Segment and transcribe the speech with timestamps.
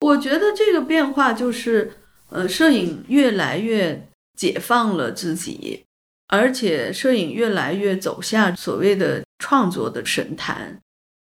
[0.00, 1.92] 我觉得这个变化就是，
[2.30, 5.84] 呃，摄影越来越解放了自己，
[6.28, 10.80] 而且摄影越来越走下所谓的创作的神坛，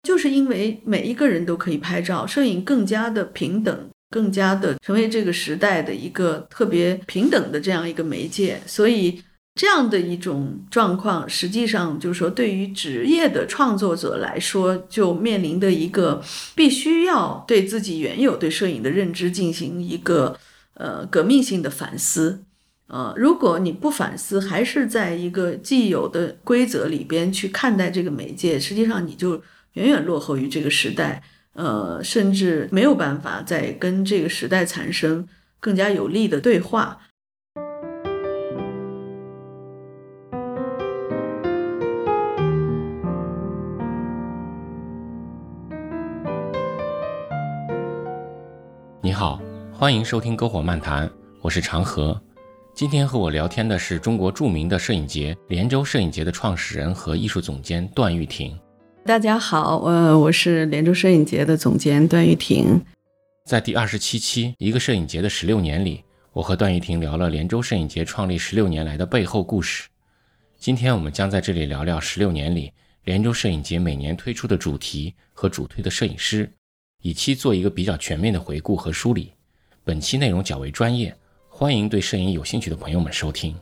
[0.04, 9.22] 就是因为每一个人都可以拍照，摄影更加的平等，更加的成为这个时代的一个特别平等的这样一个媒介，所以。
[9.56, 16.24] 这样的一种状况，实际上就是说，对于职业的创作者来说，就面临的一个
[16.56, 20.36] 必须要对自己原有对摄影的认知进行一个
[20.74, 22.44] 呃革命性的反思。
[22.88, 29.42] 呃，如果你不反思，还是在一个既有的规则里边去看待这个媒介，实际上你就
[29.74, 31.22] 远远落后于这个时代，
[31.54, 35.28] 呃，甚至没有办法再跟这个时代产生
[35.60, 37.00] 更加有力的对话。
[49.84, 51.12] 欢迎收听篝火漫谈，
[51.42, 52.18] 我是长河。
[52.74, 58.58] 今天和我聊天的是中国著名的摄影节——连州摄影节的创始人和艺术总监段玉婷。
[59.06, 62.82] 大家好，呃，我是连州摄影节的总监段玉婷。
[63.46, 69.90] 在第二十七期一个摄影节的十六年里，我和段玉婷聊了连州摄影节创立十六年来的背后故事。
[70.58, 72.72] 今天我们将在这里聊聊十六年里
[73.04, 76.50] 连州摄影节每年推出的主题和主推的摄影师。
[77.02, 79.34] 以期做一个比较全面的回顾和梳理。
[79.86, 81.14] 本期内容较为专业，
[81.50, 83.54] 欢迎对摄影有兴趣的朋友们收听。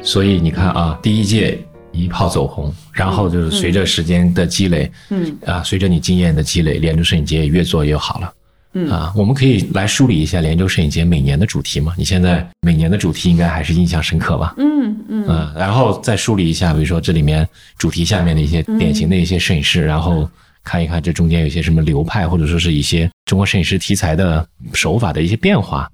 [0.00, 1.58] 所以你看啊，第一届
[1.90, 8.32] 一炮走红，然后就是随着时间的积累，嗯啊，随着你经验的积累，连珠摄影节也越做越好了。
[8.90, 11.94] 啊，我们可以来梳理一下连州摄影节每年的主题嘛？
[11.96, 14.54] 你现在每年的主题应该还是印象深刻吧？
[14.58, 20.28] 嗯嗯嗯，然后再梳理一下，比如说这里面主题下面的一些典型的一些摄影师，然后
[20.62, 25.90] 看一看这中间有些什么流派，或者说是一些中国摄影师题材的手法的一些变化，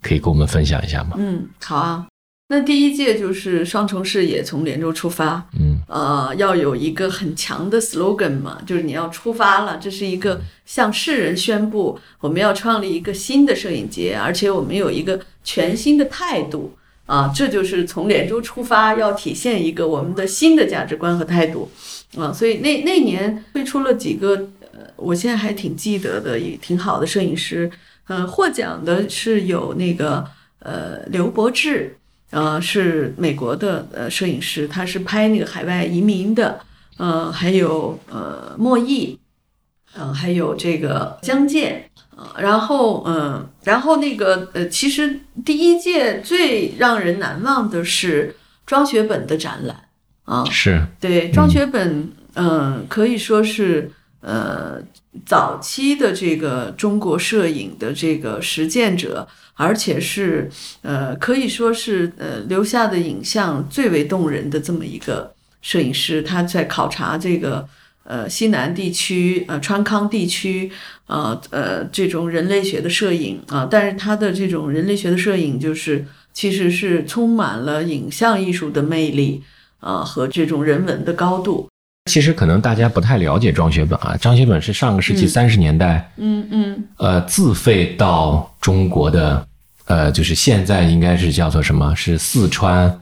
[0.00, 1.16] 可以跟我们分享一下吗？
[1.18, 2.06] 嗯，好啊。
[2.52, 5.48] 那第一届就是双重视野，从连州出发。
[5.58, 16.76] 嗯，呃，要有一个很强的 slogan 嘛，就是你要出发了，这是一个向世人宣布我们要创立一个新的摄影节，而且我们有一个全新的态度
[17.06, 21.70] 啊，这就是从连州出发，要体现一个我们的新的价值观和态度
[22.18, 22.30] 啊。
[22.30, 24.34] 所以那那年推出了几个，
[24.72, 27.70] 呃，我现在还挺记得的，也挺好的摄影师。
[28.08, 30.22] 呃，获奖的是有那个
[30.58, 31.96] 呃刘伯志。
[32.32, 36.58] 呃，是美国的呃摄影师，他是拍那个海外移民的，
[36.96, 39.18] 呃，还有呃莫弈，
[39.94, 49.76] 嗯，还有这个江建，呃，然后嗯，然后那个呃，其实第一届最让人难忘的是庄学本的展览
[50.24, 54.80] 啊，是对庄学本，嗯，可以说是呃
[55.26, 59.28] 早期的这个中国摄影的这个实践者。
[59.54, 60.50] 而且是，
[60.80, 66.22] 呃，可以说是，呃，留下的影像最为动人的这么一个摄影师。
[66.22, 67.68] 他在考察这个，
[68.02, 70.72] 呃，西南地区，呃，川康地区，
[71.06, 73.68] 呃，呃，这种人类学的摄影啊。
[73.70, 79.42] 但是他的这种人类学的摄影，就是其实是充满了影像艺术的魅力
[79.80, 81.68] 啊，和这种人文的高度。
[82.06, 89.46] 其实可能大家不太了解庄学本啊，张学本是上个世纪三十年代，嗯嗯，呃，自费到中国的，
[89.86, 91.94] 呃，就是现在应该是叫做什么？
[91.94, 92.92] 是四川，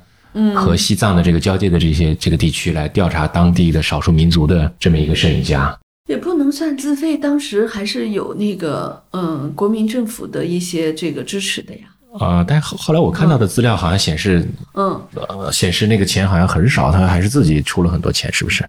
[0.54, 11.80] 和西藏的这个交界的这些这个地区来调查当地的少数民族的这么一个摄影家，也不能算自费，当时还是有那个嗯国民政府的一些这个支持的呀。
[12.18, 18.62] 啊，但后后来我看到的资料好像显示，嗯，呃，显示那个钱好像很少，他还是自己出了很多钱，是不是？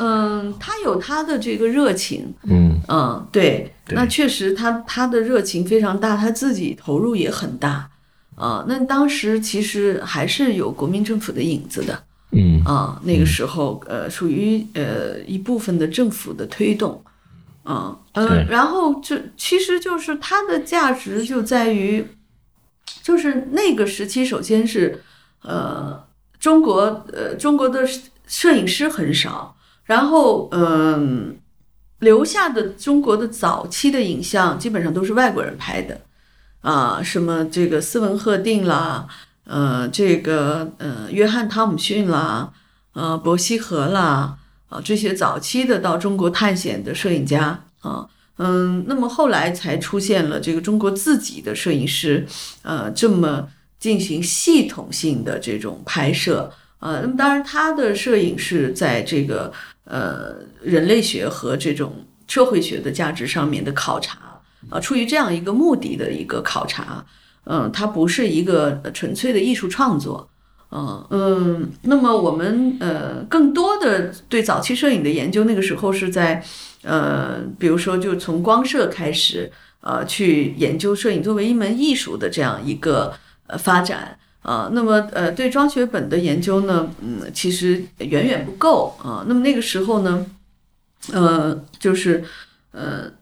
[0.00, 2.80] 嗯，他有他的这个热情，嗯。
[2.88, 7.88] 嗯，对，那确实他他的热情非常大，他自己投入也很大，
[8.34, 12.02] 啊，那当时其实还是有国民政府的影子的，
[12.32, 12.64] 嗯。
[12.64, 17.04] 啊，那个时候呃属于呃一部分的政府的推动，
[17.62, 22.04] 啊呃，然后就其实就是它的价值就在于，
[23.02, 25.00] 就是那个时期首先是
[25.42, 26.02] 呃
[26.40, 27.86] 中国呃中国的
[28.26, 29.54] 摄影师很少。
[29.90, 31.36] 然后，嗯，
[31.98, 36.00] 留下的中国的早期的影像基本上都是外国人拍的，
[36.60, 39.08] 啊，什么这个斯文赫定啦，
[39.46, 42.52] 呃，这个呃约翰汤姆逊啦，
[42.92, 44.38] 呃伯希和啦，
[44.68, 48.06] 啊，这些早期的到中国探险的摄影家啊，
[48.38, 52.24] 嗯，那么后来才出现了这个中国自己的摄影师，
[52.62, 53.48] 呃，这么
[53.80, 56.52] 进行系统性的这种拍摄。
[56.78, 59.52] 呃，那么当然，他的摄影是在这个
[59.90, 64.18] 呃人类学和这种社会学的价值上面的考察，
[64.70, 67.04] 啊，出于这样一个目的的一个考察，
[67.44, 70.30] 嗯，它不是一个纯粹的艺术创作，
[70.70, 76.42] 嗯嗯，那么我们呃更多的对早期摄影的研究，那个时候是在
[76.82, 79.50] 呃，比如说就从光摄开始，
[79.80, 83.12] 呃，去研究摄影作为一门艺术的这样一个
[83.48, 84.16] 呃发展。
[84.42, 89.22] 啊，那么呃，对庄学本的研究呢，嗯，其实远远不够啊。
[89.28, 90.24] 那么那个时候呢，
[91.12, 92.24] 呃，就是
[92.72, 93.12] 呃，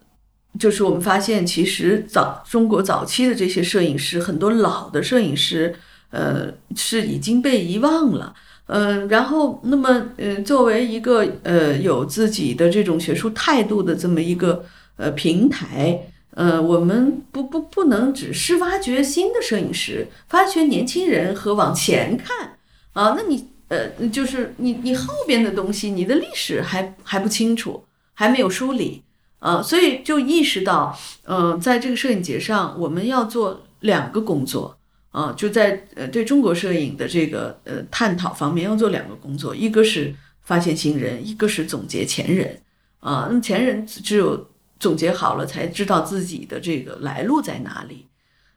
[0.60, 5.74] 就是我们发现，其实早中国早期的这些摄影师，很多老的摄影师，
[6.10, 8.32] 呃，是已经被遗忘了。
[8.66, 14.64] 嗯，然后那么呃，作为一个呃有自己的这种学术态度的这么一个
[14.96, 16.00] 呃平台。
[16.38, 22.56] 呃，我们不不不能只是挖掘新的摄影师，发掘年轻人和往前看
[22.93, 23.17] 啊。
[23.19, 27.82] 那你呃，就是你你后边的东西，你的历史还还不清楚，
[28.14, 29.02] 还没有梳理
[29.40, 34.79] 啊，所以就意识到，嗯，在这个摄影节上，我们要做两个工作
[35.11, 42.56] 啊，就在呃对中国摄影的这个呃探讨方面要做两个工作，一个是发现新人，一个是总结前人
[43.00, 43.26] 啊。
[43.29, 44.46] 那么前人只有。
[44.78, 48.06] 总结好了，才知道自己的这个来路在哪里，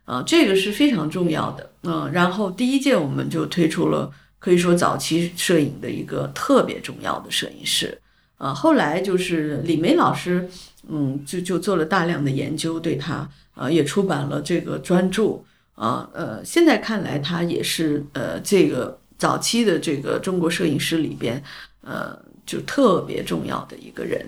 [0.06, 8.00] 啊，这个是非常重要的，嗯，然后第一届我们就推出了可以说早期摄影的一个特别重要的摄影师，
[8.38, 10.48] 啊，后来就是李梅老师，
[10.88, 15.44] 嗯，就就做了大量的研究，对他，啊，也出版了这个专著，
[15.76, 21.44] 啊，呃，现在看来他也是呃这个早期的这个中国摄影师里边，
[21.82, 24.26] 呃，就特别重要的一个人。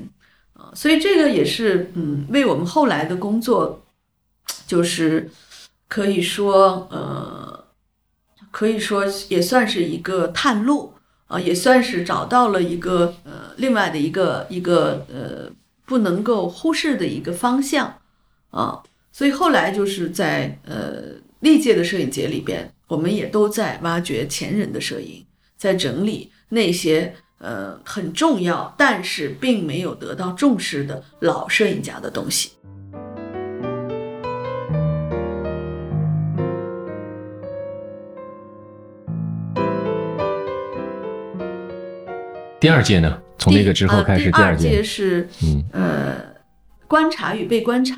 [0.76, 3.86] 所以这个也是，嗯，为我们后来的工作，
[4.66, 5.30] 就是
[5.88, 7.66] 可以说，呃，
[8.52, 10.94] 可以说也算是一个探路
[11.28, 15.52] 啊，也算是找到了一个呃，另外的一个一个呃，
[15.86, 18.00] 不能够忽视的一个方向
[18.50, 18.82] 啊。
[19.12, 25.26] 所以后来就是在呃历届的摄影节里边，我们也都在挖掘前人的摄影，
[25.58, 27.16] 在整理那些。
[27.44, 32.54] 呃，很重要，但是并没有得到重视的老摄影家的东西。
[42.62, 43.20] 第二届呢？
[43.38, 46.16] 从那个之后开始，第二届是嗯呃，
[46.88, 47.98] 观察与被观察。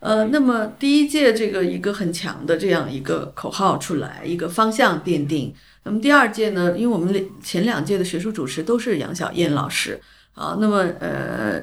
[0.00, 5.54] 呃，那么第一届这个一个很强的这样一个口号出来，一个方向奠定。
[5.84, 6.76] 那么第二届呢？
[6.76, 10.00] 因为我们前两届的学术主持都是杨小燕老师
[10.32, 11.62] 啊，那么呃，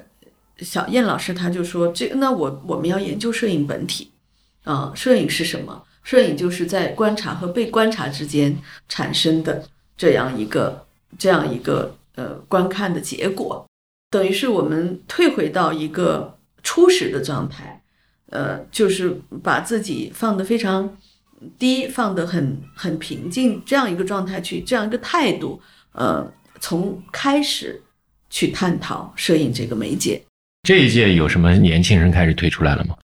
[0.59, 4.12] 小燕老师他就说，这那我我们要研究摄影本体
[4.63, 5.83] 啊，摄影是什么？
[6.03, 8.56] 摄影就是在观察和被观察之间
[8.88, 9.63] 产生的
[9.97, 10.85] 这样一个
[11.18, 13.68] 这样一个呃观看的结果，
[14.12, 17.81] 等于是我们退回到一个初始的状态，
[18.29, 20.95] 呃，就是把自己放得非常。
[21.57, 25.59] 低放得很很平静，这样一个状态去，这样一个态度，
[25.93, 27.81] 呃，从开始
[28.29, 30.21] 去探讨摄影这个媒介。
[30.63, 32.95] 这一届有什么年轻人开始推出来了吗？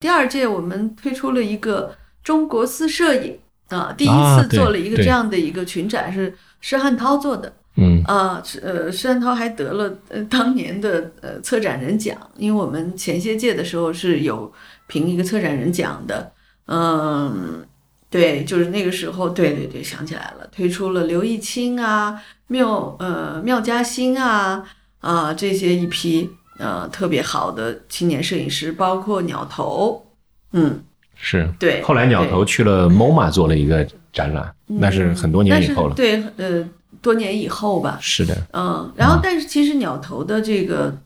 [0.00, 3.38] 第二届我们推出了一个中国私摄影
[3.68, 7.54] 啊，第一次做了一个这样的一个群展，是施汉涛做的。
[7.76, 14.52] 嗯啊，呃，施汉涛还得了呃当年的呃策展人奖，因为我们前些届的时候是有
[14.88, 16.32] 评一个策展人奖的。
[16.66, 17.66] 嗯，
[18.08, 24.64] 对，就是那个时候，对对对，想起来了，推出了刘义清啊、缪呃缪嘉欣啊
[25.00, 30.06] 啊这些一批呃特别好的青年摄影师，包括鸟头，
[30.52, 30.80] 嗯，
[31.16, 31.52] 是。
[31.58, 36.68] 对，后来鸟头去了 MoMA 做了一个展览，那是很多年以后了，对，呃，
[37.00, 40.96] 多年以后吧，是的，嗯，然后但是其实鸟头的这个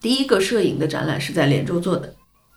[0.00, 2.14] 第一个摄影的展览是在连州做的，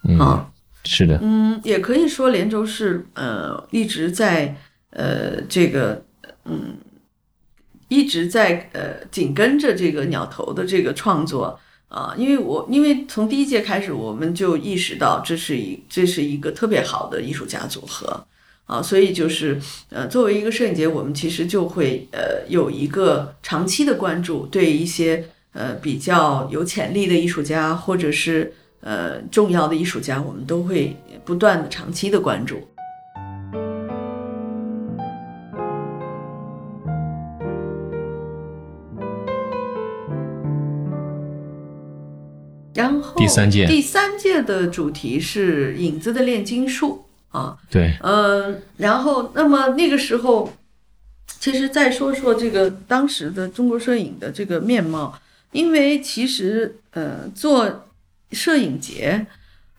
[0.07, 0.45] 嗯。
[0.85, 4.53] 是的，嗯，也可以说连州是呃一直在
[4.89, 6.03] 呃这个
[6.43, 6.75] 嗯
[7.87, 18.25] 一直在呃紧跟着这个鸟头的这个创作啊，因为我因为从第一届开始我们就意识到这是一这是一个特别好的艺术家组合
[18.65, 19.57] 啊，所以就是
[19.89, 28.53] 呃作为一个摄影节，我们其实就会呃有一个长期的关注，对一些呃比较有潜力的艺术家或者是。
[28.83, 32.67] 呃，重要的艺术家，我们都会不断的、长期的关注。
[42.73, 47.55] 然后第三届，第三届的主题是影子的炼金术啊。
[47.69, 50.51] 对，嗯，然后那么那个时候，
[51.39, 55.17] 其实再说说这个当时的中国摄影的这个面貌，
[55.51, 57.85] 因为其实呃做
[58.33, 59.27] 摄影节，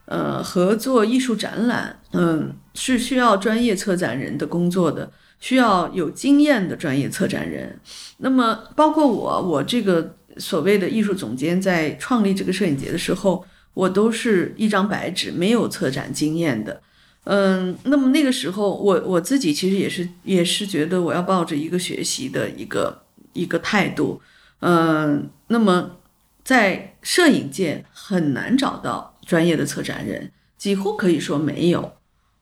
[0.06, 7.78] 呃和做艺术展览，嗯是需要专业策展人的工作的，需要有经验的专业策展人。
[8.18, 13.44] 那么包括我，我这个所谓的艺术总监，在创立这个摄影节的时候，
[13.74, 16.80] 我都是一张白纸，没有策展经验的。
[17.24, 24.20] 嗯，那么那个时候，我我自己其实也是也是觉得我要抱着一个学习的一个一个态度。
[24.60, 25.90] 嗯，那么
[26.44, 31.92] 在摄影界很难找到专业的策展人，几乎可以说没有。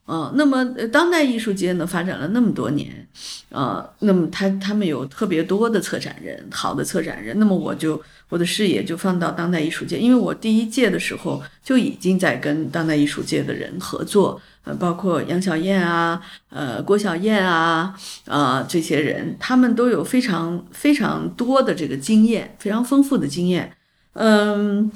[0.04, 3.06] 啊，那么当代艺术界呢发展了那么多年，
[3.50, 23.72] 啊，那么他他们有特别多的策展人，好的策展人，那么我就我的视野就放到当代艺术界，因为我第一届的时候就已经在跟当代艺术界的人合作，呃，包括杨小燕啊，呃，郭小燕啊，啊，这些人，他们都有非常非常多的这个经验，非常丰富的经验，
[24.14, 24.90] 嗯，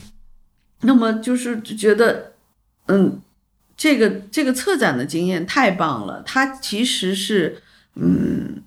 [0.81, 2.33] 那么就是觉得，
[2.87, 3.21] 嗯。
[3.79, 7.61] 这个这个策展的经验太棒了，它其实是
[7.95, 8.63] 嗯，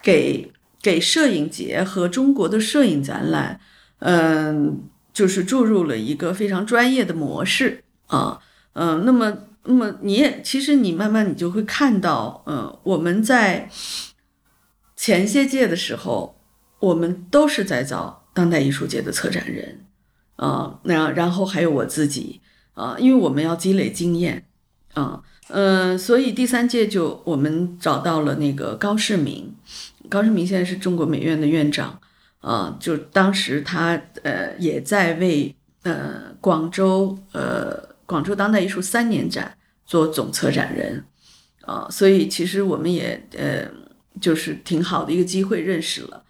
[0.00, 3.58] 给给摄影节和中国的摄影展览，
[3.98, 8.38] 嗯，就是注入了一个非常专业的模式啊，
[8.74, 13.68] 嗯，那么那么你也其实你慢慢你就会看到，嗯，我们在
[14.94, 16.38] 前些届的时候，
[16.78, 19.84] 我们都是在找当代艺术界的策展人
[20.42, 22.40] 啊，那然后还有我自己
[22.74, 24.44] 啊，因为我们要积累经验。
[24.94, 29.54] 啊，嗯，所以第三届就我们找到了那个高世明，
[30.10, 31.98] 高世明现在是中国美院的院长，
[32.40, 39.56] 啊，就当时他呃也在为呃广州呃广州当代艺术三年展
[39.86, 41.02] 做总策展人，
[41.62, 43.66] 啊，所以其实我们也呃
[44.20, 46.21] 就是挺好的一个机会认识了，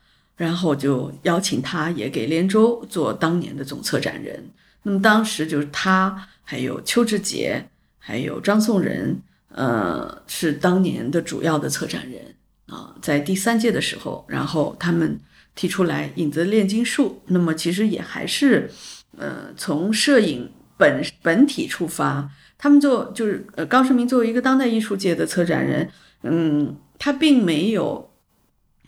[0.42, 4.42] 然后就邀请他也给连州做当年的总策展人，
[4.82, 7.64] 那么当时就是他还有邱志杰。
[8.04, 9.16] 还有张颂仁，
[9.50, 12.20] 呃，是当年的主要的策展人
[12.66, 15.16] 啊，在第三届的时候，然后他们
[15.54, 18.68] 提出来影子炼金术，那么其实也还是，
[19.16, 25.88] 呃，从摄影本本体出发，他们做就是呃，高世明作为一个当代艺术界的策展人，
[26.24, 28.10] 嗯，他并没有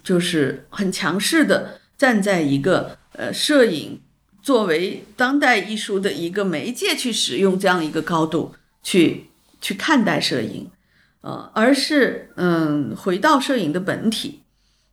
[0.05, 4.01] 就是很强势的站在一个呃摄影
[4.41, 8.55] 作为当代艺术的一个媒介去使用这样一个高度。
[8.87, 9.29] 去
[9.63, 10.71] 去看待摄影，
[11.23, 14.43] 呃，而是嗯，回到摄影的本体，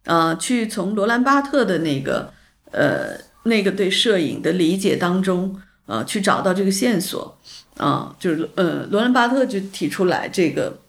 [0.06, 2.32] 呃，去从罗兰巴特的那个
[2.72, 7.38] 呃那个对摄影的理解当中，呃，去找到这个线索，
[7.76, 10.80] 啊，就是呃，罗兰巴特就提出来这个，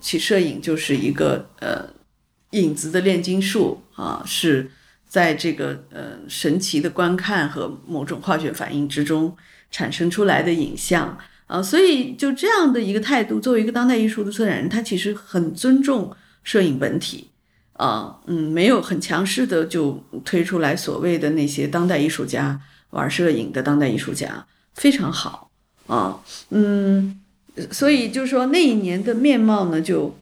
[0.00, 1.84] 其摄影就是一个呃
[2.52, 4.70] 影子的炼金术啊，是
[5.06, 9.36] 在这个呃神奇的观看和某种化学反应之中
[9.70, 11.18] 产生出来的影像。
[11.48, 16.10] 啊，所以就这样的一个态度，作为一个当代艺术的策展人，他其实很尊重
[16.42, 17.28] 摄影本体，
[17.74, 22.58] 啊，嗯，没有很强势的就推出来所谓的那些当代艺术家
[22.90, 25.50] 玩摄影的当代艺术家，非常好，
[25.88, 26.18] 啊，
[26.48, 27.20] 嗯，
[27.70, 30.16] 所以就是说那一年的面貌呢，就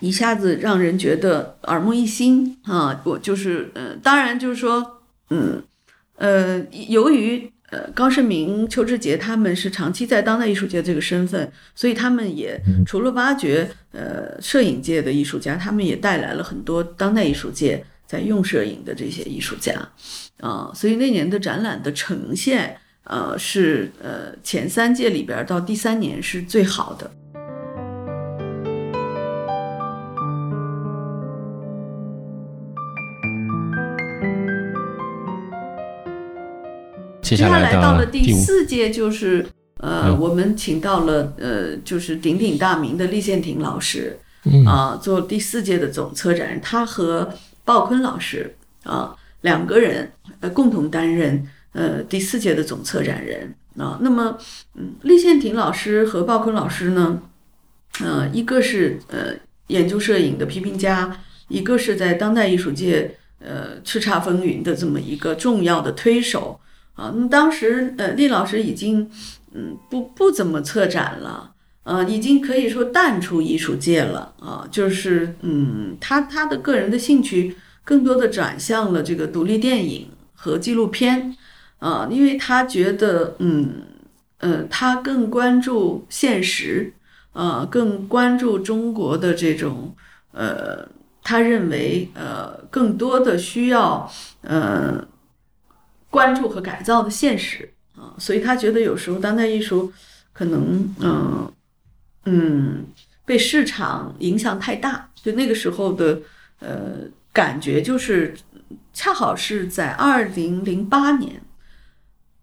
[0.00, 5.62] 一下子让人觉得耳目一新啊，我就是，呃，当然就是说，嗯，
[6.16, 7.50] 呃，由于。
[7.70, 19.72] 呃，高胜明、邱志杰他们是长期在当代艺术界这个身份，所以他们也除了挖掘呃摄影界的艺术家，他们也带来了很多当代艺术界在用摄影的这些艺术家，
[20.38, 27.10] 啊，所以那年的展览的呈现，呃，是呃前三届里边到第三年是最好的。
[37.24, 39.46] 接下来到了第四届，就是
[39.78, 44.18] 呃，我们请到了呃，就是鼎鼎大名的厉宪庭老师
[44.66, 46.60] 啊，做第四届的总策展人。
[46.60, 47.32] 他和
[47.64, 53.98] 鲍坤老师啊两个人呃共同担任呃第四届的总策展人啊。
[54.02, 54.36] 那么，
[54.74, 57.22] 嗯，厉宪庭老师和鲍坤老师呢，
[58.00, 59.32] 呃，一个是呃
[59.68, 66.60] 研究摄影的批评家，一个是在当代艺术界呃叱咤风云的这么一个重要的推手。
[66.94, 69.10] 啊，那当时呃，厉老师已经
[69.52, 74.66] 嗯不不怎么策展了，呃，已经可以说淡出艺术界了啊。
[74.70, 81.36] 就是嗯，他他的个人的兴趣更多的转向了这个独立电影和纪录片
[81.78, 83.82] 啊，因为他觉得嗯
[84.38, 86.92] 呃，他更关注现实
[87.32, 89.94] 呃，更关注中国的这种
[90.32, 90.86] 呃，
[91.22, 94.10] 他认为呃，更多的需要
[94.42, 95.04] 呃
[96.14, 99.92] 关注和改造的现实啊，所以他觉得有时候当代艺术
[100.32, 101.52] 可能嗯
[102.26, 102.86] 嗯
[103.26, 106.20] 被市场影响太大，就那个时候的
[106.60, 107.00] 呃
[107.32, 108.32] 感觉就是
[108.92, 111.42] 恰好是在二零零八年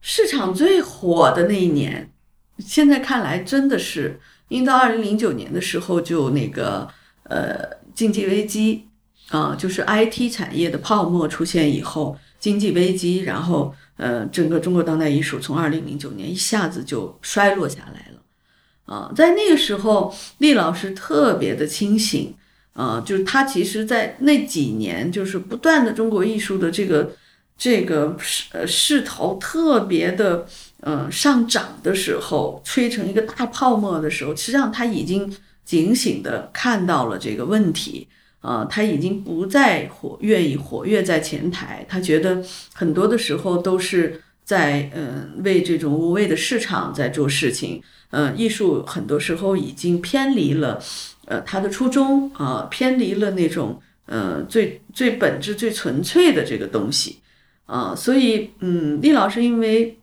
[0.02, 2.12] 市场最火的那一年，
[2.60, 4.20] 现在看来真的是。
[4.52, 6.86] 因为到二零零九年的时候，就那个
[7.24, 7.58] 呃
[7.96, 8.86] 经济危机
[9.30, 19.10] 啊，就是 IT 产业的泡沫出现以后，经济危机，然后呃整个中国当代艺术从二零零九年一下子就衰落下来了啊。
[19.16, 22.36] 在那个时候，厉老师特别的清醒
[22.74, 27.16] 啊，就是他其实在那几年就是不断的中国艺术的这个
[27.58, 30.46] 这个势呃势头特别的。
[30.84, 35.32] 嗯，上涨的时候，吹成一个大泡沫的时候，实际上他已经
[35.64, 38.08] 警醒的看到了这个问题，
[38.42, 42.44] 啊，他已经不再活愿意活跃在前台，他觉得
[42.74, 50.82] 很多的时候都是在嗯为这种无谓的市场在做事情，嗯，艺术很多时候已经偏离了
[51.26, 57.20] 呃他的初衷啊，偏离了那种呃最最本质最纯粹的这个东西
[57.66, 59.98] 啊，所以嗯，厉老师因为。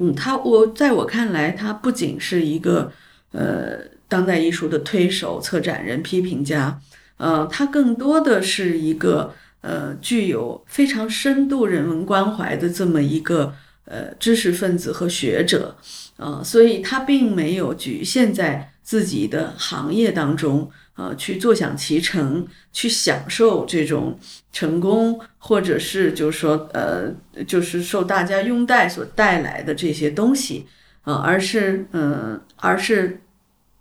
[0.00, 2.92] 嗯，他我在我看来，他不仅是一个
[3.32, 6.78] 呃当代艺术的推手、策展人、批评家，
[7.18, 15.76] 呃，他更多的是一个呃具有非常深度人文关怀的这么一个呃知识分子和学者，
[16.16, 20.70] 啊，所以他并没有局限在自己的行业当中。
[20.98, 24.18] 呃，去坐享其成，去享受这种
[24.52, 27.08] 成功，或者是就是说，呃，
[27.46, 30.66] 就是受大家拥戴所带来的这些东西，
[31.04, 33.20] 呃，而是，嗯，而是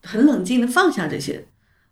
[0.03, 1.43] 很冷静的放下这些，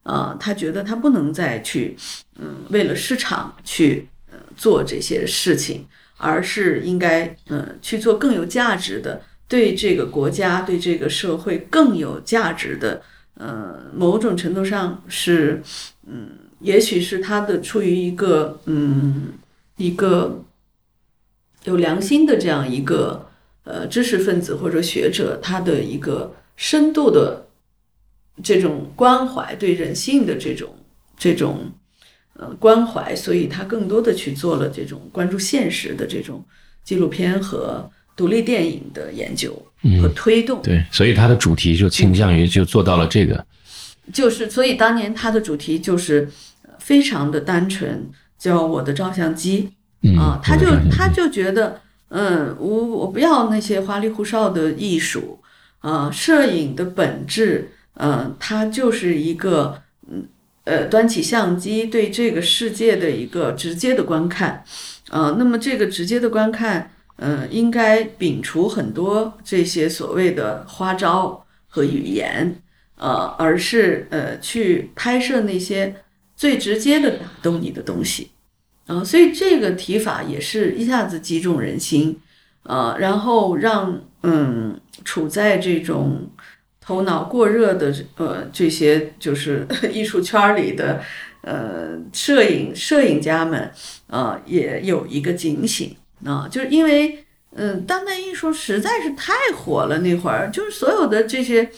[0.05, 1.97] 啊，他觉得他不能再去，
[2.37, 13.01] 嗯，为了市场去，呃，做这些事情，而是应该，嗯，去做更有价值的，对这个国家、对这个社会更有价值的。
[13.37, 15.61] 呃，某种程度上是，
[16.07, 16.29] 嗯，
[16.59, 19.33] 也许是他的出于一个，嗯，
[19.77, 20.43] 一个
[21.63, 23.27] 有良心的这样一个
[23.63, 27.44] 呃知识分子或者学者，他的一个深度的
[28.43, 30.75] 这种关怀，对人性的这种
[31.17, 31.71] 这种
[32.33, 36.43] 呃关怀，所以他更多的去做了这种关注现实的这种
[36.83, 39.61] 纪录片和独立电影的研究。
[40.01, 43.45] 和推动对，所以他的主题就倾向于就做到了这个，
[44.11, 46.27] 就是所以当年他的主题就是
[46.79, 49.69] 非常的单纯，叫我的照相机
[50.17, 55.39] 啊，他就他就觉得嗯，我我不要那些花里胡哨的艺术
[55.81, 60.27] 啊，摄影的本质嗯，它就是一个嗯
[60.63, 64.63] 呃，端起相机对这个世界的一个直接的观看
[65.09, 66.91] 呃，那么这个直接的观看。
[67.17, 72.61] 嗯，应该摒除很多这些所谓的花招和语言，
[72.97, 75.95] 呃，而是呃去拍摄那些
[76.35, 78.31] 最直接的打动你的东西，
[78.87, 82.19] 啊，所以这个提法也是一下子击中人心，
[82.63, 86.29] 呃，然后让嗯处在这种
[86.85, 91.01] 头脑过热的呃这些就是 艺术圈里的
[91.41, 93.71] 呃摄影摄影家们
[94.07, 95.95] 啊也有一个警醒。
[96.25, 99.99] 啊，就是因为，嗯，当代艺术实在是太火了。
[99.99, 101.69] 那会儿，就是所有的这些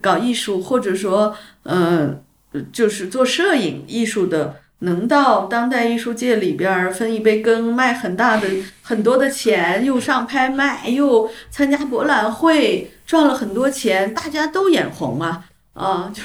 [0.00, 2.24] 搞艺术，或者说，嗯，
[2.72, 8.46] 就是做摄影艺术的，能到当代艺术界里边分一杯羹，卖很大的
[8.82, 16.22] 很多的钱，又上拍卖，又参加博览会，赚了很多钱，大家都眼红啊啊， 就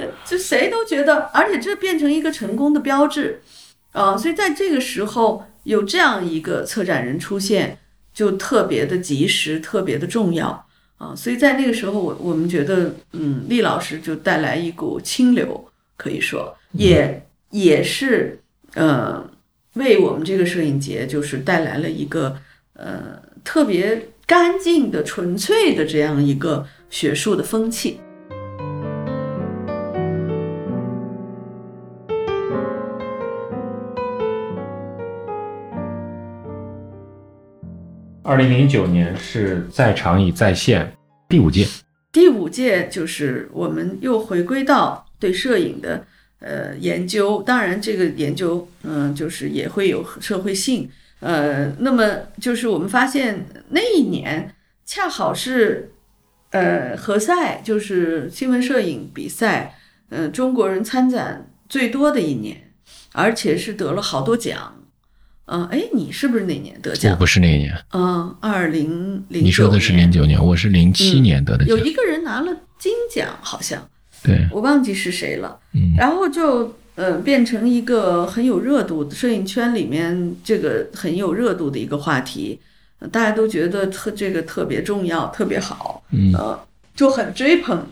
[0.00, 3.42] 是，就谁都觉得，而且这变成一个成功的标志，
[3.92, 5.44] 啊，所以在这个时候。
[5.64, 7.78] 有这样一个策展人出现，
[8.12, 10.66] 就特别的及时，特别的重要
[10.98, 11.14] 啊！
[11.14, 15.64] 所以在那个时候，我我们觉得，嗯，厉老师就带来一股清流，
[15.96, 18.40] 可以说也也是，
[18.74, 19.22] 呃，
[19.74, 22.38] 为我们这个摄影节就是带来了一个
[22.72, 28.00] 呃特别干净的、纯粹的这样一个学术的风气。
[38.24, 40.90] 二零零九年是在场已在线
[41.28, 41.66] 第五届，
[42.10, 46.06] 第五届就是我们又回归到对摄影的
[46.42, 52.04] 呃研究，当然这个研究嗯就是也会有社会性，呃，那么
[52.40, 55.92] 就是我们发现那一年恰好是
[56.50, 59.78] 呃，何塞就是新闻摄影比赛，
[60.10, 62.72] 嗯、中国人参展最多的一年，
[63.12, 64.78] 而且是得了好多奖。
[65.46, 67.18] 嗯、哎，你是不是那年得奖我？
[67.18, 71.76] 不是那一年，嗯，二零零你说的是零九年，我是零七年得的奖。
[71.76, 73.88] 有一个人拿了金奖，好像
[74.22, 75.58] 对，我忘记是谁了。
[75.74, 82.60] 嗯然后就呃变成一个很有热度的摄影圈里面这个很有热度的一个话题，
[83.00, 86.58] 呃大家都觉得特这个特别重要，特别好，嗯呃，
[86.94, 87.86] 就很追捧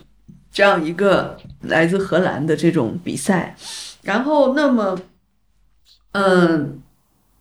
[0.53, 3.57] 这样一个来自荷兰的这种比赛。
[4.03, 4.99] 然后，那么，
[6.13, 6.81] 嗯、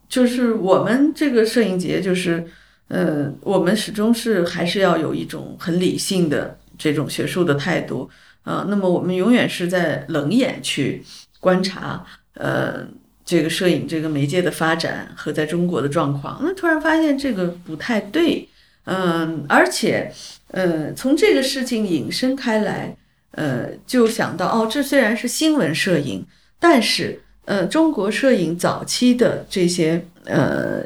[0.08, 2.46] 就是我们这个摄影节，就是，
[2.88, 8.10] 呃，我们始终是还是要有一种很理性的这种学术的态度，
[8.44, 11.04] 呃，那么我们永远是在冷眼去
[11.38, 12.86] 观察，呃，
[13.24, 16.40] 这个摄影这个媒介的发展和在中国的状况。
[16.42, 18.48] 那突然发现这个不太对，
[18.84, 20.12] 嗯、而且，
[20.48, 22.96] 呃，从这个事情引申开来，
[23.32, 26.24] 呃，就想到哦，这虽然是新闻摄影，
[26.58, 30.82] 但是，呃，中国摄影早期的这些，呃，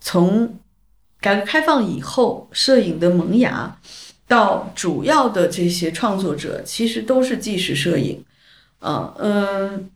[0.00, 0.58] 从
[1.20, 3.78] 改革开放以后，摄影的萌芽
[4.28, 8.24] 到主要的这些创作者，其实都是纪实摄影，
[8.80, 9.88] 啊，嗯，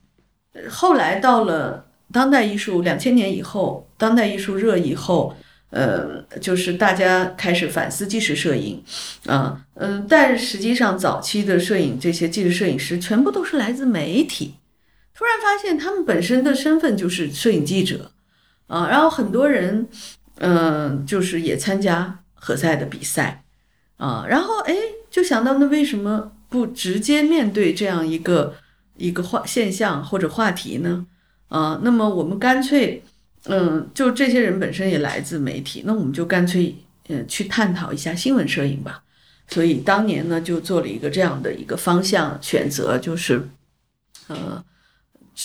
[0.68, 5.34] 后来到了当代艺术两千年以后，当代艺术热以后，
[5.70, 8.82] 呃，就是大家开始反思纪实摄影，
[9.26, 14.54] 啊，嗯，但实际上早期的摄影这些纪实摄影师全部都是来自媒体，
[15.14, 18.12] 突然发现他们本身的身份就是摄影记者，
[18.68, 19.88] 啊，然后很多人，
[20.38, 23.44] 嗯、就是也参加何塞的比赛，
[24.00, 24.74] 啊，然后哎，
[25.10, 28.54] 就想到那为什么不直接面对这样一个
[28.96, 31.06] 一个话现象或者话题呢？
[31.48, 33.02] 啊，那么我们干脆，
[33.44, 36.72] 嗯，就这些人本身也来自媒体，那我们就干脆，
[37.08, 39.02] 嗯，去探讨一下新闻摄影吧。
[39.48, 43.46] 所以当年呢，就做了一个这样的一个方向选择，就是，
[44.28, 44.64] 呃，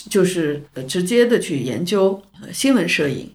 [0.10, 2.22] 就是直接的去研究
[2.54, 3.30] 新闻摄影，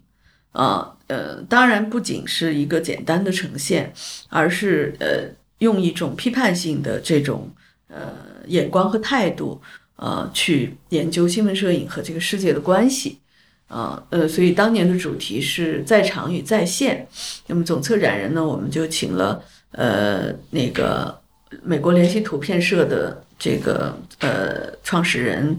[0.53, 3.91] 啊，呃，当然不仅是一个简单的呈现，
[4.29, 7.51] 而是呃用一种批判性的这种
[7.89, 8.13] 呃
[8.47, 9.61] 眼光和态度，
[9.97, 13.19] 呃，去研究新闻摄影和这个世界的关系。
[13.67, 17.07] 啊，呃，所以当年的主题是在场与在线。
[17.47, 21.17] 那么总策展人呢，我们就请了呃那个
[21.63, 25.57] 美国联系图片社的这个呃创始人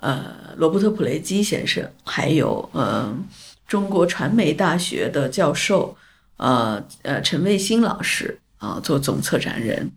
[0.00, 0.26] 呃
[0.58, 3.16] 罗伯特普雷基先生，还有呃
[3.66, 5.96] 中国传媒大学的教授
[6.36, 9.90] 呃呃陈卫星老师啊、做总策展人。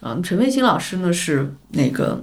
[0.00, 2.22] 啊，陈卫星老师呢是那个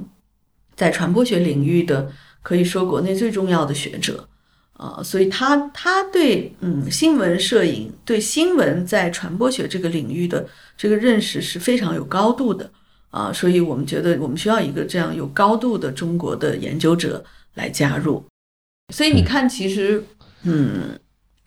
[0.76, 4.28] 在传播学领域的可以说国内最重要的学者。
[4.74, 12.72] 啊，所以他他对嗯新闻摄影对新闻在传播学这个领域的这个认识是非常有高度的
[13.10, 17.22] 啊，所以我们觉得我们需要一个这样有高度的中国的研究者
[17.56, 18.24] 来加入。
[18.94, 20.02] 所以你看，其实
[20.44, 20.98] 嗯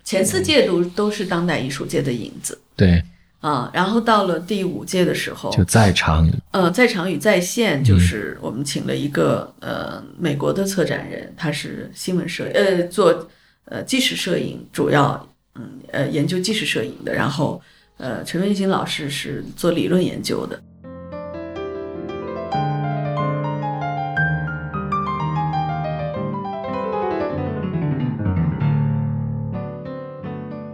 [0.05, 2.59] 前四届都都是当代艺术界的影子。
[2.77, 3.03] 对，
[3.41, 13.29] 啊，然后到了第五届的时候，就在场，呃，在场与在线就是我们请了一个呃美国的策展人，他是新闻摄呃做
[13.67, 17.63] 呃纪实摄影，主要嗯呃研究纪实摄影的，然后
[17.99, 20.61] 呃陈文新老师是做理论研究的。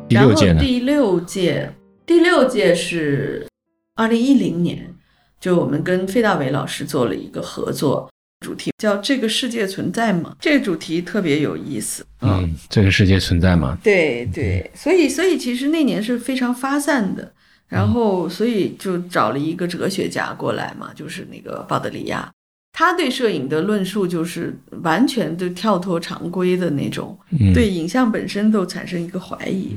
[0.09, 0.55] 第六届呢？
[0.55, 1.73] 然后第六届，
[2.07, 3.47] 第六届是
[3.95, 4.95] 二零一零年，
[5.39, 10.35] 就我们跟费大伟老师做了一个合作，主题叫“这个世界存在吗”？
[10.41, 12.05] 这个主题特别有意思。
[12.23, 13.77] 嗯，这个世界存在吗？
[13.83, 17.33] 对对，所以所以其实那年是非常发散的，
[17.69, 22.33] 然后所以就找了一个哲学家过来嘛，就是那个鲍德里亚，
[22.73, 29.77] 他对摄影的论述就是完全就跳脱常规的那种，嗯，对影像本身都产生一个怀疑。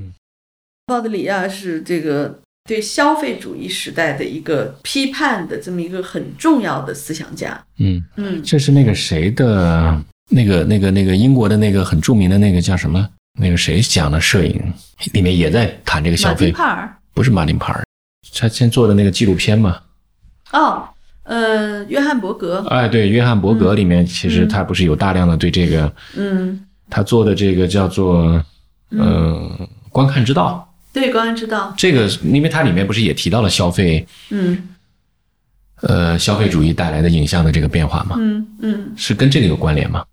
[0.88, 7.60] 嗯鲍德里亚是这个对消费主义时代的一个批判的这么一个很重要的思想家。
[7.80, 13.08] 嗯，嗯，这是那个谁的，那个那个那个英国的那个很著名的那个叫什么？
[13.40, 14.62] 那个谁讲的摄影
[15.14, 17.84] 里面也在谈这个消马丁费，帕尔不是马林帕尔，
[18.36, 19.80] 他先做的那个纪录片嘛。
[20.52, 20.84] 哦，
[21.24, 28.44] 呃，约翰伯格，哎，对，约翰伯格里面其实他不是有大量的对这个嗯，他做的这个叫做
[28.90, 34.70] 呃观看之道，对，公安知道，这个因为它里面不是也提到了消费嗯
[35.82, 38.16] 呃消费主义带来的影像的这个变化吗？
[38.20, 40.06] 嗯嗯是跟这个有关联吗？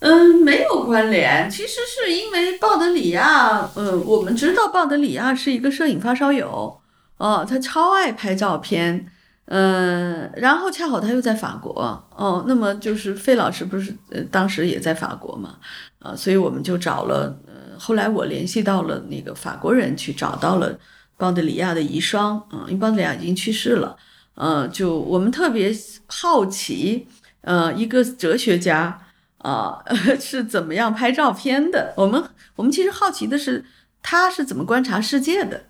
[0.00, 1.50] 嗯，没有关联。
[1.50, 6.78] 其实是因为鲍德里亚，呃，我们知道鲍德里亚是一个摄影发烧友，
[7.16, 9.06] 哦，他超爱拍照片，
[9.46, 11.72] 嗯，然后恰好他又在法国，
[12.14, 15.56] 哦，那么就是费老师不是呃当时也在法国嘛，
[15.98, 17.45] 啊，所以我们就找了，呃，
[17.78, 20.78] 后来我联系到了那个法国人去找到了
[21.16, 23.96] 鲍德里亚的遗孀，嗯，因为鲍德里亚已经去世了，
[24.34, 25.74] 呃，就我们特别
[26.06, 27.06] 好奇，
[27.42, 28.98] 呃，一个哲学家
[29.38, 29.82] 啊
[30.20, 31.94] 是怎么样拍照片的？
[31.96, 32.22] 我们
[32.56, 33.64] 我们其实好奇的是
[34.02, 35.64] 他是怎么观察世界的。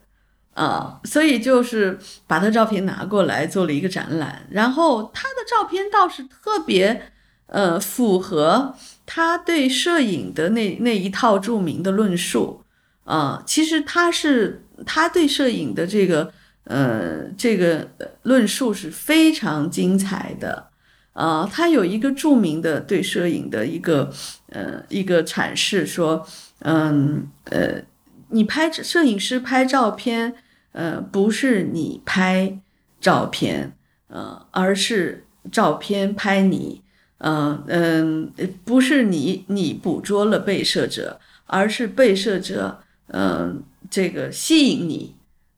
[0.54, 7.12] 啊，所以就是把他照片拿过来做了一个展览，然后他的照片倒是特别，
[7.46, 12.62] 呃，符合他对摄影的那那一套著名的论述。
[13.04, 16.32] 啊，其实他是他对摄影的这个，
[16.64, 17.88] 呃，这个
[18.22, 20.68] 论述是非常精彩的。
[21.12, 24.12] 啊，他有一个著名的对摄影的一个，
[24.48, 26.26] 呃，一个阐释，说，
[26.60, 27.82] 嗯，呃，
[28.30, 30.34] 你拍摄影师拍照片。
[30.72, 32.58] 呃，不是你拍
[33.00, 33.74] 照片，
[34.08, 36.82] 呃，而是照片拍你，
[37.18, 38.32] 嗯嗯，
[38.64, 45.14] 不是你你捕捉了被摄者，而是被摄者，嗯，这个吸引你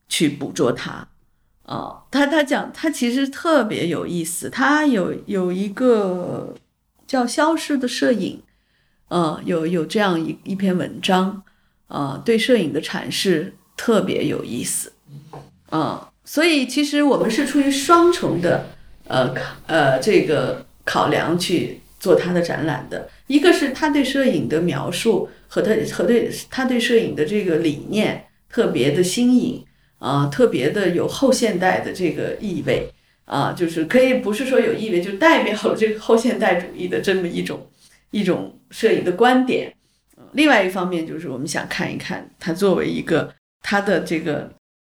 [0.08, 1.08] 去捕捉他，
[1.64, 6.54] 啊，他他讲他其实特别有意思，他有有一个
[7.06, 8.40] 叫消失的摄影，
[9.08, 11.42] 呃，有有这样一一篇文章，
[11.88, 14.92] 啊，对摄影的阐释特别有意思。
[15.72, 18.66] 嗯，所以其实我们是出于双重的，
[19.08, 19.34] 呃
[19.66, 23.08] 呃这个考量去做他的展览的。
[23.26, 29.62] 一个是他对摄影的描述和他和对他对摄影的这个理念特别的新颖
[29.98, 32.88] 啊，特别的有后现代的这个意味
[33.26, 37.66] 啊，就是可以不是说有意味，就代表了这个后现代主义的这么一种
[38.10, 39.74] 一种摄影的观点。
[40.32, 44.50] 另外一方面就是我们想看一看他作为一个他的这个。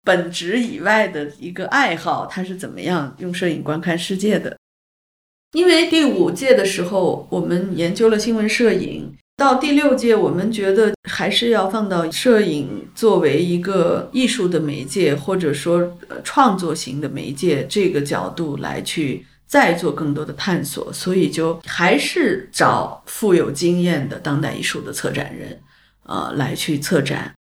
[0.04, 4.58] 本职以外的一个爱好，他是怎么样用摄影观看世界的？
[5.54, 25.60] 因为第五届的时候，我们研究了新闻摄影，到第六届，我们觉得还是要放到摄影作为一个艺术的媒介，或者说创作型的媒介这个角度来去再做更多的探索，所以就还是找富有经验的当代艺术的策展人，
[26.06, 27.34] 呃，来去策展。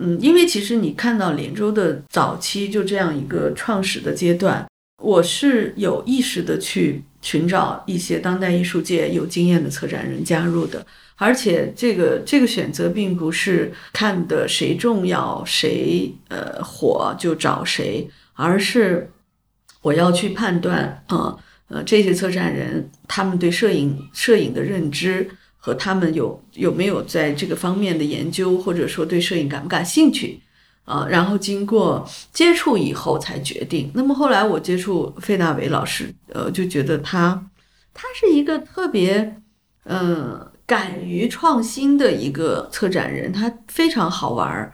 [0.00, 4.64] 嗯，因为其实你看到连州的早期就这样一个创始的阶段，
[5.02, 10.84] 我是有意识的去寻找一些当代艺术界有经验的策展人加入的，
[11.16, 19.10] 而且这个这个选择并不是看的谁重要谁呃火就找谁，而是
[19.82, 21.36] 我要去判断啊
[21.68, 25.28] 呃这些策展人他们对摄影摄影的认知。
[25.58, 30.38] 和他们有有没有在这个方面的研究，或者说对摄影感不感兴趣
[30.86, 31.06] 啊？
[31.10, 33.90] 然后经过接触以后才决定。
[33.92, 37.46] 那么后来我接触费大伟老师，呃，就觉得他
[37.92, 39.36] 他是一个特别
[39.84, 44.72] 嗯敢于创新的一个策展人，他非常好玩儿。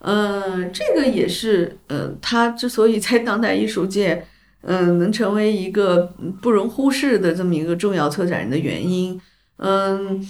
[0.00, 4.26] 嗯，这个也是嗯他之所以在当代艺术界
[4.62, 9.20] 嗯能成为一个不容忽视的这么一个重要策展人的原因。
[9.58, 10.20] 嗯，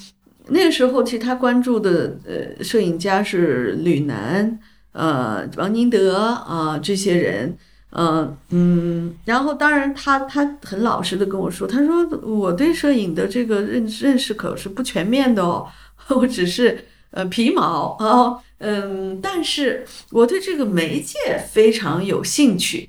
[0.49, 4.59] 那个时候其实他关注的呃摄影家是吕楠，
[4.93, 7.57] 呃王宁德啊这些人，
[7.91, 15.67] 呃嗯，然后当然他他很老实的跟我说，他说我对摄影的这个认认识可是不全面的哦，
[16.09, 21.17] 我只是呃皮毛啊，嗯，但是我对这个媒介
[21.51, 22.89] 非常有兴趣。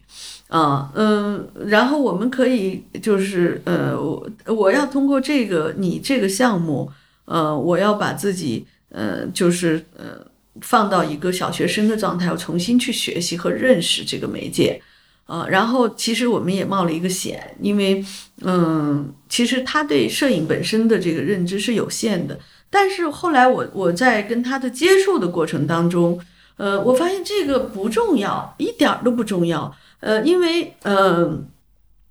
[0.49, 6.91] 啊，嗯，然后我们可以就是，呃，我我要通过这个你这个项目，
[7.25, 10.23] 呃，我要把自己，呃，就是呃，
[10.61, 14.81] 放到一个小学生的状态，要重新去学习和认识这个媒介，
[15.25, 18.05] 啊，然后其实我们也冒了一个险，因为，
[18.41, 22.39] 嗯，其实他对摄影本身的这个认知是有限的，
[22.69, 26.19] 但是后来我我在跟他的接触的过程当中，
[26.57, 29.75] 呃，我发现这个不重要，一点都不重要。
[30.01, 31.47] 呃，因为嗯，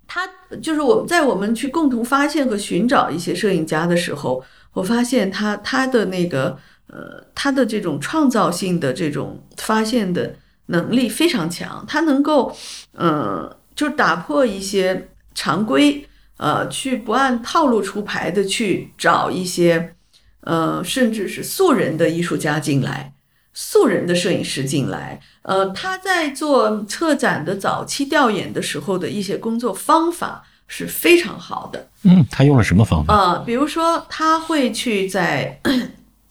[0.07, 0.27] 他
[0.61, 6.57] 就是我们在我们去共同发现和寻找一些摄影家的时候，我发现他他的那个
[6.93, 10.35] 呃，他的这种创造性的这种发现的
[10.67, 12.55] 能力非常强，他能够
[12.91, 19.95] 呃，就打破一些常规，呃，去不按套路出牌的去找一些
[20.41, 23.13] 呃，甚至是素人的艺术家进来。
[23.55, 31.87] 素人的摄影师进来，呃，他在做策展的早期调研的时候的一些工作方法是非常好的。
[32.03, 33.13] 嗯，他用了什么方法？
[33.13, 35.59] 呃，比如说他会去在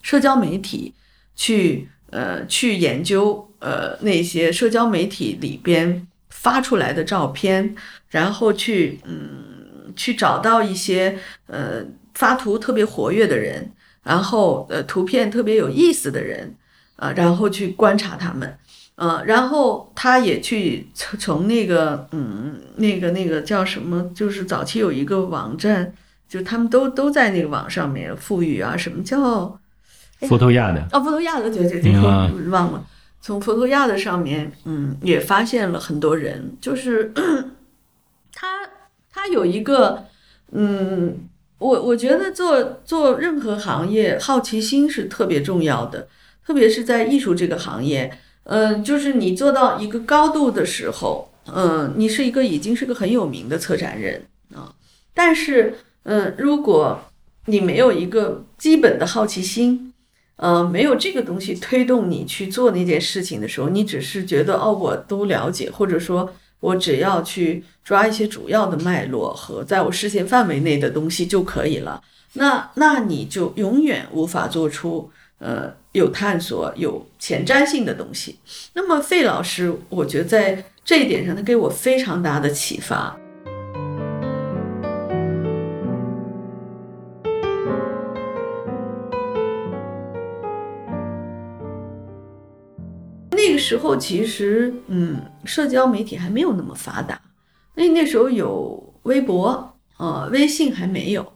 [0.03, 0.93] 社交媒体
[1.35, 7.75] 去呃去研究呃那些社交媒体里边发出来的照片，
[8.11, 11.83] 然后去嗯去找到一些呃
[12.15, 13.71] 发图特别活跃的人，
[14.03, 16.55] 然后呃图片特别有意思的人，
[16.97, 18.59] 啊，然后去观察他们，
[18.97, 25.95] 呃，然后他也去从从那个嗯那个那个叫什么，就是早期有一个网站，
[26.29, 29.61] 就他们都都在那个网上面富裕啊，什么叫
[30.29, 30.87] 佛头亚的。
[30.93, 32.51] 哦，佛头亚的，对对对，嗯。
[32.51, 32.85] 忘了。
[33.21, 37.13] 从佛头亚的上面，嗯，也发现了很多人，就是
[38.35, 38.69] 他
[39.13, 40.07] 他有一个，
[40.51, 41.19] 嗯，
[41.59, 46.09] 我我觉得做做任何行业，好奇心是特别重要的，
[46.45, 54.75] 特别是在艺术这个行业，嗯、就是你做到一个高度的时候，嗯、你是一个已经是个很有名的策展人啊，
[55.15, 57.01] 但是，嗯、如果
[57.47, 59.92] 你没有一个基本的好奇心，
[60.37, 72.03] 呃，没有这个东西推动你去做那件事情的时候，你只是觉得哦，我都了解，或者说我只要去抓一些主要的脉络和在我视线范围内的东西就可以了。
[72.35, 78.39] 那那你就永远无法做出呃有探索、有前瞻性的东西。
[78.73, 83.17] 那么费老师，我觉得在这一点上，他给我非常大的启发。
[93.73, 97.19] 时候其实，嗯，社交媒体还没有那么发达，
[97.75, 101.33] 那那时候有微博，呃，微信还没有，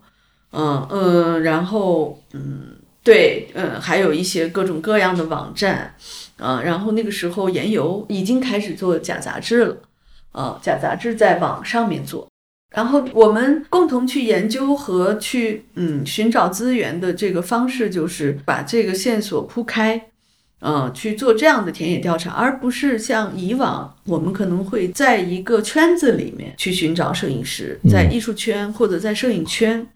[0.52, 5.94] 嗯嗯，然后嗯，对，嗯，还有一些各种各样的网站，
[6.36, 9.78] 啊、然后那个时候研游已经开始做假杂志了，
[10.32, 12.28] 啊、假杂志在网上面做。
[12.74, 20.10] 然后我们共同去研究和去嗯寻找资源的这个方式，就是把这个线索铺开，
[20.60, 29.86] 呃，去做这样的田野调查，而不是像以往我们可能会在一个圈子里面去寻找摄影师，在艺术圈或者在摄影圈，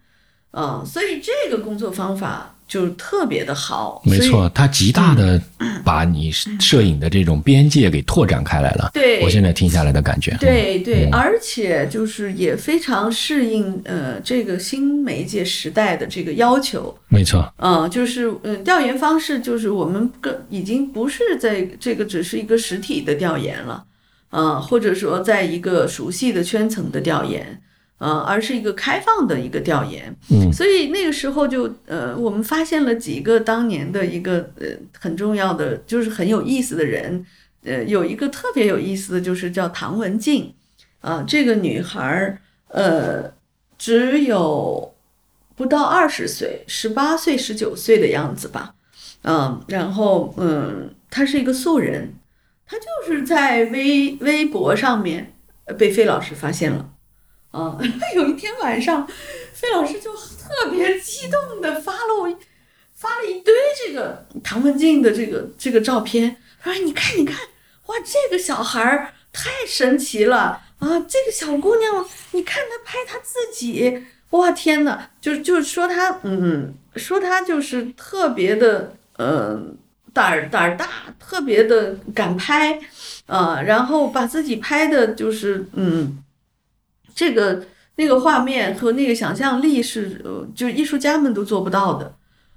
[0.51, 4.01] 呃，所以这个工作方法就特别的好。
[4.05, 5.41] 没错，它极大的
[5.83, 8.89] 把你摄影的这种边界给拓展开来了。
[8.93, 10.37] 对我现在听下来的感觉。
[10.39, 16.97] 对对，嗯而且就是也非常适应呃这个新媒介时代的这个要求。
[17.09, 23.83] 没错，嗯，就是嗯，调研方式就是我们更已经不是在这个只是一个实体的调研了，
[24.29, 27.61] 啊、或者说在一个熟悉的圈层的调研，
[28.01, 30.11] 呃，而是一个开放的一个调研。
[30.31, 34.67] 嗯所以那个时候就呃，我们发现了几个当年的一个呃
[34.99, 37.23] 很重要的，就是很有意思的人。
[37.63, 40.51] 呃，有一个特别有意思的就是叫唐文静，
[41.01, 43.31] 啊、这个女孩儿呃
[43.77, 44.91] 只有
[45.55, 48.73] 不到二十岁，十八岁、十九岁的样子吧。
[49.21, 52.15] 嗯，然后嗯，她是一个素人，
[52.65, 55.33] 她就是在微微博上面
[55.65, 56.89] 呃被费老师发现了。
[57.51, 57.77] 啊，
[58.15, 59.05] 有一天晚上，
[59.53, 62.37] 费老师就特别激动的发了我
[62.93, 63.53] 发了一堆
[63.85, 67.35] 这个唐文静的这个这个照片，他说：“你看，你看，
[67.87, 70.99] 哇，这个小孩儿太神奇了啊！
[71.07, 79.77] 这个小姑娘，你看她拍她自己，哇，天呐，就就是说她，嗯，说她就是特别的，嗯、
[80.13, 80.87] 胆儿胆儿大，
[81.19, 82.79] 特别的敢拍，
[83.25, 86.23] 啊，然后把自己拍的就是，嗯，
[87.21, 87.63] 这个
[87.97, 92.15] 那个画面和那个想象力是，呃，就艺术家们都做不到的，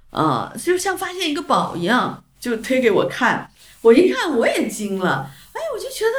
[0.09, 3.51] 啊，就像发现一个宝一样，就推给我看，
[3.83, 6.17] 我一看我也惊了，哎，我就觉得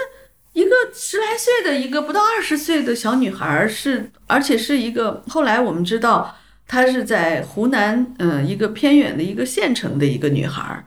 [0.53, 6.37] 一个十来岁的一个不到二十岁的小女孩是，而且是一个后来我们知道
[6.69, 10.85] 她是在湖南，嗯、一个偏远的一个县城的一个女孩，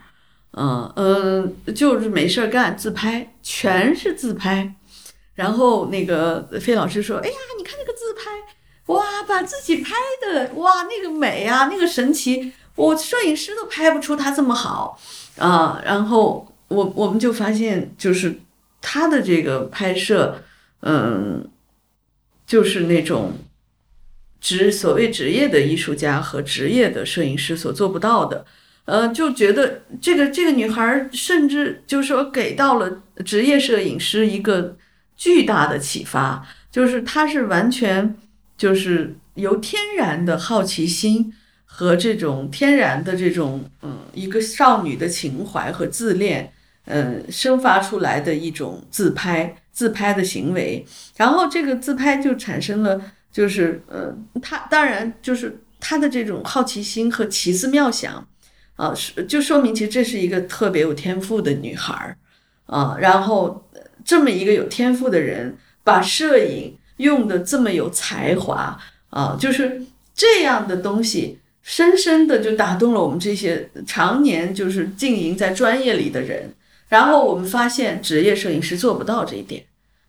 [0.53, 4.75] 嗯嗯，就是没事儿干自拍，全是自拍。
[5.39, 8.29] 然后那个费老师说：“哎呀，你看那个自拍，
[8.87, 14.99] 哇，把自己拍的，哇，那个美啊，那个神奇，我摄影师都拍不出他这么好
[15.37, 18.41] 啊。”然后我我们就发现，就是
[18.81, 20.43] 他的这个拍摄，
[20.81, 21.49] 嗯，
[22.45, 23.31] 就是那种
[24.41, 28.45] 职所谓职业的艺术家和职业的摄影师所做不到的。
[28.83, 34.75] 呃，就觉得这个这个女孩，甚至就是说给到了职业摄影师一个
[35.19, 38.15] 巨大的启发，就是她是完全
[38.57, 41.33] 就是由天然的好奇心
[41.65, 46.53] 和这种天然的这种嗯一个少女的情怀和自恋，
[46.85, 50.85] 嗯生发出来的一种自拍自拍的行为，
[51.17, 58.25] 然后这个自拍就产生了就是呃，她当然就是她的这种好奇心和奇思妙想。
[58.79, 62.15] 啊，是就说明其实这是一个特别有天赋的女孩儿，
[62.65, 63.68] 啊，然后
[64.09, 68.75] 这么一个有天赋的人，把摄影用的这么有才华
[69.11, 69.83] 啊，就是
[70.15, 76.51] 这样的东西，深深的就打动了我们这些常年就是经营在专业里的人。
[76.87, 79.63] 然后我们发现职业摄影师做不到这一点，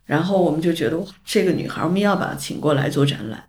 [0.07, 3.45] 然后我们就觉得哇，这个女孩我们要把她请过来做展览，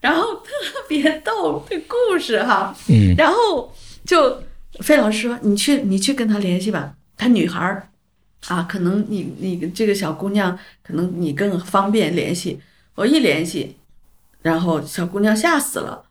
[0.00, 0.50] 然后特
[0.88, 3.14] 别逗这故事哈，嗯。
[3.18, 3.70] 然后
[4.06, 4.42] 就
[4.78, 7.86] 费老师说你去你去跟她联系吧，她女孩儿
[8.48, 12.60] 啊，可能你你这个小姑娘可能你更方便联系，
[12.94, 13.76] 我一联系，
[14.42, 16.04] 然后小姑娘吓死了，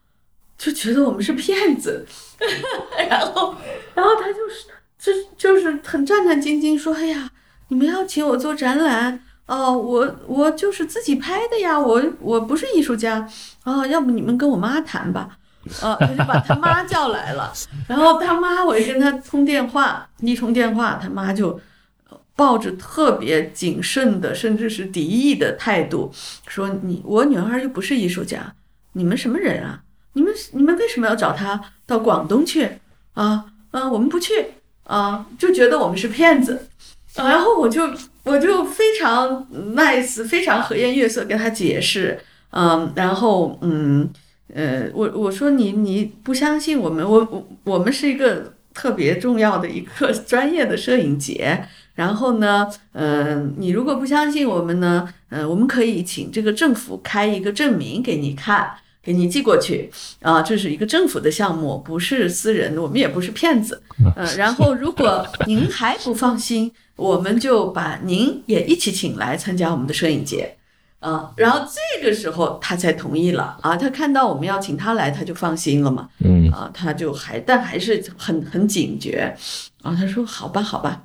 [0.57, 2.05] 就觉得我们是骗子，
[3.09, 3.55] 然后
[3.93, 4.65] 然后她就是。
[4.99, 7.31] 就就是很战战兢兢说：“哎呀，
[7.69, 13.25] 你们要请我做展览哦，我我就是自己拍的呀，我我不是艺术家
[13.63, 15.37] 哦，要不你们跟我妈谈吧。”
[15.81, 17.49] 哦，他就把他妈叫来了，
[17.87, 21.57] 然后他妈我一跟他通电话，一通电话，他妈就
[22.39, 26.09] 抱着特别谨慎的，甚至是敌意的态度
[26.47, 28.53] 说：“你我女儿又不是艺术家，
[28.93, 29.83] 你们什么人啊？
[30.13, 32.69] 你们你们为什么要找她到广东去
[33.13, 33.45] 啊？
[33.71, 34.45] 啊，我们不去。”
[34.89, 36.67] 啊，就觉得我们是骗子，
[37.15, 37.83] 然后我就
[38.23, 42.19] 我就非常 nice，非常和颜悦色跟他解释，
[42.49, 44.09] 嗯，然后嗯
[44.51, 51.63] 呃，我我说你你不相信我们，我我我们是一个特别重要的一个 专业的摄影节，
[51.95, 58.71] 然后呢，嗯，你如果不相信我们呢，呃，我们可以请这个政府开一个证明给你看。
[59.01, 59.89] 给你寄过去
[60.21, 63.81] 啊，这是一个政府的项目，不是私人的，我们也不是骗子。
[64.15, 70.53] 呃，然后如果您还不放心，我们就把您也一起请来参加我们的摄影节
[70.99, 71.31] 啊。
[71.37, 76.09] 然后这个时候他才同意了啊，他看到我们要请他来，他就放心了嘛。
[76.19, 79.33] 嗯啊，他就还但还是很很警觉
[79.81, 79.95] 啊。
[79.95, 81.01] 他说好吧，好吧，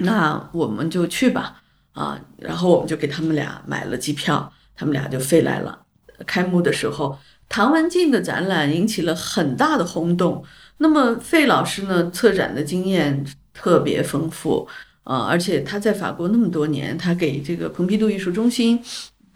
[0.00, 2.18] 那我们就去吧啊。
[2.38, 5.78] 然后我们就给他们俩买了机票，他们俩就飞来了。
[6.26, 7.18] 开幕的时候，
[7.48, 10.44] 唐文静的展览引起了很大的轰动。
[10.78, 14.68] 那么费老师呢，策展的经验特别丰富
[15.04, 18.78] 啊、而且他在法国那么多年，他给这个蓬皮杜艺术中心，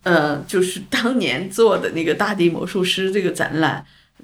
[0.03, 3.83] 呃，就是当年做的那个大地魔术师这个展览。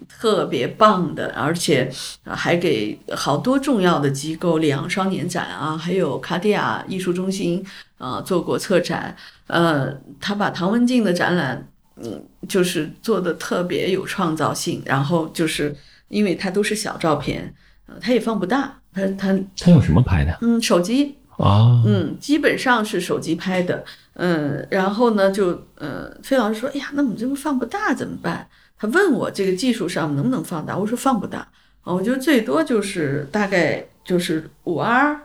[0.08, 1.90] 特别棒的，而且
[2.24, 7.64] 还给好多重要的机构，里昂双年展啊，还有卡地亚艺术中心
[7.96, 9.16] 啊、呃、做过策展。
[9.46, 11.68] 呃，他把唐文静的展览。
[12.00, 15.74] 嗯，就是做的特别有创造性，然后就是
[16.06, 17.52] 因为它都是小照片，
[17.88, 20.38] 呃，它也放不大，他他他用什么拍的？
[20.40, 23.84] 嗯，手机啊，嗯，基本上是手机拍的，
[24.14, 28.46] 嗯，然后呢，就呃，费老师说，哎呀，那我们这个放不大怎么办？
[28.78, 31.40] 他问我这个技术上能不能放大，我说放不大，
[31.82, 35.20] 啊，我觉得最多就是大概就是五 R，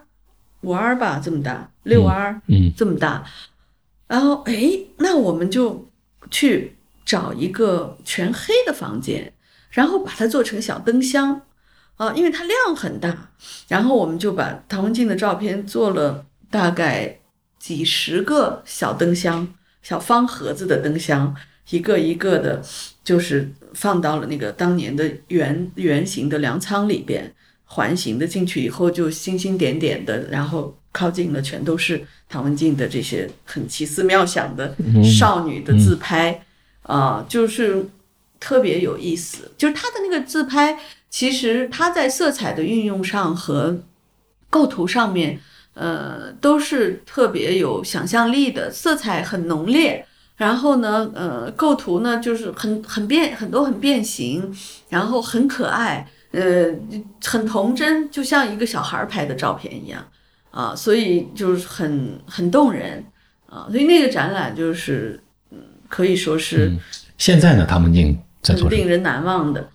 [0.61, 3.23] 五 R 吧，这么大，六 R，嗯，这么大，
[4.07, 5.87] 然后哎，那我们就。
[6.31, 9.33] 去找一个全黑的房间，
[9.69, 11.41] 然后把它做成小灯箱，
[11.97, 13.29] 啊，因为它量很大。
[13.67, 17.19] 然后我们就把唐文静的照片做了大概
[17.59, 19.47] 几十个小灯箱，
[19.83, 21.35] 小方盒子的灯箱，
[21.69, 22.61] 一个一个的，
[23.03, 27.33] 就是放到了那个当年的圆圆形的粮仓里边，
[27.65, 32.05] 环形的进去以后就星星点点的，然后靠近了全都是。
[32.29, 36.31] 唐文静的这些很奇思妙想的少女的自拍
[36.81, 37.85] 啊、呃，就是
[38.39, 39.51] 特别有意思。
[39.55, 40.79] 就是她的那个自拍，
[41.11, 43.83] 其实她在色彩的运用上和
[44.49, 45.39] 构图上面，
[45.75, 50.03] 呃，都是特别有想象力的，色彩很浓烈。
[50.43, 54.53] 然后呢，呃，构图呢就是很很变，很多很变形，
[54.89, 56.41] 然后很可爱，呃，
[57.23, 60.03] 很童真，就像一个小孩拍的照片一样。
[60.51, 63.03] 啊，所以就是很很动人
[63.49, 65.19] 啊，所以那个展览就是，
[65.49, 65.57] 嗯，
[65.89, 66.79] 可以说是、嗯、
[67.17, 69.67] 现在呢，唐文静在做令人难忘的，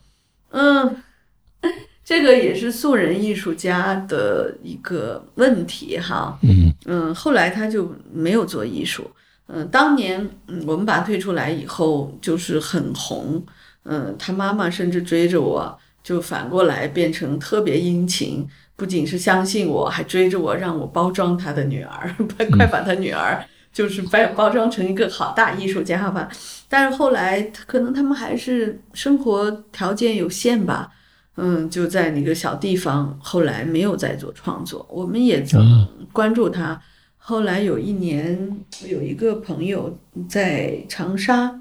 [0.50, 1.02] 嗯，
[2.04, 9.10] 这个也是素人艺术家的一个问题哈，嗯嗯，后来他就没有做艺术，
[9.50, 13.42] 嗯，当年嗯我们把他推出来以后就是很红，
[13.84, 18.46] 嗯，他妈妈甚至追着我，就反过来变成特别殷勤。
[18.76, 23.42] 不仅是相信我，还追着我让我包装他的女儿， 快快把他女儿
[23.72, 26.28] 就是包包装成一个好大艺术家吧。
[26.68, 30.92] 但是后来可能他们还是生活条件有限吧，
[31.38, 34.86] 嗯，就在那个小地方，后来没有再做创作。
[34.90, 36.80] 我们也曾关注他。
[37.28, 41.60] 后来有一年，有一个朋友在长沙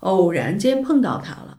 [0.00, 1.58] 偶然间碰到他了，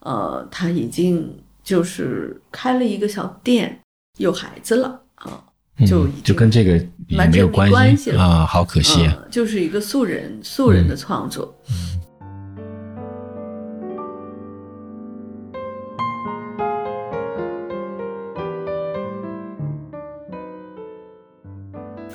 [0.00, 3.78] 呃，他已经就是开了一个小店。
[4.18, 5.40] 有孩子了啊，
[5.86, 6.76] 就嗯就跟这个
[7.06, 9.06] 也完全没没有关关系了啊，好可惜。
[9.06, 11.56] 啊，就是一个素人素人的创作。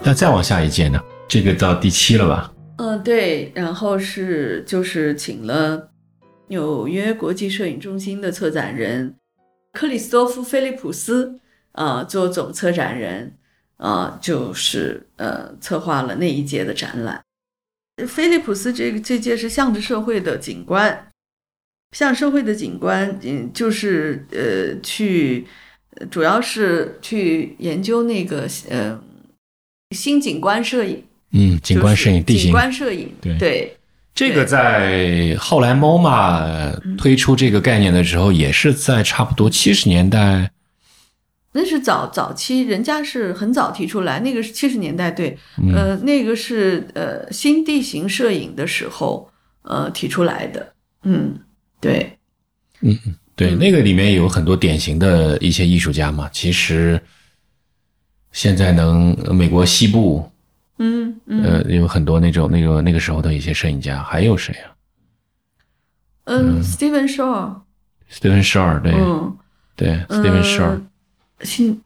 [0.07, 1.01] 那再往下一届呢？
[1.27, 2.53] 这个到第七了吧？
[2.77, 5.89] 嗯，对，然后是就是请了
[6.49, 9.15] 纽约国际摄影中心的策展人
[9.73, 11.39] 克里斯多夫·菲利普斯
[11.71, 13.35] 啊、呃做总策展人
[13.77, 17.19] 啊、就是呃策划了那一届的展览。
[18.07, 21.07] 菲利普斯这个这届是向着社会的景观，
[21.93, 25.47] 向社会的景观，嗯，就是呃去，
[26.11, 29.01] 主要是去研究那个呃
[29.91, 31.03] 新景观摄影。
[31.31, 32.51] 嗯，景观摄影、地形景形。
[32.51, 33.77] 观摄影，对对
[34.13, 40.51] 这个在后来 MoMA 推出这个概念的时候，也是在差不多七十年代。
[41.51, 49.29] 那是早早期，人家是很早提出来，那个是七十年代，对，嗯呃，那个是呃新地形摄影的时候
[49.63, 50.73] 呃提出来的，
[51.03, 51.37] 嗯，
[51.79, 52.17] 对，
[53.35, 56.29] 对，嗯那个里面有很多典型的一些艺术家嘛。
[56.31, 57.01] 其实
[58.35, 60.29] 现在能呃美国西部
[60.77, 61.41] 嗯嗯。
[61.45, 64.75] 呃有很多那种那个那个时候的一些摄影家，还有谁啊？
[66.25, 69.37] 嗯，Steven Shaw，？Steven Shore，对、嗯。
[69.77, 70.81] 对，Steven Shore，
[71.37, 71.81] 呃新，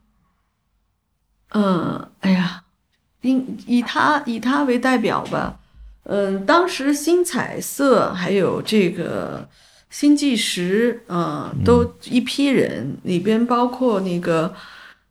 [1.49, 2.63] 嗯，哎呀，
[3.21, 5.59] 以以他以他为代表吧，
[6.05, 9.47] 嗯，当时新彩色还有这个
[9.91, 14.53] 新纪实，嗯，都一批人，里边包括那个，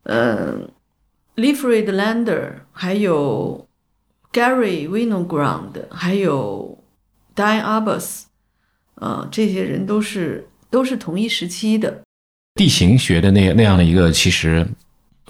[0.05, 0.55] 呃
[1.39, 3.65] l e f r e d Lander，还有
[4.33, 6.83] Gary Winogrand，还有
[7.37, 8.23] Diane Arbus，
[8.97, 12.03] 呃，这些人都是都是同一时期的。
[12.57, 14.67] 地形学的那那样的一个，其实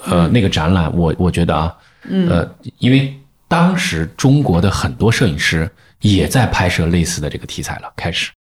[0.06, 3.14] 呃、那个展览，我我觉得啊，嗯呃，因为
[3.46, 8.30] 当时中国的很多摄影师也在拍摄类似的这个题材了，开始。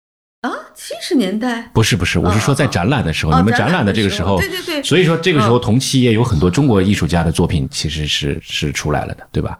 [0.78, 1.68] 啊，七十年代？
[1.74, 5.60] 不是不是，我是说在展览的时候，哦你们展览的这个时时候，对对对，所以说这个时候嗯。
[5.60, 9.58] 同期也有很多中国艺术家的作品，其实是是出来了的，对吧？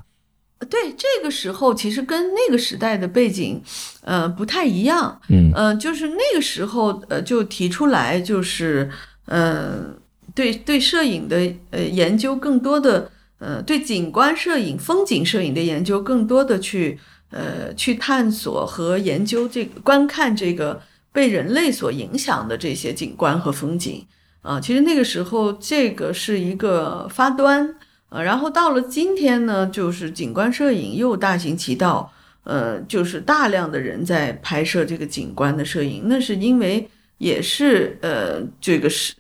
[0.71, 3.63] 对这个时候其实跟那个时代的背景，
[4.03, 5.21] 呃，不太一样。
[5.29, 5.53] 嗯。
[5.55, 8.91] 呃，就是那个时候，呃，就提出来，就是，
[9.27, 9.95] 呃，
[10.35, 16.99] 对对摄影的呃研究更多的，呃，对景观摄影、风景摄影的研究更多的去，
[17.31, 20.81] 呃，去探索和研究这个观看这个
[21.19, 24.07] 被人类所影响的这些景观和风景。
[24.41, 27.75] 啊、其实那个时候这个是一个发端，
[28.09, 32.13] 呃，然后到了今天呢，就是景观摄影又大行其道，
[32.45, 36.89] 呃，就是大量的人在拍摄这个景观的摄影，那是因为
[37.19, 39.13] 也是呃这个是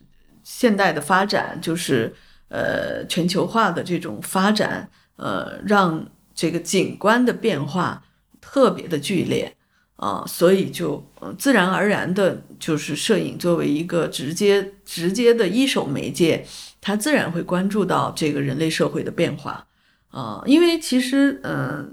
[0.44, 2.14] 现代的发展，就是
[2.48, 8.04] 呃全球化的这种发展，呃，让这个景观的变化
[8.40, 9.52] 特别的剧烈。
[9.98, 16.46] 啊，所以就呃自然而然的，就是摄影作为一个直接直接的一手媒介，
[16.80, 19.66] 它自然会关注到这个人类社会的变化
[20.10, 21.84] 啊、因为其实呃，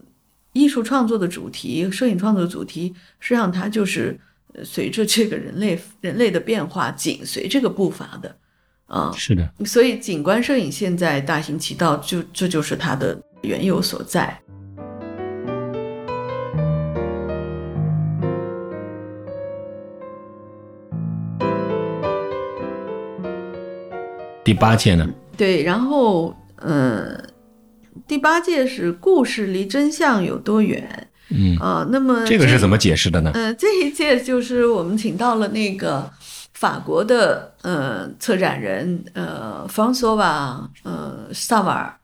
[0.53, 4.17] 艺术创作的主题、摄影创作的主题，实际上它就是
[4.53, 8.35] 呃随着这个人类人类的变化，紧随这个步伐的
[8.85, 14.39] 啊、是的，所以景观摄影现在大行其道，就这就是它的缘由所在。
[24.45, 25.09] 第八届呢？
[25.35, 27.19] 对，然后呃，
[28.07, 31.07] 第八届是故事离真相有多远？
[31.29, 33.31] 嗯，啊、那么这个是怎么解释的呢？
[33.33, 36.07] 呃，这一届就是我们请到了那个
[36.53, 41.97] 法国的呃策展人呃方索瓦呃萨瓦尔。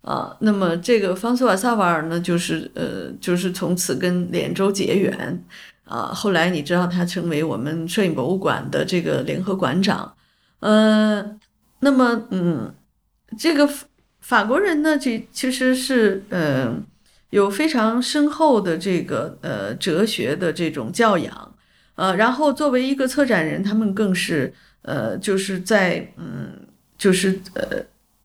[0.00, 5.44] 啊，那么这个方索瓦萨瓦尔呢，就是呃就是从此跟连州结缘。
[5.84, 10.10] 啊，后来你知道他成为我们摄影博物馆的这个联合馆长，
[10.60, 11.22] 呃，
[11.82, 12.74] 那么嗯，
[13.38, 13.68] 这个
[14.20, 16.74] 法国人呢，这其实是呃。
[17.32, 21.54] 有非常深厚的这个呃哲学的这种教养，
[21.94, 24.52] 呃，然后作为一个策展人，他们更是
[24.82, 26.52] 呃就是在嗯
[26.98, 27.82] 就是呃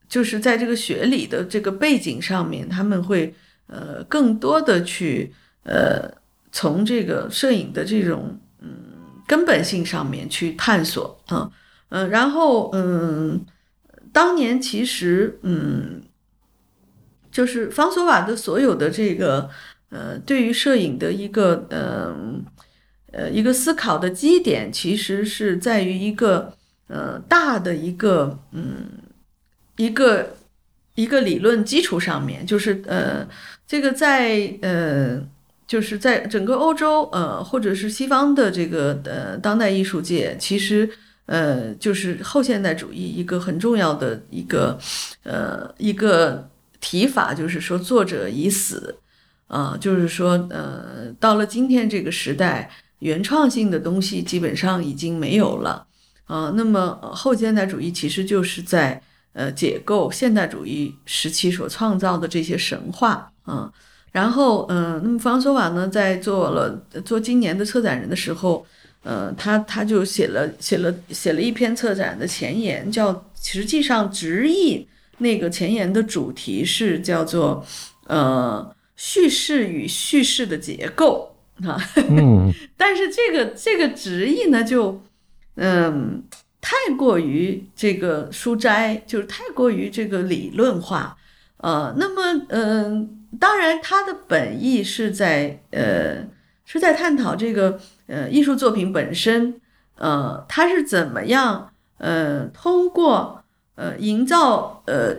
[0.09, 3.33] 就是在这个学理的这个背景上面，他们会
[3.67, 5.33] 呃更多的去
[5.63, 6.11] 呃
[6.51, 8.69] 从这个摄影的这种嗯
[9.25, 11.49] 根本性上面去探索啊，
[11.89, 13.45] 嗯、然后嗯，
[14.11, 16.01] 当年其实嗯。
[17.29, 19.47] 就是方索瓦的所有的这个
[19.89, 22.15] 呃，对于摄影的一个呃
[23.11, 26.53] 呃一个思考的基点，其实是在于一个
[26.87, 28.87] 呃大的一个嗯
[29.75, 30.35] 一个
[30.95, 33.27] 一个理论基础上面，就是呃，
[33.67, 35.21] 这个在呃，
[35.67, 40.89] 就是在整个欧洲呃，或者是西方的这个呃当代艺术界，其实
[41.27, 44.77] 呃，就是后现代主义一个很重要的一个
[45.23, 46.49] 呃一个
[46.81, 48.97] 提法，就是说作者已死，
[49.45, 55.85] 啊，就是说呃，到了今天这个时代，原创性的东西基本上已经没有了，
[56.25, 59.01] 啊，那么后现代主义其实就是在。
[59.33, 63.71] 呃，解构现代主义时期所创造的这些神话啊，
[64.11, 66.75] 然后嗯，那么弗朗索瓦呢，在做了
[67.05, 68.65] 做今年的策展人的时候，
[69.07, 74.85] 呃，他他就写了写了写了一篇策展的前言，叫实际上直译
[75.19, 77.65] 那个前言的主题是叫做
[78.07, 81.33] 呃叙事与叙事的结构
[81.63, 81.79] 啊，
[82.09, 85.01] 嗯， 但是这个这个直译呢，就
[85.55, 86.23] 嗯。
[86.59, 91.15] 太过于这个书斋，就是太过于这个理论化，
[91.57, 93.07] 呃，那么，嗯，
[93.39, 96.27] 当然，它的本意是在，呃，
[96.69, 99.61] 是在探讨这个，呃，艺术作品本身，
[99.95, 103.41] 呃，它是怎么样，呃，通过，
[103.75, 105.15] 呃，营造，呃，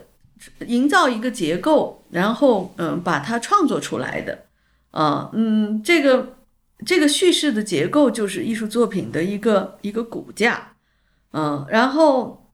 [0.66, 4.44] 营造一个结构，然后，嗯，把它创作出来的，
[4.90, 6.36] 啊，嗯，这个，
[6.84, 10.72] 这个叙事的结构就是艺术作品的一个一个骨架。
[11.32, 12.52] 嗯，然后，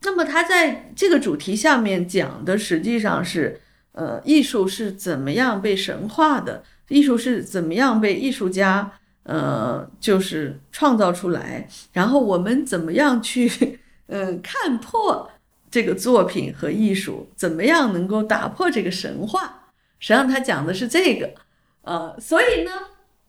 [0.00, 3.60] 那么他在这个主题下面讲的实际上是，
[3.92, 15.30] 呃，艺术是怎么样被神化的，艺术是怎么样被艺术家，呃，就是创造出来，然后我们怎么样去，嗯， 看破
[15.70, 19.70] 这个作品和艺术，怎么样能够打破这个神话？
[19.98, 21.30] 实际上他讲的是这个，
[21.82, 22.70] 呃，所以呢。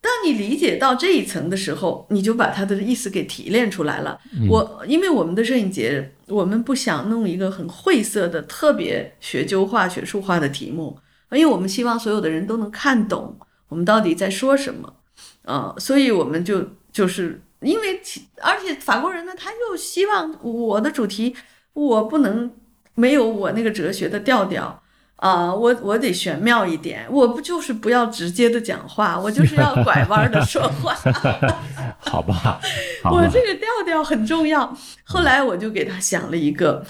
[0.04, 4.20] 当你理解到这一层的时候，你就把他的意思给提炼出来了。
[4.50, 10.98] 我因为我们的摄影节，我们不想弄一个很晦涩的、特别学究化、学术化的题目，
[11.30, 13.38] 因为我们希望所有的人都能看懂
[13.72, 14.94] 我们到底在说什么。
[15.44, 18.00] 啊，所以我们就就是因为，
[18.44, 21.36] 而且法国人呢，他又希望我的主题
[21.74, 22.52] 我不能
[22.94, 24.84] 没有我那个哲学的调调。
[25.16, 30.96] 啊，我我得玄妙一点，我不就是不要直接的讲话，我就是要拐弯的说话，
[32.00, 32.60] 好吧？
[33.04, 34.76] 我这个调调很重要。
[35.04, 36.84] 后来我就给他想了一个，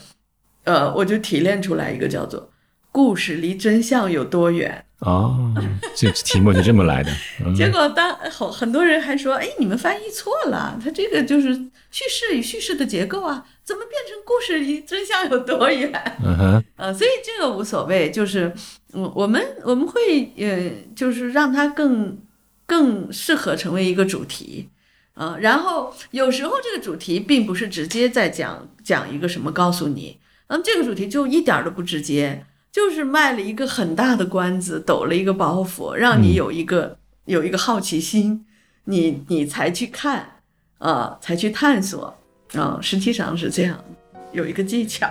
[0.64, 2.50] 呃，我就提炼出来一个叫做
[2.90, 4.86] “故事离真相有多远”。
[5.02, 5.54] 哦，
[5.96, 7.12] 这题目就这么来的。
[7.56, 11.54] 结果当很很多人还说：“哎，你们翻译错了，他这个就是
[11.90, 15.92] 叙事与叙事的结构啊。”怎么变成故事离真相有多远？
[16.24, 18.52] 嗯哼，呃，所以这个无所谓，就是，
[18.92, 22.18] 我，我们我们会，呃，就是让它更
[22.66, 24.68] 更适合成为一个主题，
[25.14, 38.46] 呃，然后有时候这个主题并不是直接在讲讲一个什么，告诉你，嗯，这个主题就一点都不直接，就是卖了一个很大的关子，抖了一个包袱，让你有一个有一个好奇心，
[38.86, 40.38] 你你才去看，
[40.78, 42.18] 啊，才去探索。
[42.54, 43.84] 啊，实际上是这样，
[44.32, 45.10] 有一个技巧。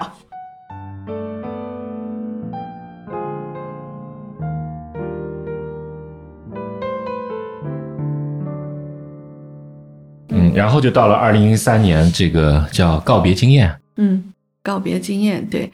[10.28, 13.74] 嗯，然后就到了二零一三年，这个叫告别经验。
[13.96, 14.32] 嗯，
[14.62, 15.72] 告别经验，对，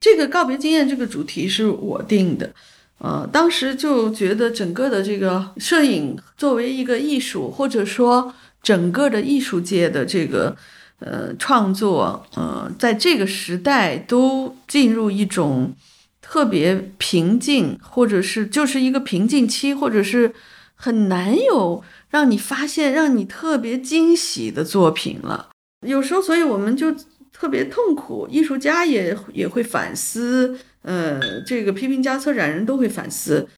[0.00, 2.52] 这个告别经验这个主题是我定的。
[2.98, 10.56] 呃，当时就觉得整个的这个摄影作为一个艺术，或者说整个的艺术界的这个。
[11.00, 15.72] 呃，创作，呃，在这个时代都进入一种
[16.20, 20.34] 特别平静，或者是就是一个瓶颈期，或者是
[20.74, 25.50] 很难有让你发现、让你特别惊喜的作品了。
[25.86, 26.92] 有时候，所以我们就
[27.38, 33.48] 特别痛苦，艺术家也也会反思，呃，这个批评家、策展人都会反思，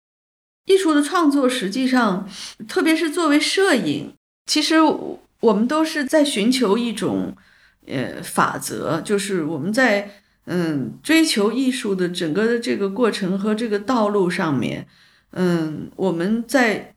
[0.67, 2.29] 艺术的创作实际上，
[2.69, 4.13] 特别是作为摄影，
[4.47, 4.77] 其实。
[5.41, 7.35] 我们都是在寻求一种，
[7.87, 14.87] 呃，法则，就是我们在嗯追求艺术的整个的这个过程和这个道路上面，
[15.31, 16.93] 嗯，我们在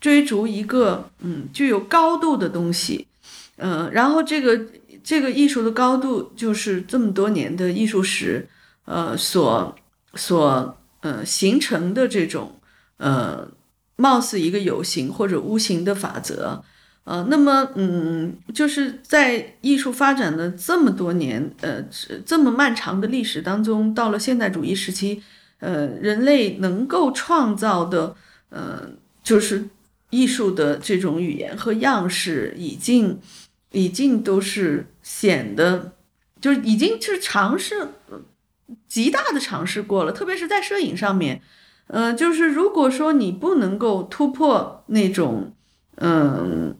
[0.00, 3.08] 追逐一个嗯具有高度的东西，
[3.56, 4.56] 嗯，然后这个
[5.08, 8.46] 这个艺术的高度就是这么多年的艺术史，
[8.84, 9.74] 呃，所
[10.12, 12.60] 所呃形成的这种
[12.98, 13.48] 呃，
[13.96, 16.62] 貌似一个有形或者无形的法则。
[17.04, 21.82] 呃，那么，嗯，就是在艺术发展的这么多年，呃，
[22.26, 25.22] 这么漫长的历史当中，到了现代主义时期，
[25.60, 28.14] 呃，人类能够创造的，
[28.50, 28.82] 呃，
[29.22, 29.70] 就是
[30.10, 33.18] 艺术的这种语言和样式，已经，
[33.72, 35.92] 已经都是显得，
[36.40, 37.88] 就是已经就是尝试
[38.86, 41.42] 极大的尝试过了，特别是在摄影上面，
[41.88, 45.54] 呃，就是如果说你不能够突破那种，
[45.96, 46.76] 嗯、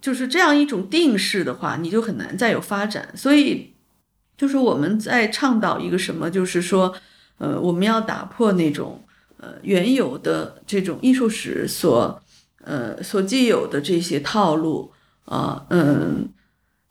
[0.00, 3.08] 就是这样一种定式的话，你就很难再有发展。
[3.16, 3.74] 所以，
[4.36, 6.94] 就是我们在倡导一个什么，就是说，
[7.38, 9.04] 呃，我们要打破那种
[9.38, 12.22] 呃原有的这种艺术史所
[12.64, 14.92] 呃所既有的这些套路
[15.24, 16.28] 啊，嗯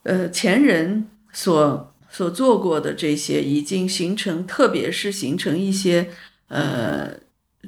[0.03, 6.09] 呃前人所所做过的这些已经形成，特别是形成一些
[6.47, 7.11] 呃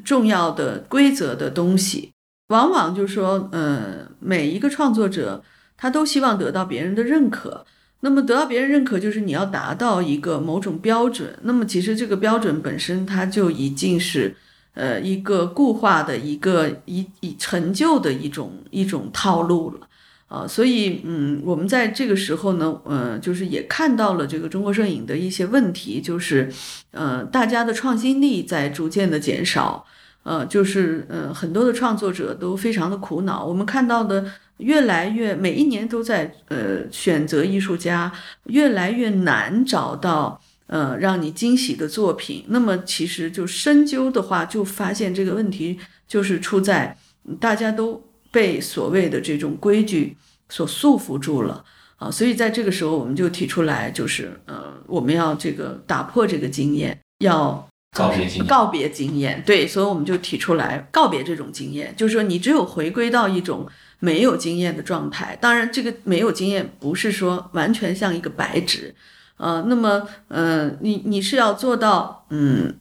[0.03, 2.11] 重要的规则的东西，
[2.47, 5.43] 往往就是说，呃，每一个创作者
[5.77, 7.65] 他都希望得到别人的认可。
[8.01, 11.33] 那么得到别人认可，就是你要达到一个某种标准。
[11.43, 14.35] 那么其实这个标准本身，它就已经是
[14.73, 19.87] 呃一个固化的一个已已陈旧的一种一种套路了。
[20.33, 26.51] 啊，所以嗯，我们在这个时候呢，呃，就是也看到了这个中国摄影的一些问题，就是
[26.89, 29.85] 呃，大家的创新力在逐渐的减少，
[30.23, 33.45] 呃，就是呃，很多的创作者都非常的苦恼。
[33.45, 34.25] 我们看到的
[34.57, 38.11] 越来越每一年都在呃选择艺术家，
[38.45, 42.43] 越来越难找到呃让你惊喜的作品。
[42.47, 45.77] 那么其实就深究的话，就发现这个问题
[46.07, 46.97] 就是出在
[47.39, 48.01] 大家都
[48.33, 50.17] 被所谓的这种规矩
[50.49, 51.63] 所束缚住了
[51.97, 63.67] 啊，所以在这个时候我们就提出来，就是呃，我们要这个打破这个经验，要告别经验告别经验，对，所以我们就提出来告别这种经验，就是说你只有回归到一种
[63.99, 65.37] 没有经验的状态。
[65.39, 68.95] 当然，这个没有经验不是说完全像一个白纸，
[69.37, 72.79] 呃，那么呃，你你是要做到，嗯，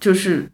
[0.00, 0.50] 就是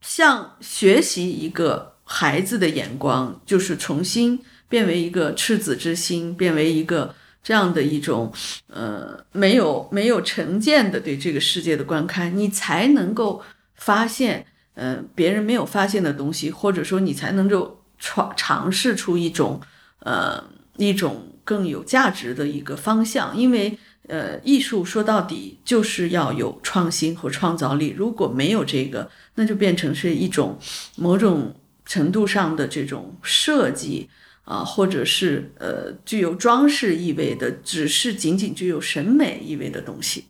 [0.00, 4.38] 像学习一个孩子的眼光，就是重新
[4.68, 8.30] 变为一个赤子之心，变为一个这样的一种
[8.68, 13.40] 呃没有没有成见的对这个世界的观看，你才能够
[13.76, 14.44] 发现
[14.74, 19.58] 呃别人没有发现的东西，或者说你才能够尝尝试出一种
[20.00, 20.44] 呃
[20.76, 23.78] 一种更有价值的一个方向，因为。
[24.08, 27.94] 呃，艺术说到底就是要有创新和创造力。
[27.96, 30.58] 如果没有这个，那就变成是一种
[30.96, 31.54] 某种
[31.84, 34.08] 程度上的这种设计
[34.44, 40.24] 啊，或者是呃具有装饰意味的，只是仅仅具有审美意味的东西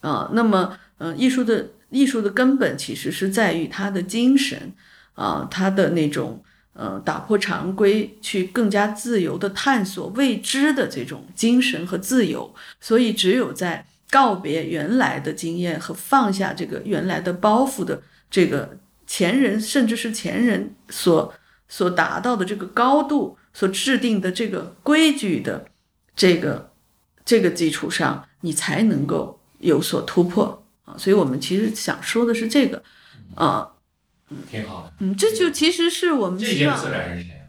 [0.00, 0.30] 啊。
[0.32, 4.72] 那么，呃，艺术的艺术的根本其实是在于它的精神
[5.14, 6.42] 啊，它的那种。
[6.76, 12.52] 呃，打破常规，去更加自由的探索未知的这种精神和自由。
[12.80, 18.76] 所以，只有在告别原来的经验和放下这个原来的包袱的这个
[19.06, 21.34] 前人，甚至是前人所
[21.68, 25.68] 所达到的这个高度，所制定的这个规矩的
[26.14, 26.72] 这个
[27.24, 30.94] 这个基础上，你才能够有所突破啊。
[30.98, 32.82] 所以我们其实想说的是这个
[33.34, 33.70] 啊。
[34.30, 34.92] 嗯挺好的。
[35.00, 37.44] 嗯，这就其实是我们这届策展人是谁啊？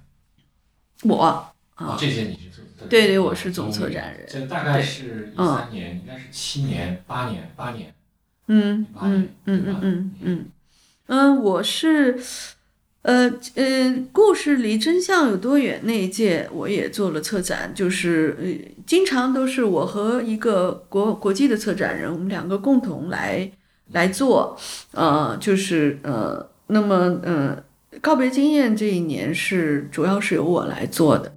[1.03, 4.27] 我哦啊，，这些你是对对，我是总策展人。
[4.29, 7.93] 这大概是一三年，应该是七年、八年、八年。
[8.47, 10.45] 嗯嗯嗯嗯嗯嗯
[11.07, 12.17] 嗯，我是
[13.03, 23.51] 呃呃，故事离真相有多远那一届我也做了策展，就是呃，经常都是我和一个国国际的策展人，我们两个共同来
[23.91, 24.57] 来做，
[24.93, 27.63] 呃，就是呃，那么呃，
[28.01, 31.31] 告别经验这一年是主要是由我来做的。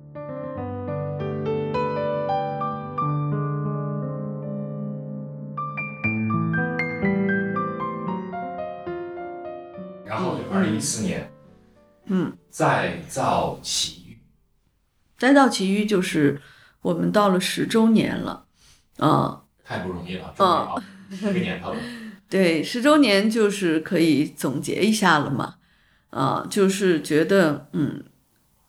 [10.78, 11.30] 一四年
[12.06, 14.18] 嗯，再造奇遇，
[15.18, 16.40] 再造奇遇就是
[16.80, 18.46] 我们到了十周年了，
[18.98, 21.80] 啊、太不容易了，终于熬十个年头了。
[22.30, 25.56] 对，十周年就是可以总结一下了嘛，
[26.10, 28.04] 啊、就是觉得，嗯，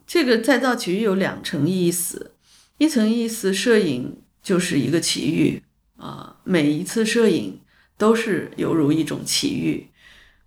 [0.07, 2.35] 这个再造奇遇有两层意思，
[2.77, 5.61] 一层意思，摄影就是一个奇遇
[5.97, 7.59] 啊、每一次摄影
[7.97, 9.89] 都是犹如一种奇遇，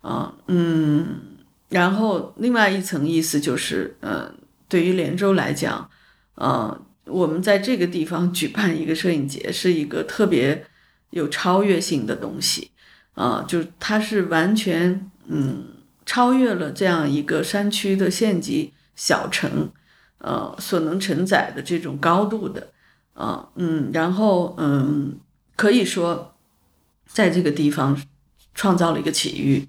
[0.01, 1.32] 啊、嗯，
[1.73, 4.33] 然后另外一层意思就是，嗯、
[4.69, 5.91] 对于连州来讲，
[6.37, 10.67] 呃，我们在这个地方举办一个摄影节，是一个特别
[11.11, 12.71] 有超越性的东西。
[13.15, 15.65] 啊，就是它是完全嗯
[16.07, 19.71] 超越了这样一个山区的县级小城，
[20.17, 22.73] 呃所能承载的这种高度的，
[23.13, 25.19] 啊嗯，然后嗯
[25.57, 26.35] 可以说
[27.07, 28.01] 在这个地方
[28.55, 29.69] 创造了一个奇遇，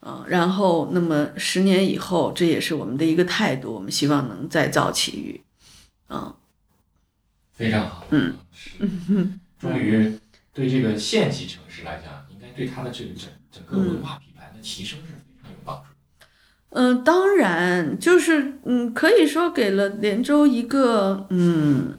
[0.00, 5.40] 啊，然后那么十年以后，这也是我们的一个态度，我们希望能再造奇遇，
[6.06, 6.36] 啊
[7.52, 8.06] 非常好。
[8.10, 8.78] 嗯是，
[9.58, 10.16] 终于
[10.52, 15.88] 对这个县级城市来讲，应该对它的这个整整个文化品牌的提升是非常有帮助。
[16.70, 21.98] 嗯，当然，就是嗯，可以说给了连州一个嗯，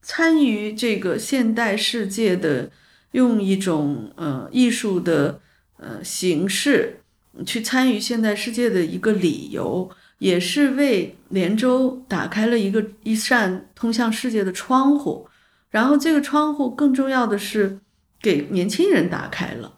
[0.00, 2.70] 参与这个现代世界的，
[3.10, 5.40] 用一种呃艺术的
[5.76, 7.01] 呃形式
[7.46, 15.26] 去参与现代世界的一个理由，也是为连州打开了一个一扇通向世界的窗户。
[15.70, 17.78] 然后这个窗户更重要的是
[18.20, 19.72] 给年轻人打开了。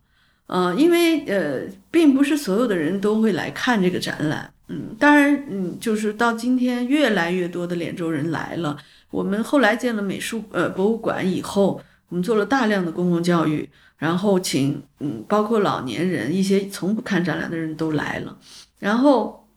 [0.46, 8.76] 呃，因为呃，并不是所有的人都会来看这个展览，嗯，当然，嗯，就是到今天越来越多的连州人来了。
[9.10, 11.80] 我们后来建了美术呃博物馆以后，
[12.10, 13.66] 我们做了大量的公共教育，
[14.04, 18.36] 然后请嗯，包括老年人一些从不看展览的人都来了。
[18.78, 19.48] 然后，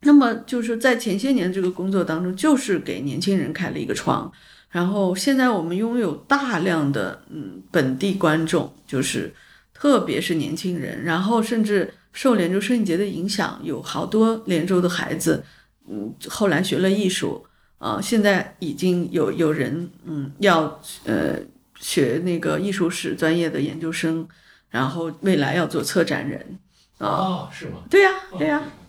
[0.00, 4.30] 那么就是在前些年这个工作当中，就是给年轻人开了一个窗。
[4.68, 9.32] 然后现在我们拥有大量的嗯本地观众，就是。
[9.76, 15.44] 特别是年轻人，然后甚至受连州摄影节的影响，有好多连州的孩子，
[15.90, 17.44] 嗯，后来学了艺术，
[17.78, 21.36] 啊，现在已经有有人，嗯，要呃
[21.84, 24.26] 学那个艺术史专业的研究生，
[24.70, 26.58] 然后未来要做策展人，
[26.96, 27.82] 啊，是吗？
[27.90, 28.62] 对呀，对呀，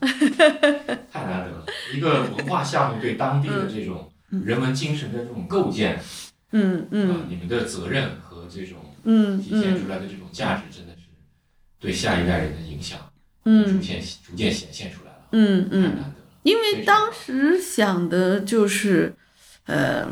[1.11, 5.99] 太难得了，一个文化项目对当地的这种人文精神的这种构建，
[6.53, 8.77] 嗯嗯，你们的责任和这种。
[9.03, 11.01] 嗯，体现出来的这种价值真的是
[11.79, 12.97] 对下一代人的影响，
[13.43, 16.15] 嗯，逐渐逐渐显现出来了，嗯嗯，太难得了。
[16.43, 19.13] 因为当时想的就是，
[19.65, 20.07] 呃，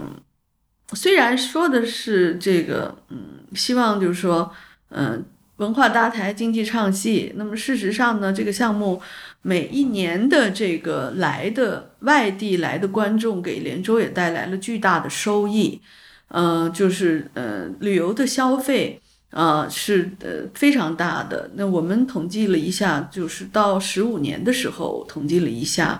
[0.95, 4.51] 虽然说的是这个，嗯，希望就是说，
[4.89, 5.23] 嗯，
[5.57, 7.33] 文化搭台，经济唱戏。
[7.35, 9.01] 那么事实上呢，这个项目
[9.41, 15.81] 每一年的这个来的外地来的观众，给连州也带来了巨大的收益。
[16.29, 21.51] 嗯，就是呃，旅游的消费啊是呃非常大的。
[21.53, 25.99] 那我们统计了一下，就是到十五年的时候统计了一下，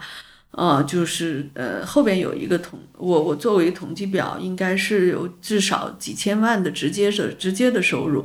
[0.53, 8.23] 啊，就是呃后边有一个统，我我作为统计表，应该是有至少几千万的直接的直接的收入。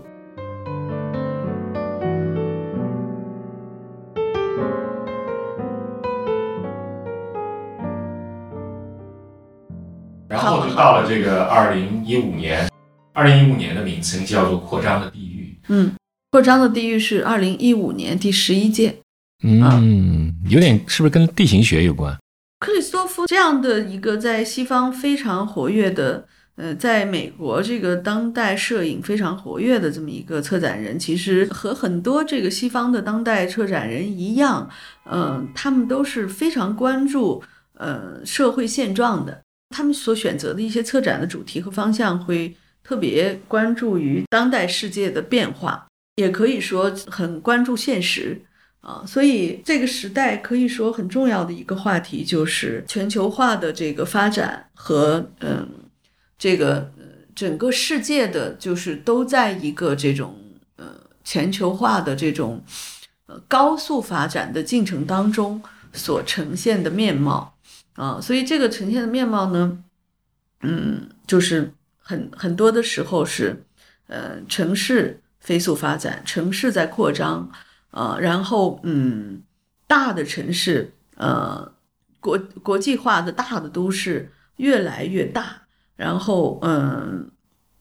[10.28, 12.68] 然后就到了这个二零一五年，
[13.14, 15.58] 二零一五年的名称叫做“扩张的地狱”。
[15.68, 15.92] 嗯，
[16.30, 18.96] 扩张的地狱是二零一五年第十一届。
[19.42, 22.16] 嗯，有点是不是跟地形学有关？
[22.60, 26.26] 克里斯托夫这样的一个在西方非常活跃的，
[26.56, 34.68] 呃，在美国这个当代摄影非常活跃的这么一个策展人，其实和很多这个西方的当代策展人一样，
[35.10, 37.42] 嗯，他们都是非常关注
[37.74, 39.40] 呃社会现状的。
[39.70, 45.86] 他们所选择的一些策展的主题和方向，会特别关注于当代世界的变化，
[46.16, 48.40] 也可以说很关注现实
[48.80, 49.04] 啊。
[49.06, 55.68] 所以这个时代可以说很重要的一个话题就是全球化的这个发展和嗯，
[56.38, 56.92] 这个
[57.34, 60.36] 整个世界的就是都在一个这种
[60.76, 60.86] 呃
[61.22, 62.62] 全球化的这种
[63.26, 65.62] 呃高速发展的进程当中
[65.92, 67.54] 所呈现的面貌。
[67.94, 69.76] 啊，所以这个呈现的面貌呢，
[70.62, 73.64] 嗯，就是很很多的时候是，
[74.06, 77.50] 呃，城市飞速发展，城市在扩张，
[77.90, 79.42] 啊，然后嗯，
[79.86, 81.72] 大的城市，呃，
[82.20, 85.62] 国国际化的大的都市越来越大，
[85.96, 87.30] 然后嗯，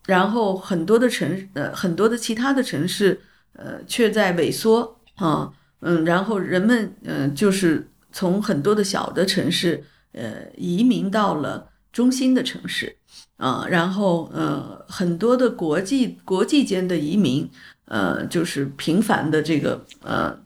[0.06, 3.22] 然后很多的城，呃，很多的其他的城市，
[3.54, 5.52] 呃，却在萎缩，啊，
[5.82, 9.84] 嗯，然后人们，嗯，就是从很多的小的城市。
[10.14, 12.98] 呃，移民到了中心的城市，
[13.36, 17.48] 啊，然后呃，很多的国际国际间的移民，
[17.88, 20.38] 呃，就是频繁的这个呃，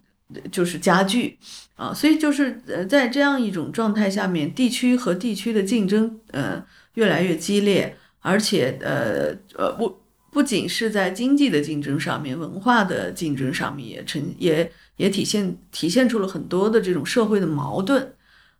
[0.52, 1.38] 就是加剧，
[1.76, 6.64] 啊，所以就是呃，在这样一种状态下面，地区和地区的竞争呃
[6.94, 18.14] 越来越激烈，而且呃呃不不仅是在经济的竞争上面，文化的竞争上面也成也也体现体现出了很多的这种社会的矛盾。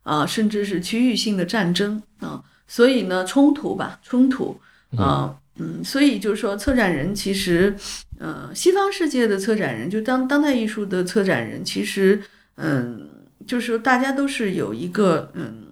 [0.04, 4.60] 啊，甚至是区域性的战争啊，所以呢，冲突吧，冲突
[4.96, 7.74] 啊，嗯，所以就是说，策展人其实，
[8.18, 12.22] 呃，西方世界的策展人，就当当代艺术的策展人，其实，
[12.56, 13.08] 嗯，
[13.46, 15.66] 就是说，大家都是有一个，嗯，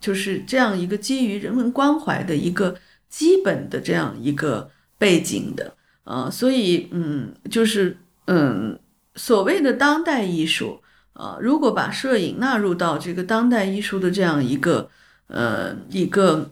[0.00, 2.76] 就是这样一个基于人文关怀的一个
[3.08, 5.74] 基本的这样一个背景的
[6.04, 8.78] 啊，所以，嗯，就是，嗯，
[9.14, 10.80] 所谓的当代艺术。
[11.14, 14.88] 呃，如果把摄影纳入到这个当代艺术的这样一个
[15.26, 16.50] 呃一个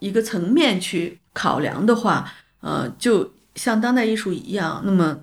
[0.00, 5.20] 一个层面去考量的话，呃，就像当代艺术一样，那么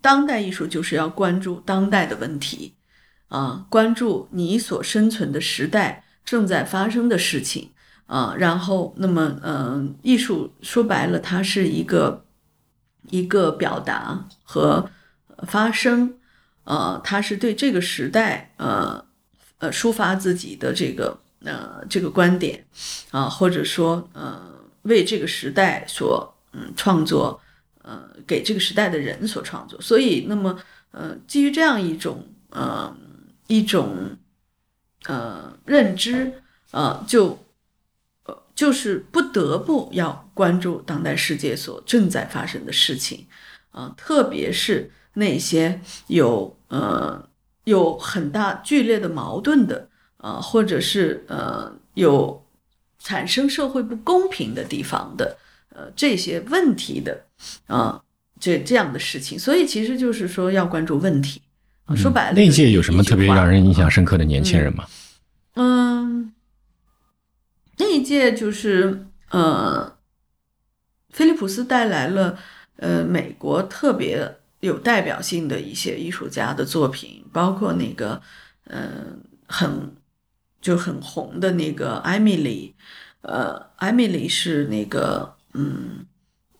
[0.00, 2.74] 当代艺术就是要关注当代的问题，
[3.26, 7.70] 啊，关注你所生存的时代正在发生的事情，
[8.06, 12.24] 啊，然后那么，嗯，艺术说白了，它是一个
[13.10, 14.88] 一个表达和
[15.46, 16.14] 发声，
[16.64, 19.04] 呃，它是对这个时代，呃，
[19.58, 22.64] 呃，抒发自己的这个，呃，这个观点，
[23.10, 24.40] 啊，或者说，呃，
[24.86, 27.40] 为这个时代所，嗯，创作。
[27.88, 30.58] 呃，给这个时代的人所创作，所以那么，
[30.90, 32.92] 呃，基于这样一种呃
[33.46, 34.16] 一种
[35.04, 37.38] 呃认知，呃，就
[38.24, 43.24] 呃就是不得不要关注当代世界所正在发生的事情，
[43.70, 47.28] 啊，特别是那些有呃
[47.62, 52.44] 有很大剧烈的矛盾的，啊，或者是呃有
[53.06, 55.38] 产生社会不公平的地方的。
[55.68, 57.22] 呃，这些问题的
[57.66, 58.02] 啊，
[58.40, 61.40] 这这样的事情，所以其实就是说要关注问题
[61.84, 61.94] 啊。
[61.94, 64.86] 说白了，那届有什么特别让人印象深刻的年轻人吗？
[65.54, 66.32] 嗯，
[67.76, 69.96] 那一届就是呃，
[71.10, 72.38] 菲利普斯带来了
[72.76, 78.22] 呃美国特别有代表性的一些艺术家的作品，包括那个
[78.68, 79.94] 嗯很
[80.66, 82.74] 就很红的那个艾米丽，
[83.22, 85.34] 呃，艾米丽是那个。
[85.58, 86.04] 嗯，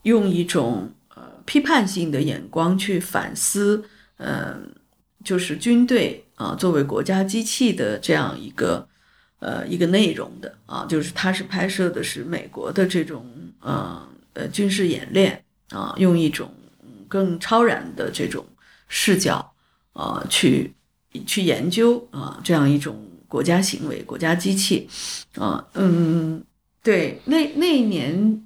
[0.04, 3.84] 用一种呃批判性的眼光去反思，
[4.16, 4.72] 嗯，
[5.22, 8.88] 就是军队啊作为国家机器的这样一个
[9.40, 13.26] 呃一个内容的啊，就是它是拍摄的是美国的这种
[13.60, 16.50] 呃呃军事演练啊，用一种
[17.06, 18.46] 更超然的这种
[18.88, 19.52] 视角
[19.92, 20.72] 啊去
[21.26, 24.88] 去研究啊这样一种国家行为、国家机器
[25.34, 26.42] 啊，嗯，
[26.82, 28.42] 对，那那一年。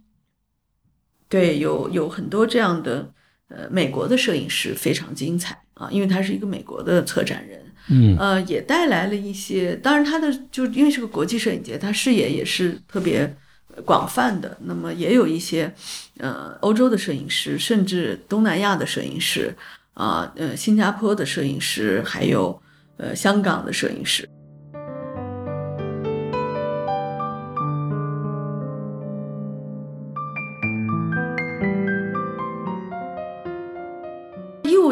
[1.33, 3.09] 对，有有很多这样的，
[3.51, 13.33] 呃，美国的摄影师非常精彩啊，因为他是一个美国的策展人，嗯，呃，也带来了一些，当然他的就因为是个国际摄影节，他视野也是特别
[13.85, 15.73] 广泛的，那么也有一些，
[16.19, 19.55] 呃，欧洲的摄影师，甚至东南亚的摄影师，
[19.95, 22.61] 啊，呃，新加坡的摄影师，还有
[22.97, 24.29] 呃，香港的摄影师。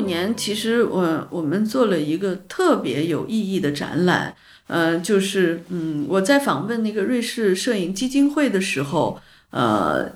[0.00, 4.34] 年其实我我们做了一个特别有意义的展览，
[4.66, 9.20] 呃，就是嗯，我在访问那个瑞士摄影基金会的时候，
[9.50, 10.10] 呃，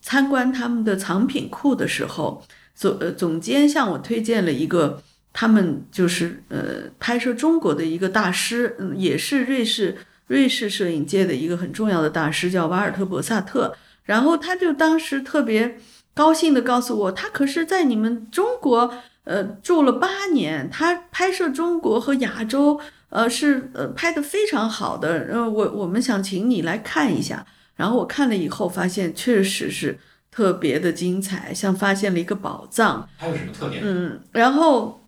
[0.00, 5.02] 参观他们的藏品库的时候，总呃总监向我推荐了一个
[5.32, 13.74] 他们就是呃拍摄中国的一个大师，嗯，也是瑞士瑞士摄影界的一个很重要的大师，叫瓦尔特博萨特，
[14.04, 15.78] 然后他就当时特别
[16.14, 18.92] 高兴的告诉我，他可是在你们中国。
[19.24, 25.28] 呃，住了八年，他拍摄中国和亚洲，呃，是呃拍的非常好的。
[25.30, 27.46] 呃，我我们想请你来看一下。
[27.76, 29.96] 然后我看了以后，发现确实是
[30.28, 33.08] 特别的精彩，像发现了一个宝藏。
[33.16, 33.80] 还有什么特点？
[33.84, 35.01] 嗯，然后。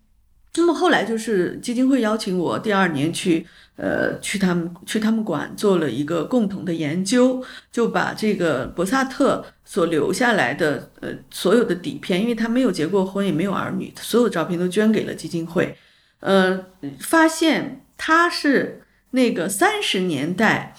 [0.57, 3.45] 那么后来就是基金会邀请我第二年去，
[3.75, 15.77] 呃，去他们去他们馆做了一个共同的研究，就把这个博萨特所留下来的呃所有的底片，因为他没有结过婚也没有儿女，所有的照片都捐给了基金会，
[16.21, 16.65] 呃，
[16.99, 18.81] 发现他是
[19.11, 20.73] 那个三十年代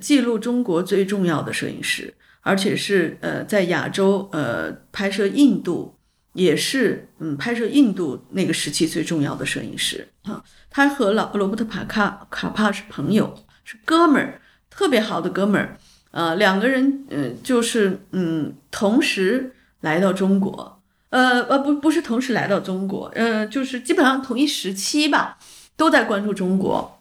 [0.00, 5.94] 记录中国最重要的摄影师，而且是呃在亚洲呃拍摄印度。
[6.32, 10.42] 也是，嗯，拍摄印度那个时期最重要的摄影师啊。
[10.70, 15.76] 他和老罗伯特帕卡卡帕是朋友，是哥们儿，特别好的哥们儿。
[16.12, 25.38] 呃，两个人，嗯，就是，嗯，同时来到中国，呃，呃，不，不是同时来到中国，呃，就是基本上同一时期吧，
[25.76, 27.00] 都在关注中国。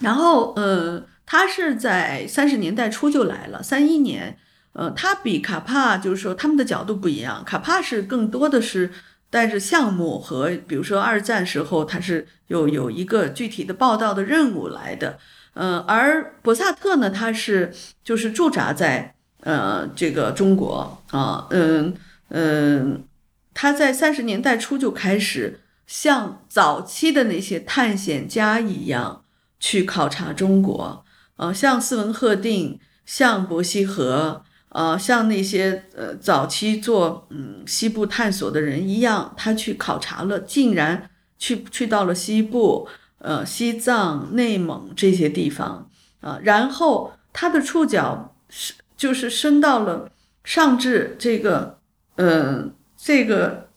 [0.00, 4.36] 然后，呃，他是在三十年代初就来了，三一年。
[4.74, 8.90] 呃，他比卡帕就是说他们的角度不一样，卡帕是更多的是
[9.28, 15.18] 带着项目和比如说二战时候他是有有一个具体的报道的任务来的，
[15.52, 17.70] 呃，而博萨特呢，他是
[18.02, 21.94] 就是驻扎在呃这个中国啊，嗯
[22.30, 23.04] 嗯，
[23.52, 29.24] 他在三十年代初就开始像早期的那些探险家一样
[29.60, 31.04] 去考察中国，
[31.36, 34.44] 呃，像斯文赫定，像伯希和。
[34.74, 50.10] 呃，像那些呃早期做嗯西部探索的人一样，他去考察了，竟然去去到了西部，呃西藏、内蒙这些地方啊，然后他的触角是就是伸到了
[50.42, 51.78] 上至这个，
[52.16, 53.68] 呃这个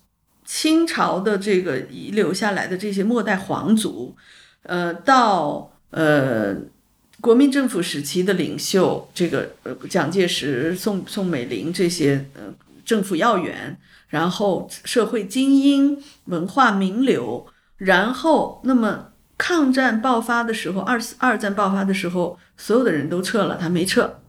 [0.46, 4.16] 清朝的这个遗留下来的这些末代皇族，
[4.64, 6.56] 呃，到呃
[7.26, 12.54] 国民政府时期的领袖，这个呃蒋介石、宋宋美龄这些呃
[12.86, 13.76] 政府要员，
[14.10, 17.48] 然后社会精英、文化名流，
[17.78, 19.08] 然后那么
[19.40, 24.20] 抗战爆发的时候，二二战爆发的时候，所有的人都撤了，他没撤，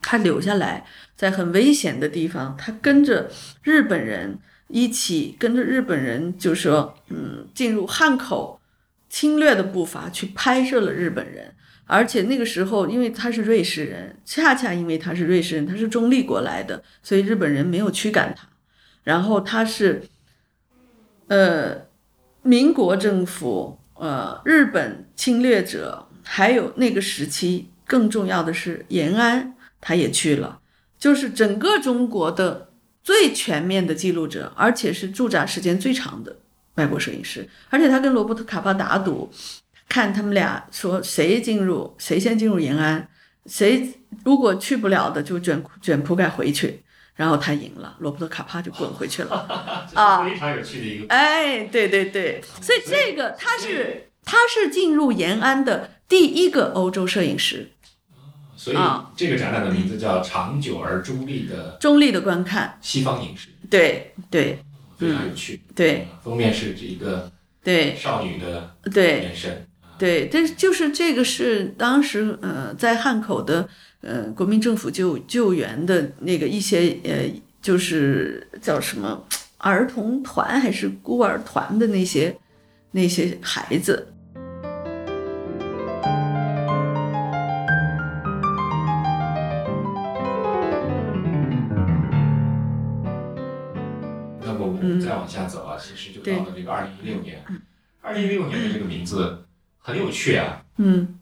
[0.00, 3.30] 他留下来，在很危险的地方，他跟着
[3.62, 4.38] 日本人。
[4.72, 8.60] 一起跟着日本人，就说，嗯，进入汉口
[9.08, 11.52] 侵略的步伐去拍摄了日本人，
[11.90, 18.48] 而且那个时候，因为他是瑞士人，恰恰因为他是瑞士人，他是中立国来的，所以日本人没有驱赶他。
[19.02, 20.02] 然后他是，
[21.26, 21.86] 呃，
[22.42, 30.60] 民国政府，呃，日本侵略者，还有那个时期更重要的是延安，他也去了，
[30.98, 32.68] 就是整个中国的。
[33.02, 36.36] 最全面的记录者，而且是驻扎时间最长的
[36.74, 39.28] 外国摄影师，而且他跟罗伯特卡帕打赌，
[39.90, 43.08] 看他们俩说谁进入，谁先进入延安，
[43.46, 43.92] 谁
[44.24, 46.80] 如果去不了的就卷卷铺盖回去，
[47.16, 49.34] 然后他赢了，罗伯特卡帕就滚回去了。
[49.94, 51.06] 啊，非常有趣的一个。
[51.12, 57.72] 哎，对对对，所以这个他是他是进入延安的第一个欧洲摄影师。
[58.56, 58.76] 所以
[59.16, 63.48] 这个展览的名字叫“长久而中立的中立的观看西方影视”。
[63.68, 64.62] 对对，
[64.96, 65.60] 非常有趣。
[65.74, 67.32] 对，封面是这一个
[67.64, 69.66] 对少女的对眼神。
[70.00, 73.68] 对，但是就是这个是当时呃在汉口的
[74.00, 77.30] 呃国民政府救救援的那个一些呃
[77.60, 79.22] 就是叫什么
[79.58, 82.34] 儿童团还是孤儿团的那些
[82.92, 84.08] 那些孩子。
[94.40, 97.44] 那么我们再往下走啊，其实就到了这个二零一六年。
[98.00, 99.44] 二零一六年的这个名字
[99.80, 100.62] 很有趣啊。
[100.78, 101.18] 嗯。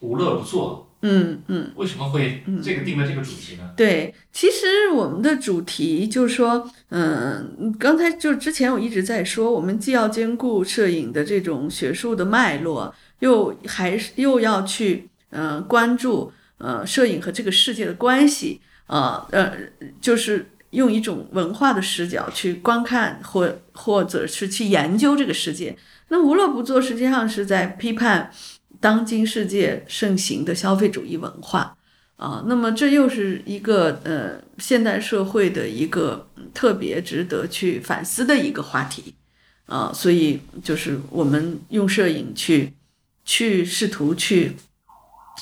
[0.00, 0.94] 无乐不作。
[1.00, 1.72] 嗯嗯。
[1.76, 3.70] 为什么会这个定了这个主题呢？
[3.76, 19.52] 对，其实我们的主题就是说，嗯，刚才就之前我一直在说，我们既要兼顾摄影的这种学术的脉络，又还是又要去嗯关注呃摄影和这个世界的关系啊呃
[20.00, 20.50] 就是。
[20.74, 25.76] 用一种文化的视角去观看或或者是去研究这个世界，
[26.08, 28.30] 那无乐不作实际上是在批判
[28.80, 31.76] 当今世界盛行的消费主义文化
[32.16, 32.44] 啊。
[32.46, 39.14] 那么这又是一个呃现代社会的一个特别值得去反思的一个话题
[39.66, 39.92] 啊。
[39.92, 42.72] 所以就是我们用摄影去
[43.24, 44.56] 去试图去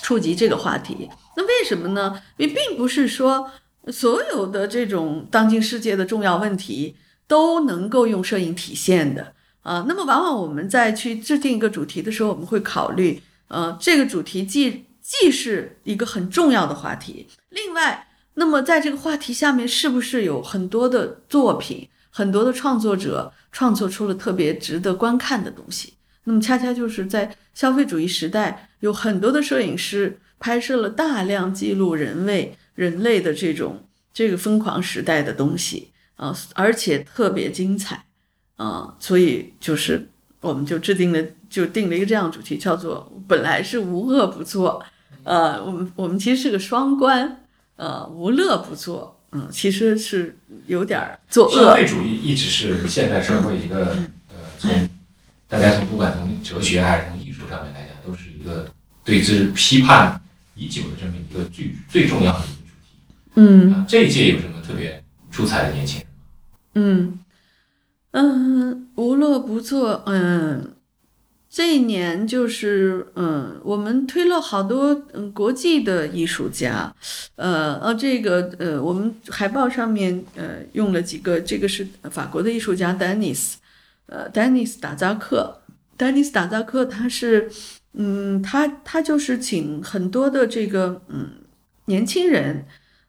[0.03, 1.09] 触及这个话题。
[1.37, 2.23] 那为什么呢？
[2.37, 3.51] 也并不是说。
[3.89, 6.95] 所有的这种当今世界的重要问题
[7.27, 9.85] 都能够用摄影体现的啊。
[9.89, 25.95] 那么，往往我们在去制定一个主题的时候，我们会考虑，呃，这个主题既既是一个很重要的话题，另外，那么在这个话题下面，是不是有很多的作品，很多的创作者创作出了特别值得观看的东西？
[26.25, 32.57] 那么，恰恰就是在消费主义时代，有很多的摄影师拍摄了大量记录人类。
[32.75, 38.07] 人类的这种这个疯狂时代的东西啊，而且特别精彩
[38.63, 40.09] 啊，所以就是
[40.41, 44.81] 我们就制定了，就定了一个这样主题，叫做本来是无恶不作，
[45.25, 47.45] 呃，我们我们其实是个双关，
[47.75, 51.53] 呃，无乐不作，嗯，其实是有点作恶。
[51.53, 53.97] 社会主义一直是现代社会一个
[54.29, 54.71] 呃，从
[55.49, 58.71] 大家从不管从哲学还是从艺术上面来讲，都是一个
[59.05, 60.21] 对之批判
[60.55, 62.95] 已久的这么一个最最重要的一个主题。
[63.35, 65.03] 嗯，这一届有什么特别
[65.33, 66.07] 出彩的年轻人？
[66.75, 67.19] 嗯
[68.13, 70.03] 嗯，无乐不作。
[70.07, 70.73] 嗯，
[71.51, 76.95] 这一年就是嗯，我们推了好多嗯国际的艺术家。
[77.37, 83.59] 呃呃，这个呃，我们海报上面呃用了几个，这个是法国的艺术家丹尼斯，
[84.07, 85.59] 呃，丹尼斯达扎克。
[85.97, 87.51] 丹尼斯达扎克他是
[87.95, 91.29] 嗯，他他就是请很多的这个嗯
[91.87, 92.65] 年轻人。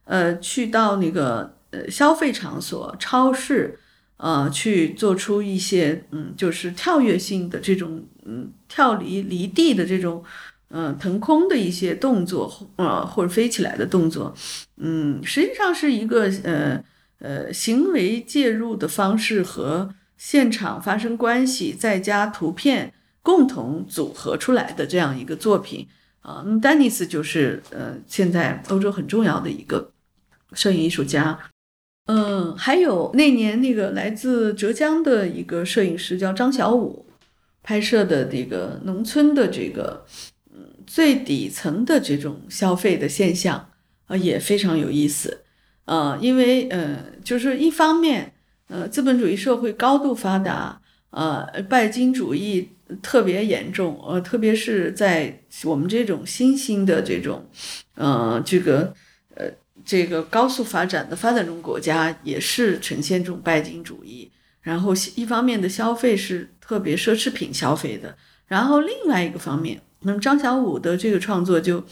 [0.06, 3.78] 呃，去到那个呃消费场所、超市，
[4.16, 10.22] 呃，去做出一些嗯，就是跳跃性的这种嗯跳离离地的这种
[10.68, 14.34] 嗯腾空的一些动作，呃，或者飞起来的动作，
[14.76, 16.82] 嗯，实际上是一个呃
[17.18, 25.86] 呃行为介入的方式和现场发生关系，再加图片共同组合出来的这样一个作品
[26.20, 26.42] 啊。
[26.46, 29.90] 那丹尼斯就是呃现在欧洲很重要的一个。
[30.52, 31.36] 摄影艺术家，
[32.06, 37.06] 嗯，还有那年那个来自浙江的一个摄影师叫张小武
[37.62, 40.04] 拍摄的这个农村的这个
[40.52, 43.70] 嗯最底层的这种消费的现象
[44.06, 45.44] 啊，也非常有意思
[45.86, 48.34] 啊，因为呃，就是一方面
[48.68, 52.68] 呃，资本主义社会高度发达，呃，拜金主义
[53.00, 57.48] 特别严重，呃，特别是在我们这种新兴的这种
[57.94, 58.92] 呃这个。
[59.84, 64.30] 这个高速发展的发展中国家也是呈现这种拜金主义，
[64.62, 68.16] 然后一方面的消费是特别奢侈品消费的，
[68.46, 71.84] 然后另外一个方面，那么张小武的这个创作就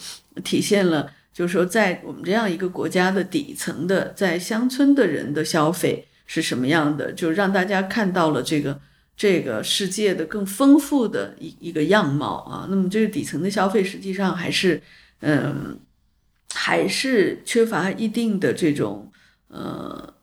[0.43, 8.81] 体现了，就是说在我们这样一个国家的底层的，在乡村的人的消费是什么样的，就让大家看到了这个
[9.15, 12.67] 这个世界的更丰富的一一个样貌啊。
[12.71, 14.83] 那么这个底层的消费实际上还是
[15.21, 15.79] 嗯。
[16.55, 19.11] 还是缺乏一定的这种，
[19.49, 20.15] 呃，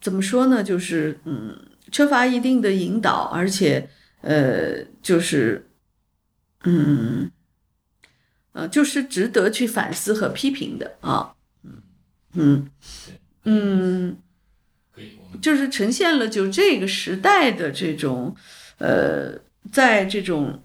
[0.00, 0.62] 怎么说呢？
[0.62, 1.58] 就是嗯，
[1.90, 3.88] 缺乏一定的引导，而且
[4.20, 5.68] 呃，就是
[6.64, 7.30] 嗯，
[8.52, 11.34] 呃，就是值得去反思和批评的啊。
[11.64, 11.82] 嗯
[12.34, 12.70] 嗯
[13.44, 14.16] 嗯，
[15.40, 18.36] 就是呈现了就这个时代的这种
[18.78, 19.40] 呃，
[19.72, 20.62] 在这种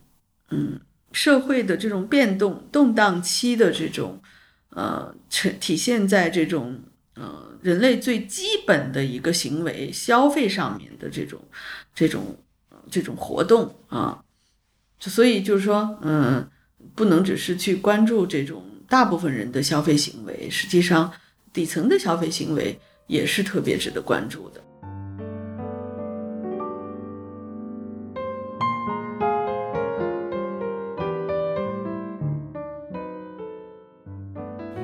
[0.50, 0.80] 嗯
[1.14, 4.22] 社会的这种变动动荡期的这种。
[4.78, 6.80] 呃，呈体现在这种
[7.16, 11.42] 呃人类最基本的一个行为消费上面的这种
[11.96, 12.38] 这种
[12.92, 14.24] 这种活动啊，
[15.00, 16.48] 所以就是说，嗯，
[16.94, 21.12] 不能只是去关注这种大部分人的消费行为，实际上
[21.52, 24.64] 底层的消费行为也是特别值得关注的。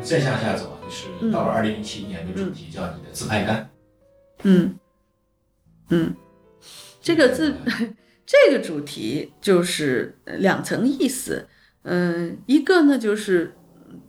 [0.04, 3.70] 再向下走，就是到了二零一七年的主题叫你的自拍杆。
[4.44, 4.78] 嗯
[5.90, 6.14] 嗯，
[7.02, 7.56] 这个自
[8.28, 11.48] 这个主题就是两层意思。
[11.84, 13.56] 嗯，一个呢就是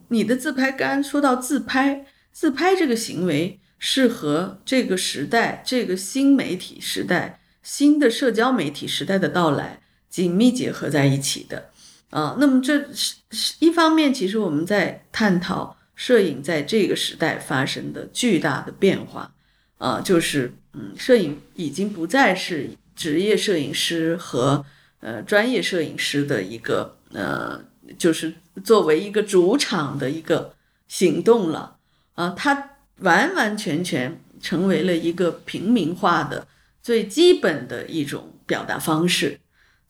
[0.08, 9.80] 你的自拍杆，说到自拍，自拍这个行为是和这个时代、这个新媒体时代、新的社交媒体时代的到来
[10.10, 11.70] 紧密结合在一起的。
[12.10, 13.16] 啊，那么这是
[13.60, 15.76] 一方面，其实我们在探讨。
[15.96, 19.32] 摄影在这个时代发生的巨大的变化，
[19.78, 24.64] 啊，就是嗯，摄影已经不再是职业摄影师和
[24.98, 27.64] 呃专业摄影师的一个呃，
[27.96, 28.34] 就是
[28.64, 30.54] 作为一个主场的一个
[30.88, 31.76] 行动了，
[32.14, 36.46] 啊，它完完全全成为了一个平民化的
[36.82, 39.38] 最基本的一种表达方式，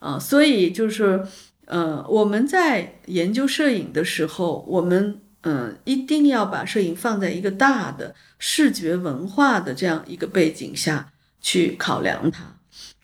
[0.01, 1.27] 啊，所以就是
[1.65, 5.21] 呃，我们在研究摄影的时候，我们。
[5.47, 12.45] 嗯，一定要把摄影放在一个大的视觉文化的这样一个背景下去考量它。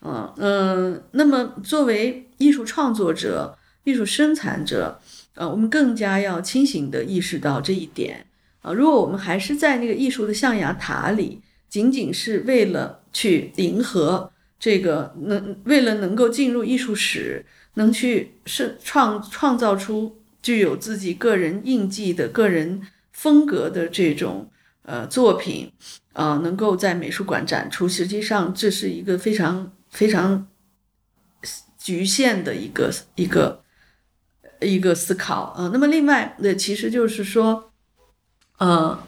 [0.01, 4.99] 嗯嗯，那么作为艺术创作者、艺术生产者，
[5.35, 8.25] 呃，我们更加要清醒地意识到这一点。
[8.63, 11.39] 啊，如果我们还是在那个艺术的象牙塔里，
[11.69, 17.45] 仅仅是为了去迎合这个能，为了能够进入艺术史，
[17.75, 20.17] 能去是创创造出。
[20.41, 22.81] 具有自己个人印记的个人
[23.11, 24.51] 风格的这种
[24.83, 25.71] 呃作品
[26.13, 30.47] 啊，能够在美术馆展出，实际上这是一个非常非常
[31.77, 33.63] 局限的一个一个
[34.59, 35.69] 一个思考啊。
[35.71, 37.71] 那么另外，那其实就是说，
[38.57, 39.07] 呃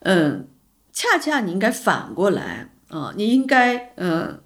[0.00, 0.48] 嗯，
[0.92, 4.42] 恰恰你应该反过来啊，你应该嗯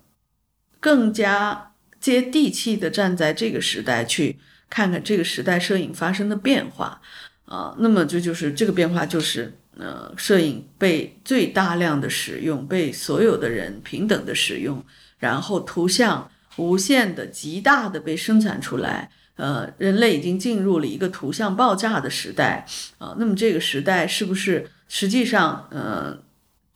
[0.81, 4.39] 更加接地气的站在这个时代去。
[4.77, 7.01] 看看这个时代摄影发生的变化，
[7.47, 14.85] 啊，那么这就是这个变化，就是呃，摄影被最大量的使用，被所有的人平等的使用，
[15.19, 22.67] 然后图像无限的、极大的被生产出来，呃，人类已经进入了一个图像爆炸的时代，
[22.99, 26.19] 啊，那么这个时代是不是实际上，呃，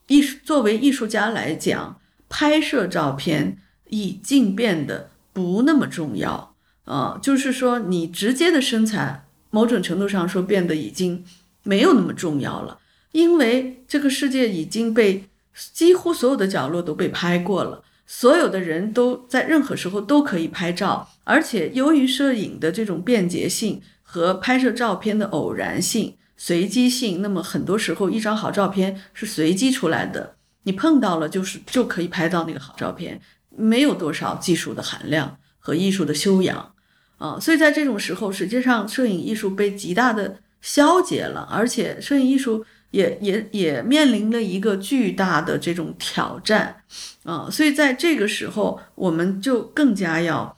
[0.07, 2.01] 艺术作为艺术家来讲，
[2.31, 3.59] 拍摄照片
[3.91, 6.50] 已经变得不那么重要。
[6.85, 11.25] 啊，就是说，你直接的身材，某种程度上说变得已经
[11.63, 12.79] 没有那么重要了，
[13.13, 15.25] 因为这个世界已经被
[15.73, 33.21] 几乎所有的角落都被拍过了，所有的人都在任何时候都可以拍照，而且由于摄影的这种便捷性和拍摄照片的偶然性、随机性，那么很多时候一张好照片是随机出来的，你碰到了就是就可以拍到那个好照片，
[33.51, 36.75] 没有多少技术的含量和艺术的修养。
[37.19, 46.83] 啊，所以在这种时候，实际上摄影艺术被极大的消解了，而且摄影艺术也也也面临了一个巨大的这种挑战
[47.25, 50.57] 啊，所以在这个时候，我们就更加要，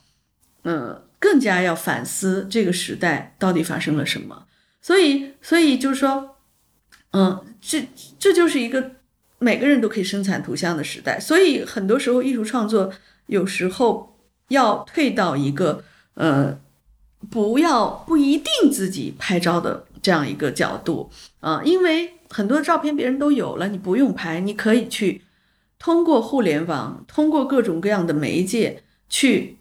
[0.63, 4.47] 嗯，更加要反思这个时代到底发生了什么。
[4.81, 6.37] 所以，所以就是说，
[7.11, 7.89] 嗯，这
[8.21, 8.93] 这就是一个
[9.41, 11.19] 每个人都可以生产图像的时代。
[11.19, 12.93] 所以，很多时候艺术创作
[13.27, 14.12] 有时候
[14.53, 15.83] 要退到一个
[16.15, 16.59] 呃，
[17.31, 21.11] 不要不一定自己拍照的这样一个角度
[21.41, 25.23] 啊，因为很多照片别人都有了，你不用拍，你可以去
[25.79, 29.59] 通过互联网，通过各种各样的媒介去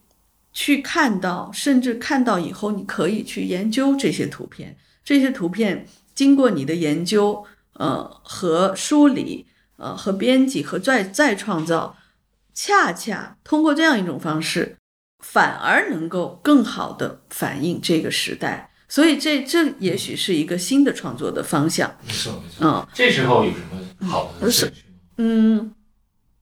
[0.53, 4.77] 去看到，甚至看到以后，你可以去研究这些图片。
[5.03, 7.43] 这些图片经过你的研究，
[7.73, 9.47] 呃和梳理，
[9.77, 11.95] 呃和编辑和再再创造，
[12.53, 14.77] 恰恰通过这样一种方式，
[15.21, 18.71] 反而能够更好的反映这个时代。
[18.87, 21.95] 所以这这也许是一个新的创作的方向。
[22.05, 22.67] 没错没错。
[22.67, 24.71] 嗯，这时候有什么好的是
[25.17, 25.73] 嗯，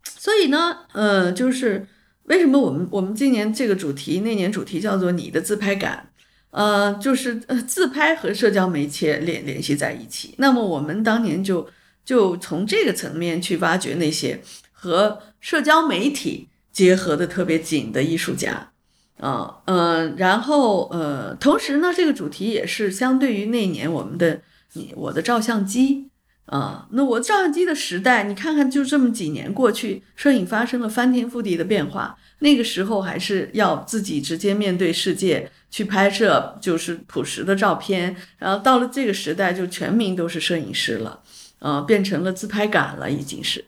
[0.04, 1.88] 所以呢，呃，就是
[2.24, 6.12] 为什么我们我们今年这个主题那年主题叫做你的自拍感。
[6.52, 10.34] 呃，就是呃，自拍和社交媒介联联系在一起。
[10.40, 11.70] 那么我们当年就
[12.04, 14.42] 就从这个层面去挖掘那些
[14.72, 16.50] 和社交媒体
[16.80, 18.72] 结合的特别紧的艺术家，
[19.20, 24.40] 啊，嗯，然后呃，同时呢，这个主题也是相对于那年我们的
[24.76, 26.10] 你我的照相机
[26.46, 32.18] 啊，那我照相机的时代，你看看就这么几年过去，摄影发生了翻天覆地的变化。
[32.40, 35.52] 那个时候还是要自己直接面对世界。
[35.72, 41.22] 去拍摄就是朴实的照片，然后到了这个时代，就全民都是摄影师了，
[41.60, 43.64] 呃，变成了自拍杆了，已经是，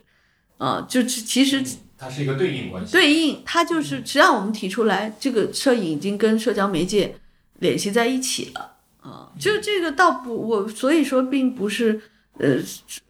[0.57, 1.63] 啊，就其实
[2.01, 7.13] 它是一个对应关系，对应它就是实际上我们提出来，这个摄影已经跟社交媒介
[7.59, 12.01] 联系在一起了，啊，就这个倒不我所以说并不是，
[12.39, 12.57] 呃，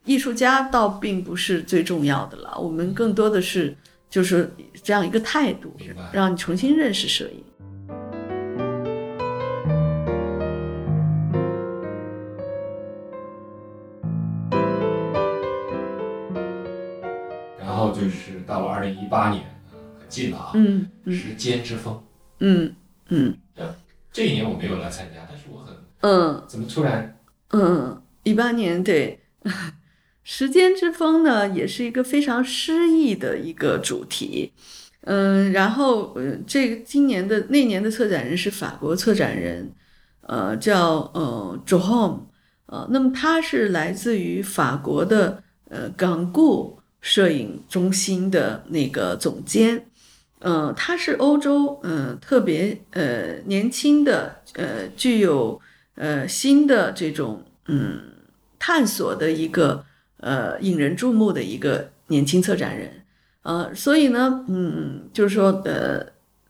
[0.04, 3.74] 艺术家倒并不是最重要的了，我们更多的是
[4.10, 4.54] 就是
[4.84, 5.74] 这样一个态度，
[6.12, 7.42] 让你重新认识摄影。
[18.12, 20.52] 是到了二零一八年，很近了啊。
[20.54, 22.04] 嗯时间之风。
[22.40, 22.76] 嗯
[23.10, 23.38] 嗯。
[24.12, 26.44] 这一年我没有来参加，但是我很嗯。
[26.48, 27.18] 怎么突然？
[27.52, 29.20] 嗯，一八年对。
[30.24, 34.54] 时间之风呢，也是一个非常诗意的一个主题。
[35.02, 39.74] 嗯，然后呃，这个今年的那年的策展人是法国策展人，
[40.22, 42.20] 呃，叫呃 j o h o m
[42.68, 46.81] 呃，那么他是来自于法国的呃港固。
[47.02, 49.88] 摄影中心的那个总监，
[50.38, 55.60] 呃，他是欧洲，嗯，特别呃年轻的，呃，具有
[55.96, 58.00] 呃新的这种嗯
[58.60, 59.84] 探索的一个
[60.18, 62.92] 呃引人注目的一个年轻策展人，
[63.42, 66.06] 呃，所以呢，嗯，就是说，呃，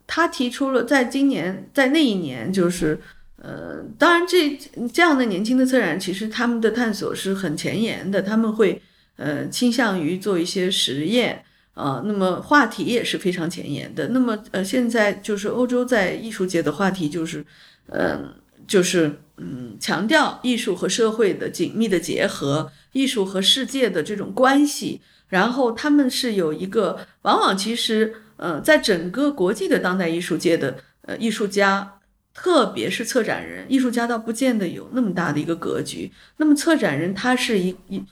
[0.06, 3.00] 他提出了在今年，在那一年，就是
[3.36, 4.58] 呃，当然这
[4.92, 8.82] 这样的年轻的策展人，其实他们的探索是很前沿的，他们会。
[9.16, 11.44] 呃，倾向于做一些实验
[11.74, 14.08] 啊，那么话题也是非常前沿的。
[14.08, 17.44] 那么呃，现在就是欧洲在艺术界的话题就是，
[17.86, 18.34] 嗯，
[18.66, 25.00] 就是嗯，强调艺术和社会的紧密的结合，艺术和世界的这种关系。
[25.28, 32.00] 然后他们是有一个，往往其实呃，在整个国际的当代艺术界的呃艺术家，
[32.34, 36.10] 特别是策展人，艺术家倒不见得有那么大的一个格局。
[36.36, 38.02] 那么策展人他是一一。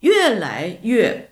[0.00, 1.30] 越来越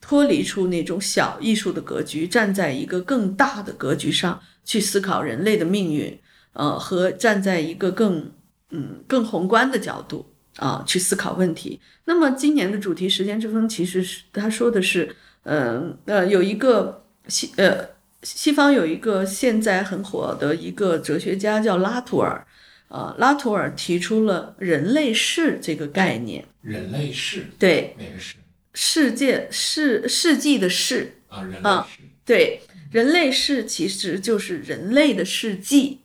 [0.00, 6.18] 脱离出那种小艺术的格局，站在一个更大的格局上去思考人类的命运，
[6.52, 8.30] 呃，和站在一个更
[8.70, 10.26] 嗯更宏观的角度
[10.56, 11.80] 啊去思考问题。
[12.04, 17.88] 那么今年的主题“时间之风”其实是他说的是，嗯呃，有一个西呃
[18.22, 22.44] 西方有一个现在很火的一个哲学家叫拉图尔。
[22.92, 26.44] 呃，拉图尔提出了人类世这个概念。
[26.60, 28.36] 人类世，对，哪个世？
[28.74, 32.02] 世界世世纪的世啊，人类世。
[32.26, 32.60] 对，
[32.90, 36.00] 人类世其实就是人类的世纪，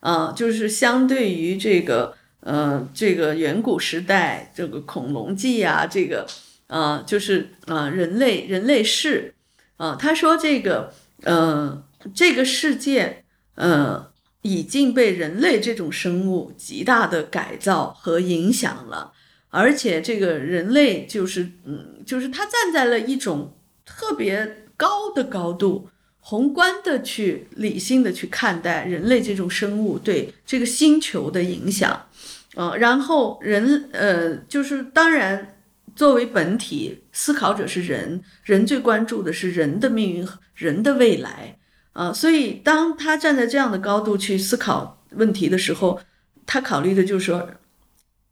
[0.00, 6.26] 啊，就是相对于这个呃这个远古时代这个恐龙纪啊，这个
[6.68, 9.34] 啊就是啊人类人类世
[9.76, 10.94] 啊，他说这个
[11.24, 11.84] 呃
[12.14, 13.24] 这个世界
[13.56, 14.13] 呃。
[14.46, 19.10] 已经被人类这种生物极大的改造和影响了，
[19.48, 23.56] 而且这个人类就是，嗯，就是他站在了一种
[23.86, 25.88] 特别高的高度，
[26.20, 32.06] 宏观的去理性的去看待人类这种生物对这个星球的影响，
[32.54, 35.56] 呃，然后人呃，就是当然
[35.96, 41.56] 作为本体思考者是人，人最关注的是人的命运、人的未来。
[41.94, 46.00] 啊、所以当他站在这样的高度去思考问题的时候，
[46.44, 47.48] 他考虑的就是说，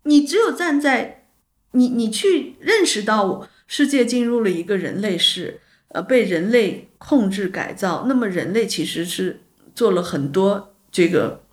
[0.02, 1.28] 你只有站在
[1.70, 9.40] 你你去认识到世界进入了一个人类世，呃，被人类控制改造，那么人类其实是
[9.74, 11.44] 做了很多这个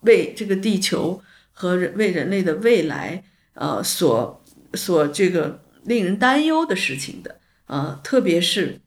[0.00, 1.22] 为这个地球
[1.52, 3.22] 和人为人类的未来，
[3.52, 4.42] 呃，所
[4.72, 8.80] 所这个令人担忧的事情的，呃，特别是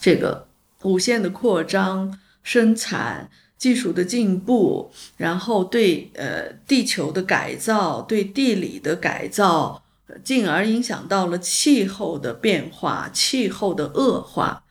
[0.00, 0.48] 这个
[0.82, 9.82] 无限的扩张、生产、技术的进步，然后对呃地球的改造、对地理的改造，
[10.24, 14.64] 进而影响到了气候的变化、气候的恶化，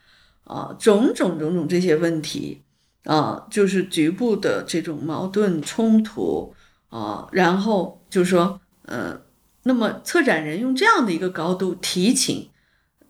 [0.43, 2.61] 啊、种种种种这些问题，
[3.05, 6.53] 啊、就是局部的这种矛盾冲突，
[6.89, 9.21] 啊、然后就说，呃，
[9.63, 12.49] 那么策展人用这样的一个高度提醒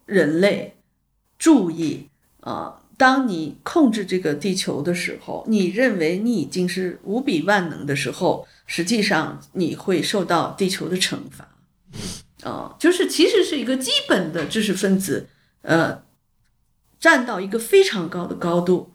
[0.06, 0.78] 人类
[1.40, 2.10] 注意，
[2.42, 11.48] 啊、当你控制这个地球的时候，你认为你已经是无比万能的时候，实际上你会受到地球的惩罚。
[12.48, 15.28] 啊、就是其实是一个基本的知识分子，
[15.64, 16.04] 呃，
[17.00, 18.92] 站到一个非常高的高度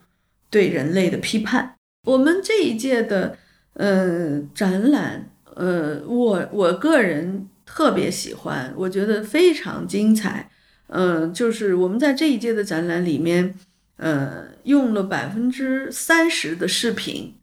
[0.51, 1.75] 对人类的批判。
[2.05, 3.37] 我们这一届的
[3.73, 10.49] 呃展览，呃，我我个人特别喜欢，我觉得非常精彩。
[10.87, 13.57] 嗯、就是我们在这一届的展览里面，
[13.97, 17.35] 呃，用了百分之三十的视频，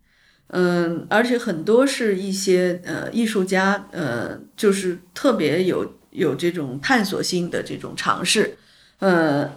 [0.47, 8.55] 嗯，而且很多是一些呃艺术家，呃，就是特别有有这种探索性的这种尝试，
[8.99, 9.49] 呃，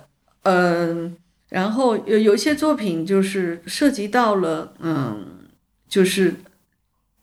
[0.44, 1.16] 嗯、
[1.51, 5.47] 然后有有一些作品就是涉及到了，嗯，
[5.89, 6.35] 就是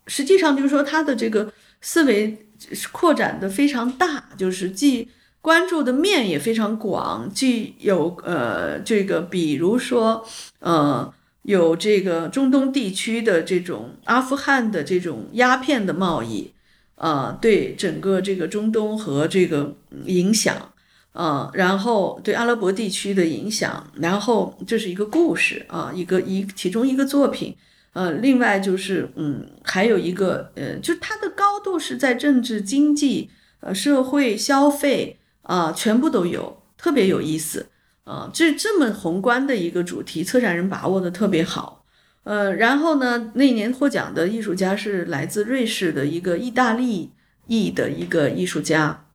[0.06, 1.52] 实际上就是说他的这个
[1.82, 2.48] 思维
[2.92, 5.10] 扩展的非常大，就是既
[5.44, 10.26] 关注的面也非常广，既有呃这个比如说
[10.60, 16.54] 呃有这个中东地区的这种阿富汗的这种鸦片的贸易，
[16.96, 19.76] 呃对整个这个中东和这个
[20.06, 20.70] 影响。
[21.12, 27.56] 呃，然后对阿拉伯地区的影响，然后这是一个故事啊，一个一其中一个作品，
[27.92, 33.30] 呃，另外就是嗯，还有一个呃，就它的高度是在政治、经济、
[33.60, 37.68] 呃社会、消费啊、全部都有，特别有意思
[38.04, 41.86] 啊、这这么宏观的一个主题，策展人把握的特别好。
[42.24, 47.12] 呃，然后呢，那年获奖的艺术家是来自瑞士的一个意大利
[47.48, 49.08] 裔的一个艺术家，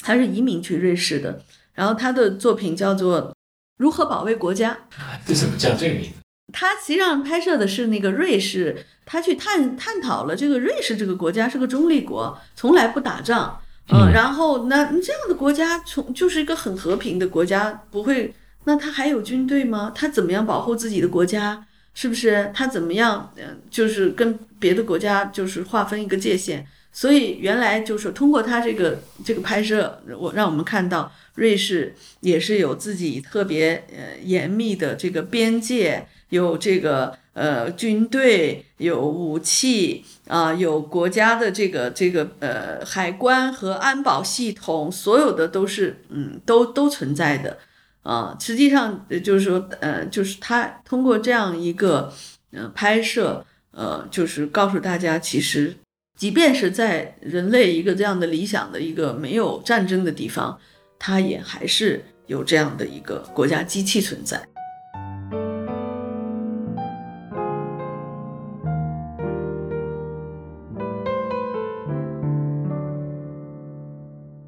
[0.00, 1.42] 他是移民去瑞士的，
[1.74, 3.22] 然后他的作品叫做
[3.78, 4.78] 《如何保卫国家》。
[5.26, 6.10] 这怎么叫这个名字？
[6.52, 18.34] 他实际上拍摄的是那个瑞士，他去探探讨了这个瑞士这个国家是个中立国，从来不打仗，嗯，然后那这样的国家从就是一个很和平的国家，不会，
[18.64, 19.92] 那他还有军队吗？
[19.94, 21.64] 他怎么样保护自己的国家？
[21.94, 23.32] 是不是他怎么样？
[23.36, 26.66] 嗯，就是跟别的国家就是划分一个界限。
[26.92, 47.58] 所以原来就是通过他这个这个拍摄，我让我们看到瑞士也是有自己特别呃严密的这个边界，有这个呃军队，有武器啊、有国家的这个这个呃海关和安保系统，所有的都是嗯都都存在的
[48.02, 52.10] 啊、实际上就是说呃就是他通过这样一个
[52.52, 55.76] 呃拍摄，呃就是告诉大家其实。
[56.16, 60.58] 即便是在人类一个这样的理想的一个没有战争的地方，
[60.98, 64.42] 它也还是有这样的一个国家机器存在。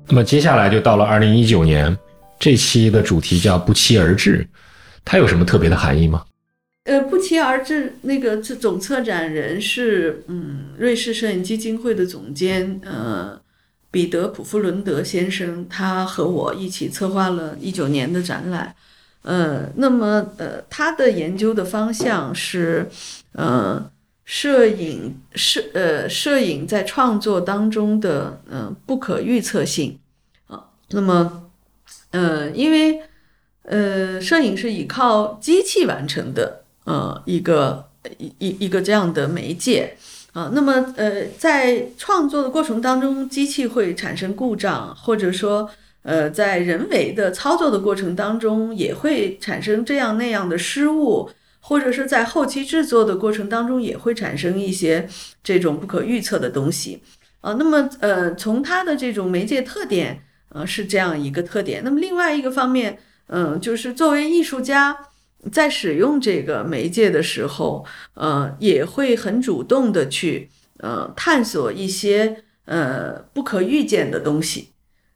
[0.09, 1.97] 那么接下来就到了二零一九年，
[2.39, 4.47] 这期的主题叫“不期而至”，
[5.05, 6.24] 它有什么特别的含义吗？
[6.85, 13.39] 呃，不期而至，那个这总策展人是嗯，瑞士摄影基金会的总监呃，
[13.90, 18.74] 彼得普夫伦德先生，他和我一起策划了一九年的展览。
[19.22, 22.89] 呃，那么呃，他的研究的方向是
[23.32, 23.90] 呃，
[24.28, 29.98] 摄影摄呃摄影在创作当中的嗯、不可预测性
[30.48, 30.68] 啊。
[30.90, 31.50] 那么
[32.10, 33.00] 呃，因为
[33.62, 36.64] 呃，摄影是依靠机器完成的。
[36.84, 37.88] 呃，一个
[38.18, 39.96] 一一一个这样的媒介
[40.34, 45.70] 啊，那么呃，在创作的过程当中，机器会产生故障，或者说
[46.02, 51.30] 呃，在人为的操作的过程当中，也会产生这样那样的失误，
[51.69, 55.07] 或者是在后期制作的过程当中也会产生一些
[55.45, 57.03] 这种不可预测的东西。
[57.43, 61.82] 啊，那么呃，从它的这种媒介特点，呃，是这样一个特点。
[61.85, 64.97] 那么另外一个方面，嗯，就是作为艺术家
[65.53, 67.85] 在使用这个媒介的时候，
[68.15, 74.70] 呃，也会很主动的去呃探索一些呃不可预见的东西，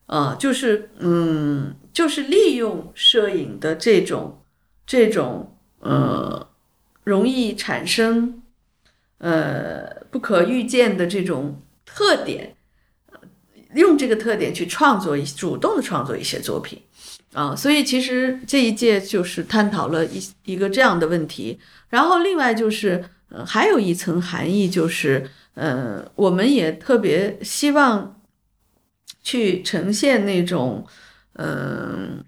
[0.04, 4.42] 啊，就是嗯，就是利用摄影的这种
[4.86, 6.48] 这种呃
[7.04, 8.42] 容易产生
[9.18, 11.62] 呃不可预见的这种。
[11.94, 12.56] 特点，
[13.74, 16.80] 用这个特点去创作一主动的创作一些作品，
[17.34, 21.60] 啊，所以其实这一届就是探讨了一一个这样的问题。
[21.90, 28.18] 然后另外就是，呃，还有一层含义就是，呃，我们也特别希望
[29.22, 30.86] 去呈现那种，
[31.34, 32.24] 嗯，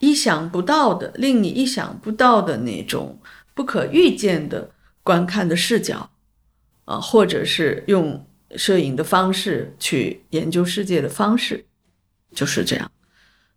[0.00, 3.18] 意想不到的、令你意想不到的那种
[3.54, 4.68] 不可预见的
[5.02, 6.10] 观看的视角，
[6.84, 8.26] 啊，或者是用。
[8.56, 11.64] 摄影的方式去研究世界的方式
[12.34, 12.90] 就是这样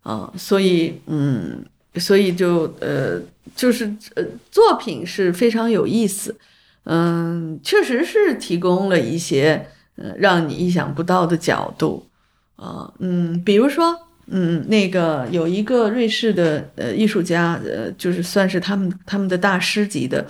[0.02, 1.66] 啊，所以嗯，
[1.96, 3.20] 所以就呃，
[3.56, 6.38] 就是呃，作品是非常有意思，
[6.84, 12.08] 嗯，确实是提供了一些呃让你意想不到的角度
[12.54, 20.26] 啊，嗯，比如说嗯，那个有一个瑞士的呃艺术家，呃，就是算是他们他们的大师级的，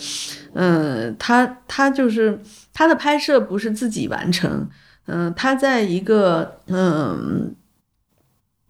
[0.55, 2.39] 嗯，他他就是。
[2.77, 4.69] 他的拍摄不是自己完成，
[5.07, 7.55] 嗯，他在一个嗯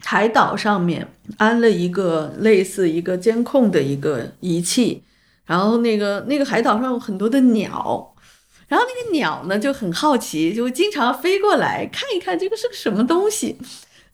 [0.03, 1.07] 海岛上面
[1.37, 5.01] 安了一个类似一个监控的一个仪器，
[5.47, 8.13] 然后那个那个海岛上有很多的鸟，
[8.67, 13.57] 然后那个鸟呢就很好奇，就经常飞过来看一看这个是个什么东西，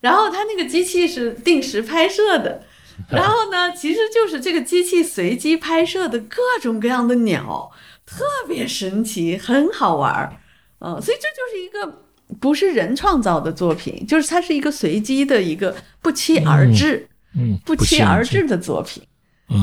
[0.02, 2.62] 然后它那个机器是定时拍摄的，
[3.10, 7.72] 然后呢其实就是这个机器随机拍摄的各种各样的鸟。
[8.04, 10.36] 特别神奇，很好玩儿，
[10.80, 12.02] 嗯，所以这就是一个
[12.40, 17.08] 不是人创造的作品，就是它是一个随机的一个不期而至，
[17.38, 19.02] 嗯，不期而至的作品。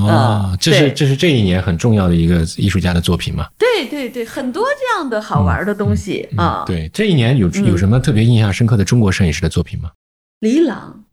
[0.07, 3.45] 啊，这是这是这一年很重要的一个艺术家的作品嘛？
[3.59, 6.63] 对对对，很多这样的好玩的东西啊。
[6.65, 9.91] 对，这一年有有什么特别印象深刻的中国摄影师的作品吗？
[10.39, 11.03] 李朗，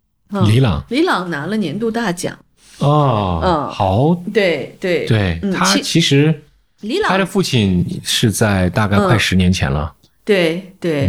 [0.47, 2.39] 李朗，李朗拿了年度大奖。
[2.79, 5.07] 哦，嗯，好，对对。
[5.07, 6.43] 对，他其实。
[6.83, 9.95] 李朗，他的父亲是在大概快十年前了。
[10.25, 11.07] 对对，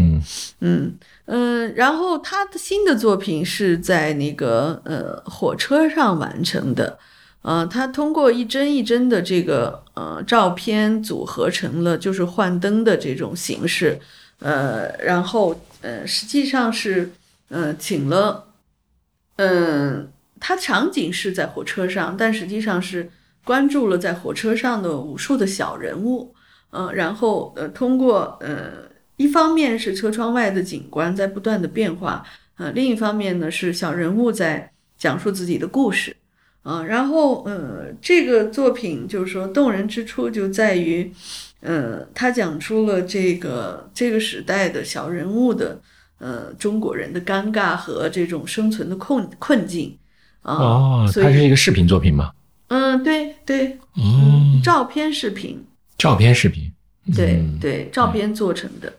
[0.61, 0.95] 嗯。
[1.25, 6.97] 嗯然后他的新的作品是在那个呃火车上完成的，
[7.41, 13.99] 呃，他通过一帧一帧的这个呃照片组合成了就是幻灯的这种形式，
[14.39, 17.11] 呃，然后呃实际上是
[17.49, 18.53] 呃请了，
[19.37, 23.09] 嗯，他场景是在火车上，但实际上是。
[23.47, 26.35] 关注了在火车上的无数的小人物，
[26.71, 32.25] 嗯，然后呃，通过呃，一方面是车窗外的景观在不断的变化，
[32.57, 36.13] 呃，另一方面呢是小人物在讲述自己的故事，
[36.63, 41.09] 啊，然后呃，这个作品就是说动人之处就在于，
[41.61, 45.79] 呃，他讲出了这个这个时代的小人物的
[46.19, 49.97] 呃中国人的尴尬和这种生存的困困境，
[50.41, 52.31] 啊，哦，它是一个视频作品吗？
[52.67, 55.63] 嗯，对对，嗯，照片、视频，
[55.97, 56.71] 照片、视频，
[57.15, 58.93] 对对，照片做成的，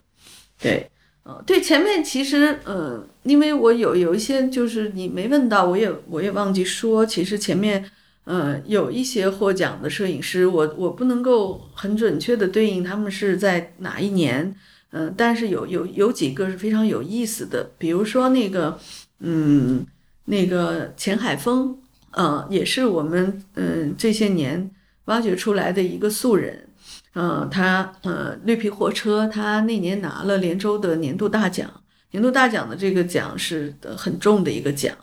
[0.58, 0.90] 对，
[1.24, 7.84] 呃，对，前面其实，呃，因为我有有一些就是你没问到，我也我也忘记说，其实前面，
[8.24, 14.56] 呃，有一些获奖的摄影师，我我不能够很准确的对应他们是在哪一年，
[14.90, 18.78] 嗯，但是有有有几个是非常有意思的，比如说那个，
[19.20, 19.86] 嗯，
[20.24, 21.78] 那个钱海峰。
[22.10, 24.70] 呃，也是我们嗯这些年
[25.04, 26.66] 挖掘出来的一个素人，
[27.14, 31.70] 嗯，他呃绿皮火车，他那年拿了连州的年度大奖，
[32.12, 34.96] 年度大奖的这个奖是很重的一个奖，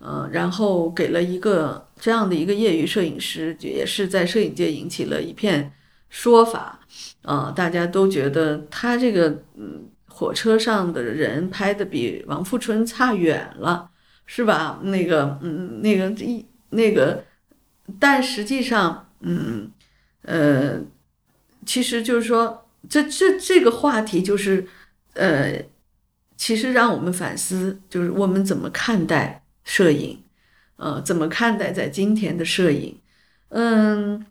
[0.00, 5.72] 嗯，然后给了一个这样的一个业余摄影师，也是在摄影界引起了一片
[6.08, 6.80] 说法，
[7.22, 13.90] 啊，大家都觉得他这个嗯火车上的人拍的比王富春差远了，
[14.26, 14.80] 是吧？
[14.82, 16.44] 那个嗯那个一。
[16.70, 17.24] 那个，
[17.98, 19.70] 但实际上，嗯，
[20.20, 20.78] 呃，
[21.64, 24.68] 其实就是说，这这这个话题就是，
[25.14, 25.64] 呃，
[26.36, 30.22] 其实让我们反思，就是我们怎么看待摄影，
[30.76, 33.00] 呃，怎么看待在今天的摄影，
[33.48, 34.26] 嗯，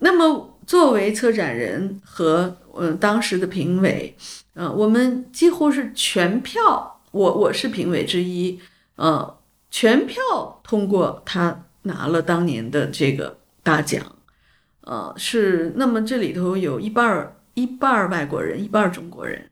[0.00, 4.14] 那么作为策展人和嗯当时的评委，
[4.54, 8.60] 嗯，我们几乎是全票，我我是评委之一，
[8.94, 9.38] 呃，
[9.70, 10.22] 全票
[10.62, 11.64] 通过他。
[11.82, 14.04] 拿了当年的这个大奖，
[14.82, 19.48] 呃，是那么这里头有一半儿一半儿外国人，一半儿中国人，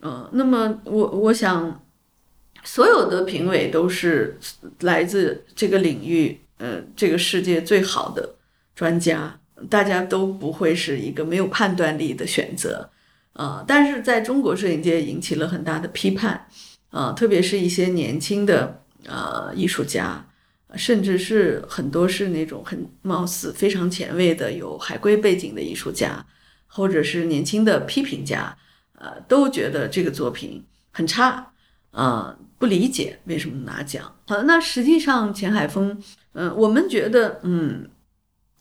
[0.00, 1.84] 呃，那么我我想，
[2.64, 4.40] 所有的评委都是
[4.80, 8.34] 来自这个领域，呃，这个世界最好的
[8.74, 9.38] 专家，
[9.68, 12.88] 大家都不会是一个没有判断力的选择，
[13.34, 16.46] 呃，但是在中国摄影界引起了很大的批判，
[16.90, 20.26] 呃，特别是一些年轻的呃艺术家。
[20.76, 26.24] 甚至是很多是那种很貌似非常前卫的有海归背景的艺术家，
[26.68, 28.56] 或者是年轻的批评家，
[28.96, 31.52] 呃，都觉得这个作品很差，
[31.90, 34.14] 啊，不理解为什么拿奖。
[34.28, 36.00] 好，那实际上钱海峰，
[36.34, 37.90] 嗯，我们觉得，嗯，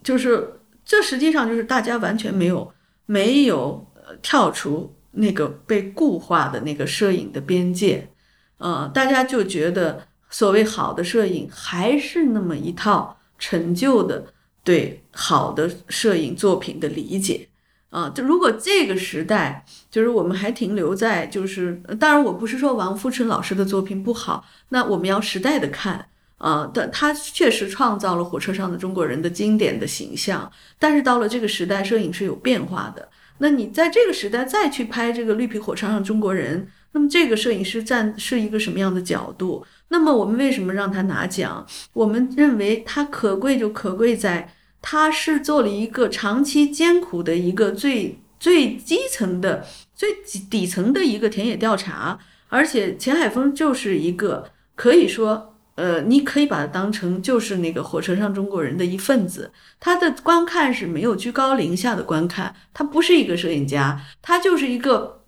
[0.01, 0.58] 就是
[0.89, 2.73] 这实际上就是大家完全没有
[3.05, 8.09] 没有呃跳出那个被固化的那个摄影的边界，
[8.57, 10.09] 呃，大家就觉得。
[10.31, 14.31] 所谓好的摄影，还是那么一套陈旧的
[14.63, 17.49] 对好的摄影作品的理解
[17.89, 18.11] 啊。
[18.13, 26.09] 就如果这个时代，就是我们还停留在，就是当然我不是说王富春老师的作品不好，那我们要时代的看
[26.39, 26.69] 啊。
[26.73, 33.07] 但他确实创造了火车上的中国人的经典的形象，但是到了这个时代，摄影是有变化的。
[33.37, 39.65] 那你在这个时代再去拍这个绿皮火车上中国人，那么这个摄影师站是一个什么样的角度？
[39.87, 41.65] 那么我们为什么让他拿奖？
[41.93, 50.09] 我们认为他可贵就可贵在，他是做了一个长期艰苦的一个最最基层的、最
[50.49, 55.48] 底层的一个田野调查，而且钱海峰就是一个可以说，
[55.79, 59.51] 呃，你可以把它当成就是那个火车上中国人的一份子。
[59.79, 65.23] 他的观看是没有居高临下的观看，他不是一个摄影家，他就是一个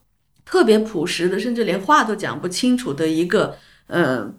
[0.46, 3.56] 特别朴实的，甚至连话都讲不清楚的一个，
[3.88, 4.34] 呃。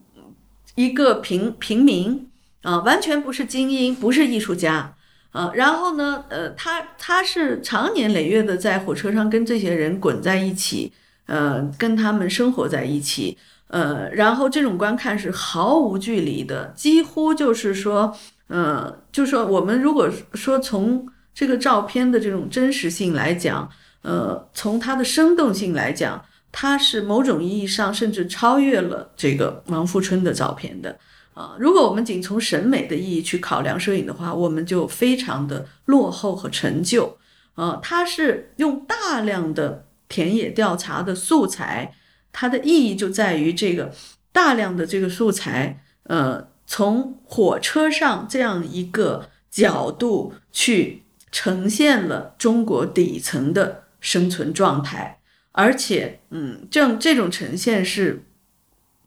[0.75, 2.31] 一个平平民
[2.63, 4.95] 啊，完全不是精英，不是艺术家
[5.33, 5.53] 啊。
[5.55, 10.91] 然后呢，呃，他他是长年累月的在火车上跟这些人滚在一起，
[11.27, 13.37] 呃，跟他们生活在一起，
[13.73, 18.17] 呃，然后这种观看是毫无距离的，几乎就是说，
[18.47, 23.69] 呃，就是说我们如果说从这个照片的这种真实性来讲，
[24.03, 26.25] 呃，从它的生动性来讲。
[26.55, 30.99] 它是某种意义上甚至超越了这个王富春的照片的
[31.33, 31.57] 啊！
[31.59, 37.17] 如果我们仅从审美的意义去考量摄影的话，我们就非常的落后和陈旧
[37.55, 37.81] 啊！
[37.83, 41.95] 它是用大量的田野调查的素材，
[42.33, 43.95] 它的意义就在于这个
[44.33, 55.21] 大量的这个素材，呃，从火车上这样一个角度去呈现了中国底层的生存状态。
[55.53, 58.25] 而且，嗯，这这种呈现是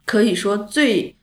[0.05, 1.15] 可以说最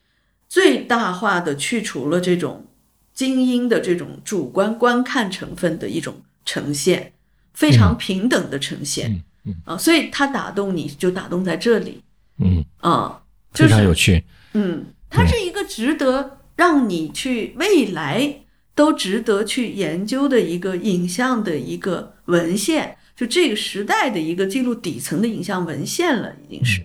[0.49, 2.67] 最大化的去除了这种
[3.15, 7.13] 精英的这种主观观看成分的一种呈现，
[7.55, 9.23] 非常平等的呈现，
[9.65, 12.03] 啊，所以它打动你就打动在这里，
[12.39, 14.25] 嗯啊，非常有趣，
[14.55, 18.41] 嗯，它是一个值得让你去未来
[18.75, 22.97] 都值得去研究的一个影像的一个文献。
[23.15, 26.83] 就这个时代的一个记录底层的影像文献了，已经是。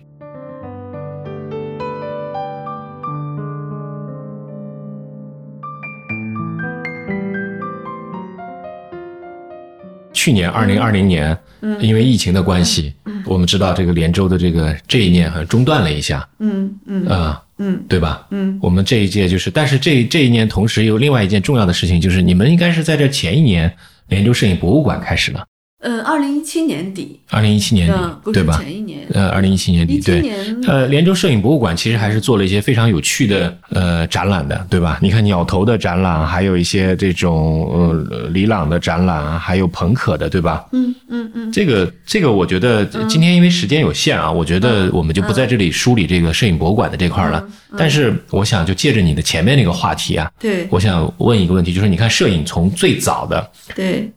[10.18, 11.36] 去年二零二零年，
[11.78, 12.92] 因为疫情的关系，
[13.24, 17.06] 我们知道这个连州的这个这一年好像中断了一下，嗯嗯。
[17.06, 18.24] 啊嗯，对吧？
[18.30, 23.72] 嗯，我们这一届就是，但是这这一年同时有另外一件重要的事情，就是你们应该是在这前一年，
[24.08, 25.44] 连州摄影博物馆开始了。
[25.80, 28.58] 呃，二零一七年底，二零一七年底，对吧？
[28.60, 30.28] 前一年，呃，二零一七年底，对，
[30.66, 34.98] 呃，连州摄影博物馆其实还是做了一些非常有趣的呃展览的，对吧？
[35.00, 40.66] 你看鸟头的展览，还有一些这种呃李朗的展览，还有朋可的，对吧？
[40.72, 41.52] 嗯嗯嗯。
[41.52, 47.46] 这个这个，我觉得今天因为时间有限啊，我觉得我们就不在这里梳理这个摄影博物馆的这块了。
[47.76, 54.10] 但是我想就借着你的前面那个话题啊，对，我想问一个问题，就是你看摄影从最早的对。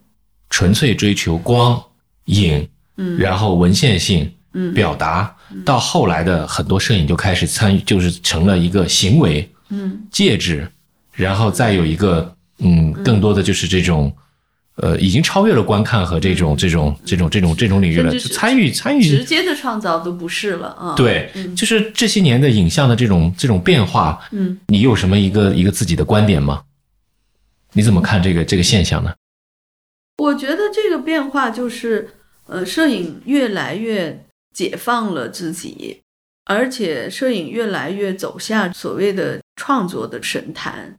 [0.52, 1.82] 纯粹追求光
[2.26, 2.68] 影，
[2.98, 5.34] 嗯，然后文献性，嗯，表达，
[5.64, 10.70] 到后来的很多摄影就开始参与，就是成了一个行为，嗯，介质，
[11.14, 14.14] 然后再有一个，嗯，更多的就是这种，
[14.74, 19.02] 呃，已经超越了观看和这种这种这种这种这种领域了，就参与参与。
[19.02, 20.94] 直接的创造都不是了啊。
[20.94, 26.60] 对，就是这些年的影像的这种这种变化，嗯，你有什么一个一个自己的观点吗？
[27.72, 29.10] 你怎么看这个这个现象呢？
[30.18, 32.10] 我觉得这个变化就是，
[32.46, 34.24] 呃，摄影越来越
[34.54, 36.00] 解放了自己，
[36.44, 40.96] 而且摄影越来越走下所谓的创作的神坛。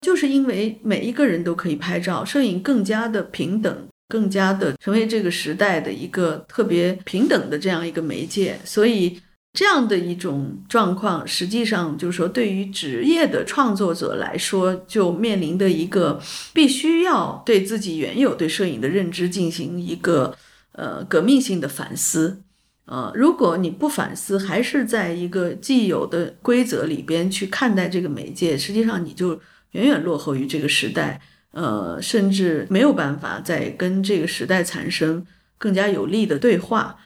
[0.00, 9.20] 就是因为每一个人都可以拍照，摄影更加的平等，更加的成为这个时代的一个特别平等的这样一个媒介，所以
[9.56, 16.20] 这样的一种状况，实际上就是说，对于职业的创作者来说，就面临的一个
[16.52, 20.36] 必须要对自己原有对摄影的认知进行一个
[20.72, 22.42] 呃革命性的反思。
[22.84, 31.18] 呃，如果你不反思，还是在一个既有的规则里边去看待这个媒介，实际上你就远远落后于这个时代，
[31.52, 35.26] 呃，甚至没有办法再跟这个时代产生
[35.56, 36.98] 更加有力的对话。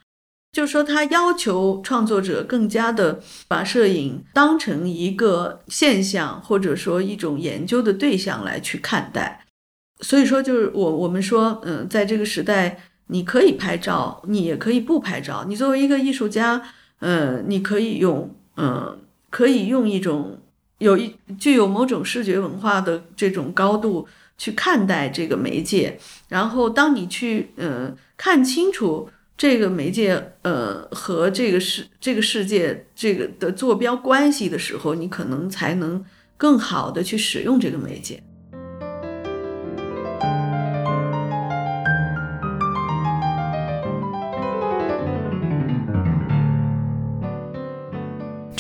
[0.53, 9.45] 就是说，他要求创作者更加的把摄影当成一个现象，或者说一种研究的对象来去看待。
[10.01, 12.81] 所以说，就是我我们说，嗯，在这个时代。
[13.13, 15.45] 你可以拍照，你也可以不拍照。
[15.49, 16.63] 你作为一个艺术家，
[17.01, 19.01] 呃，你可以用，嗯，
[19.31, 20.39] 可以用一种
[20.79, 24.07] 有一具有某种视觉文化的这种高度
[24.39, 25.99] 去看待这个媒介。
[26.29, 29.11] 然后，当你去，嗯，看清楚
[29.41, 36.05] 这个媒介，呃，和这个世这个世界这个的坐标关系的时候，你可能才能
[36.37, 38.23] 更好的去使用这个媒介。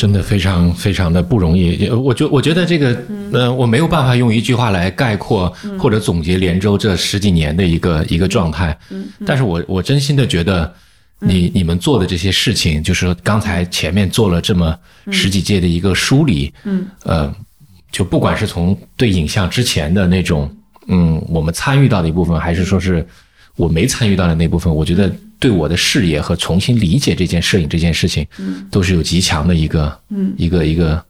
[0.00, 2.96] 真的非常非常的不容易，我觉我觉得这个，
[3.34, 8.74] 呃，我没有办法用一句话来概括或者总结连州这十几年的一个一个状态。
[8.88, 10.72] 嗯，但是我我真心的觉得，
[11.18, 14.74] 你你们做的这些事情，就是刚才前面做了这么
[15.10, 17.30] 十几届的一个梳理，嗯，呃，
[17.92, 20.50] 就不管是从对影像之前的那种，
[20.88, 23.06] 嗯，我们参与到的一部分，还是说是
[23.54, 25.12] 我没参与到的那部分，我觉得。
[25.40, 31.02] 对我的视野和重新理解这件摄影这件事情，嗯，都是有极强的一个，嗯，一个一个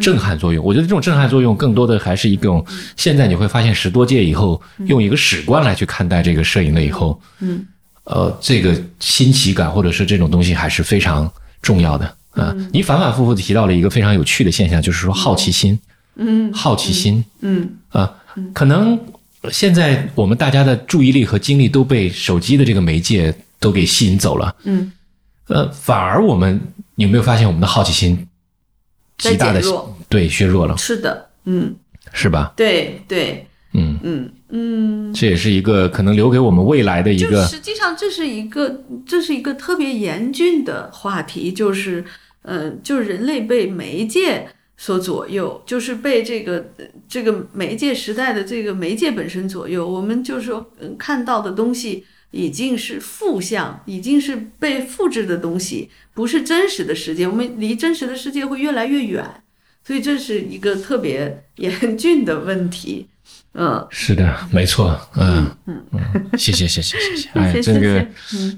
[0.00, 0.64] 震撼作用。
[0.64, 2.62] 我觉得这种震撼作用更多的还是一种，
[2.96, 7.64] 现在你会发现十多届以后，用一个史观来去看待这个摄影了以后，嗯，
[8.02, 11.30] 呃，这个新奇感或者是这种东西还是非常
[11.62, 12.04] 重要的。
[12.32, 12.52] 啊。
[12.72, 15.78] 你反反复复提到了一个非常有趣的现象，就是说好奇心，
[16.16, 17.70] 嗯，好奇心，嗯。
[17.90, 18.12] 啊，
[18.52, 18.98] 可能
[19.52, 23.32] 现在我们大家的注意力和精力都被手机的这个媒介。
[23.60, 24.92] 都给吸引走了，嗯，
[25.48, 26.60] 呃，反而我们
[26.94, 28.28] 有没有发现我们的好奇心
[29.16, 29.60] 极大的
[30.08, 30.76] 对削弱了？
[30.76, 31.74] 是的，嗯，
[32.12, 32.52] 是吧？
[32.56, 37.44] 对对，嗯嗯嗯，这也是一个可能留给我们未来的一个。
[37.46, 42.04] 实际上，这是一个这是一个特别严峻的话题，就是
[42.42, 46.64] 嗯，就是人类被媒介所左右，就是被这个
[47.08, 49.88] 这个媒介时代的这个媒介本身左右。
[49.88, 52.04] 我们就是说，嗯，看到的东西。
[52.30, 57.26] 已经是负向，已经是被复制的东西，不是真实的世界。
[57.26, 59.42] 我们离真实的世界会越来越远，
[59.84, 63.08] 所以这是一个特别严峻的问题。
[63.54, 64.96] 嗯，是的，没错。
[65.16, 67.28] 嗯嗯嗯，谢谢谢谢谢谢。
[67.34, 68.06] 哎，这个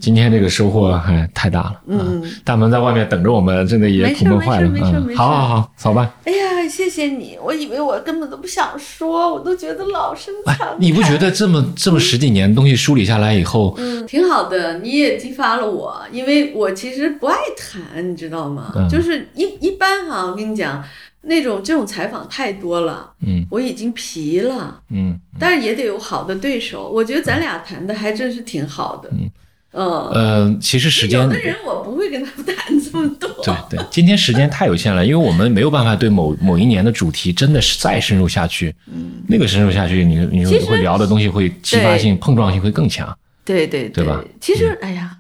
[0.01, 1.81] 今天这个收获还太大了。
[1.87, 4.69] 嗯，大门在外面等着我们，真的也苦闷坏了。
[4.69, 5.19] 没事没事。
[5.19, 6.15] 好好好，走吧。
[6.25, 14.81] 哎呀，谢谢你，我以为我根本都不想说，我都觉得老生常你不觉得这么这么十几年东西梳理下来以后，嗯，挺好的。
[14.81, 18.73] 你也激发了我，因为我其实不爱谈，你知道吗？
[18.91, 20.85] 就是一一般哈，我跟你讲。
[21.23, 26.89] 那种这种采访太多了，嗯，我已经疲了，嗯，但是也得有好的对手。
[26.89, 44.05] 我觉得咱俩谈的还真是挺好的，嗯，呃，其实时间有的人我不会跟他们谈这么多，对对，今天时间太有限了，因为我们没有办法对某某一年的主题真的是再深入下去，嗯，那个深入下去，你你会聊的东西会激发性、碰撞性会更强，对对对。
[44.05, 44.25] 吧？
[44.41, 45.19] 其实，哎呀。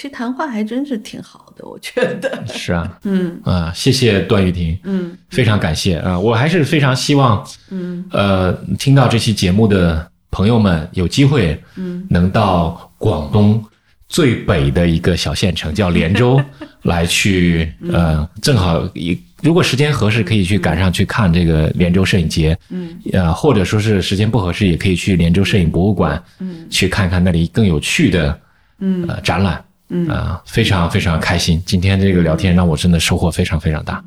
[0.00, 2.42] 其实谈话还真是挺好的，我觉得。
[2.48, 3.38] 是啊， 嗯。
[3.44, 5.98] 啊，谢谢段玉婷，嗯，非常感谢。
[5.98, 8.02] 啊，我还是非常希望，嗯。
[8.10, 13.62] 呃，听到这期节目的朋友们有机会，嗯，能到广东
[14.08, 16.40] 最北的一个小县城叫连州
[16.84, 28.40] 来去，呃，正好一如果时间合适，可以去赶上去看这个连州摄影节，嗯，呃，或者说是时间不合适，也可以去连州摄影博物馆，嗯，去看看那里更有趣的，
[28.78, 29.62] 嗯，展览。
[29.90, 30.08] 嗯。
[30.08, 34.02] 啊，非常非常开心，今天这个聊天让我真的收获非常非常大，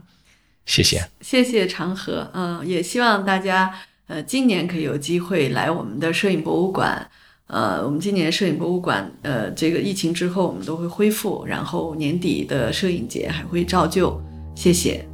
[0.66, 3.72] 谢谢，谢谢长河，嗯，也希望大家
[4.08, 7.08] 呃今年可以有机会来我们的摄影博物馆，
[7.48, 14.20] 呃，我们今年摄影博物馆呃这个疫情之后我们都会恢复，然后年底的摄影节还会照旧，
[14.56, 15.13] 谢谢。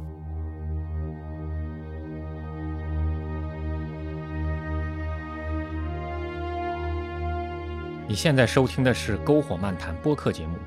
[8.10, 10.58] 你现在收听的是《篝火漫谈》播客节目，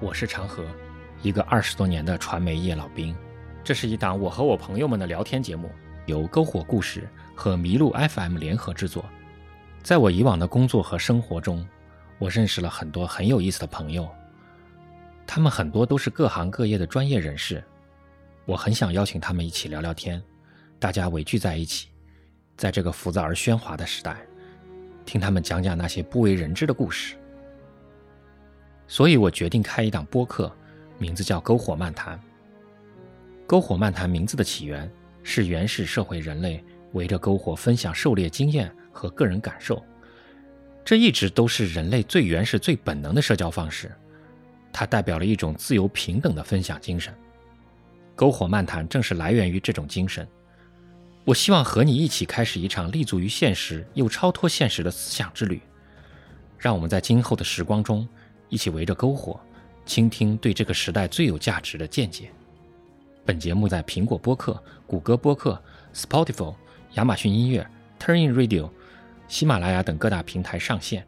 [0.00, 0.66] 我是长河，
[1.22, 3.14] 一个二十多年的传媒业老兵。
[3.62, 5.70] 这是一档我和我朋友们的聊天节目，
[6.06, 7.08] 由篝火故事。
[7.36, 9.04] 和麋鹿 FM 联合制作。
[9.80, 11.64] 在我以往的工作和生活中，
[12.18, 14.10] 我认识了很多很有意思的朋友，
[15.24, 17.62] 他们很多都是各行各业的专业人士。
[18.44, 20.20] 我很想邀请他们一起聊聊天，
[20.80, 21.90] 大家围聚在一起，
[22.56, 24.16] 在这个浮躁而喧哗的时代，
[25.04, 27.16] 听他们讲讲那些不为人知的故事。
[28.86, 30.54] 所以我决定开一档播客，
[30.98, 32.18] 名字叫《篝火漫谈》。
[33.48, 34.90] 篝火漫谈名字的起源
[35.22, 36.62] 是原始社会人类
[36.92, 39.82] 围着篝火分享狩猎经验和个人感受，
[40.84, 43.90] 这一直都是人类最原始、最本能的社交方式，
[44.72, 47.14] 它代表了一种自由平等的分享精神。
[48.16, 50.26] 篝火漫谈正是来源于这种精神。
[51.24, 55.60] 我希望和你一起开始一场立足于现实又超脱现实的思想之旅。
[56.58, 58.06] 让我们在今后的时光中，
[58.48, 59.38] 一起围着篝火，
[59.86, 62.30] 倾听对这个时代最有价值的见解。
[63.24, 65.60] 本节目在苹果播客、谷歌播客、
[65.94, 66.54] Spotify、
[66.94, 67.64] 亚马逊音乐、
[68.00, 68.68] Turnin Radio、
[69.28, 71.06] 喜马拉雅等各大平台上线。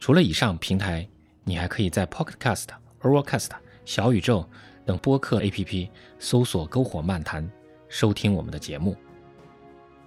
[0.00, 1.08] 除了以上平台，
[1.44, 2.66] 你还可以在 Pocket Cast、
[3.00, 3.50] Overcast、
[3.84, 4.48] 小宇宙。
[4.86, 5.88] 等播客 APP
[6.18, 7.50] 搜索“篝火漫谈”，
[7.88, 8.94] 收听我们的节目。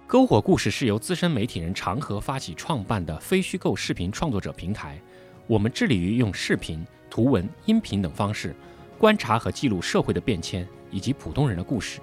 [0.08, 4.98] 篝火故事是由资深媒体人长河发起创办的非虚构视频创作者平台。
[5.46, 8.56] 我们致力于用视频、图文、音频等方式，
[8.96, 12.00] 观察和记录社会的变迁以及普通人的故事。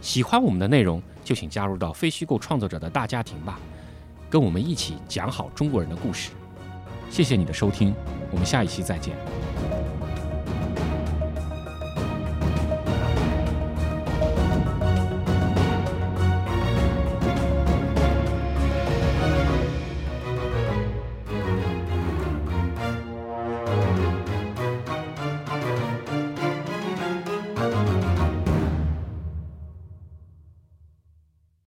[0.00, 3.60] 喜欢我们的内容，就请加入到非虚构创作者的大家庭吧，
[4.30, 6.30] 跟我们一起讲好中国人的故事。
[7.10, 7.94] 谢谢你的收听，
[8.30, 9.14] 我们下一期再见。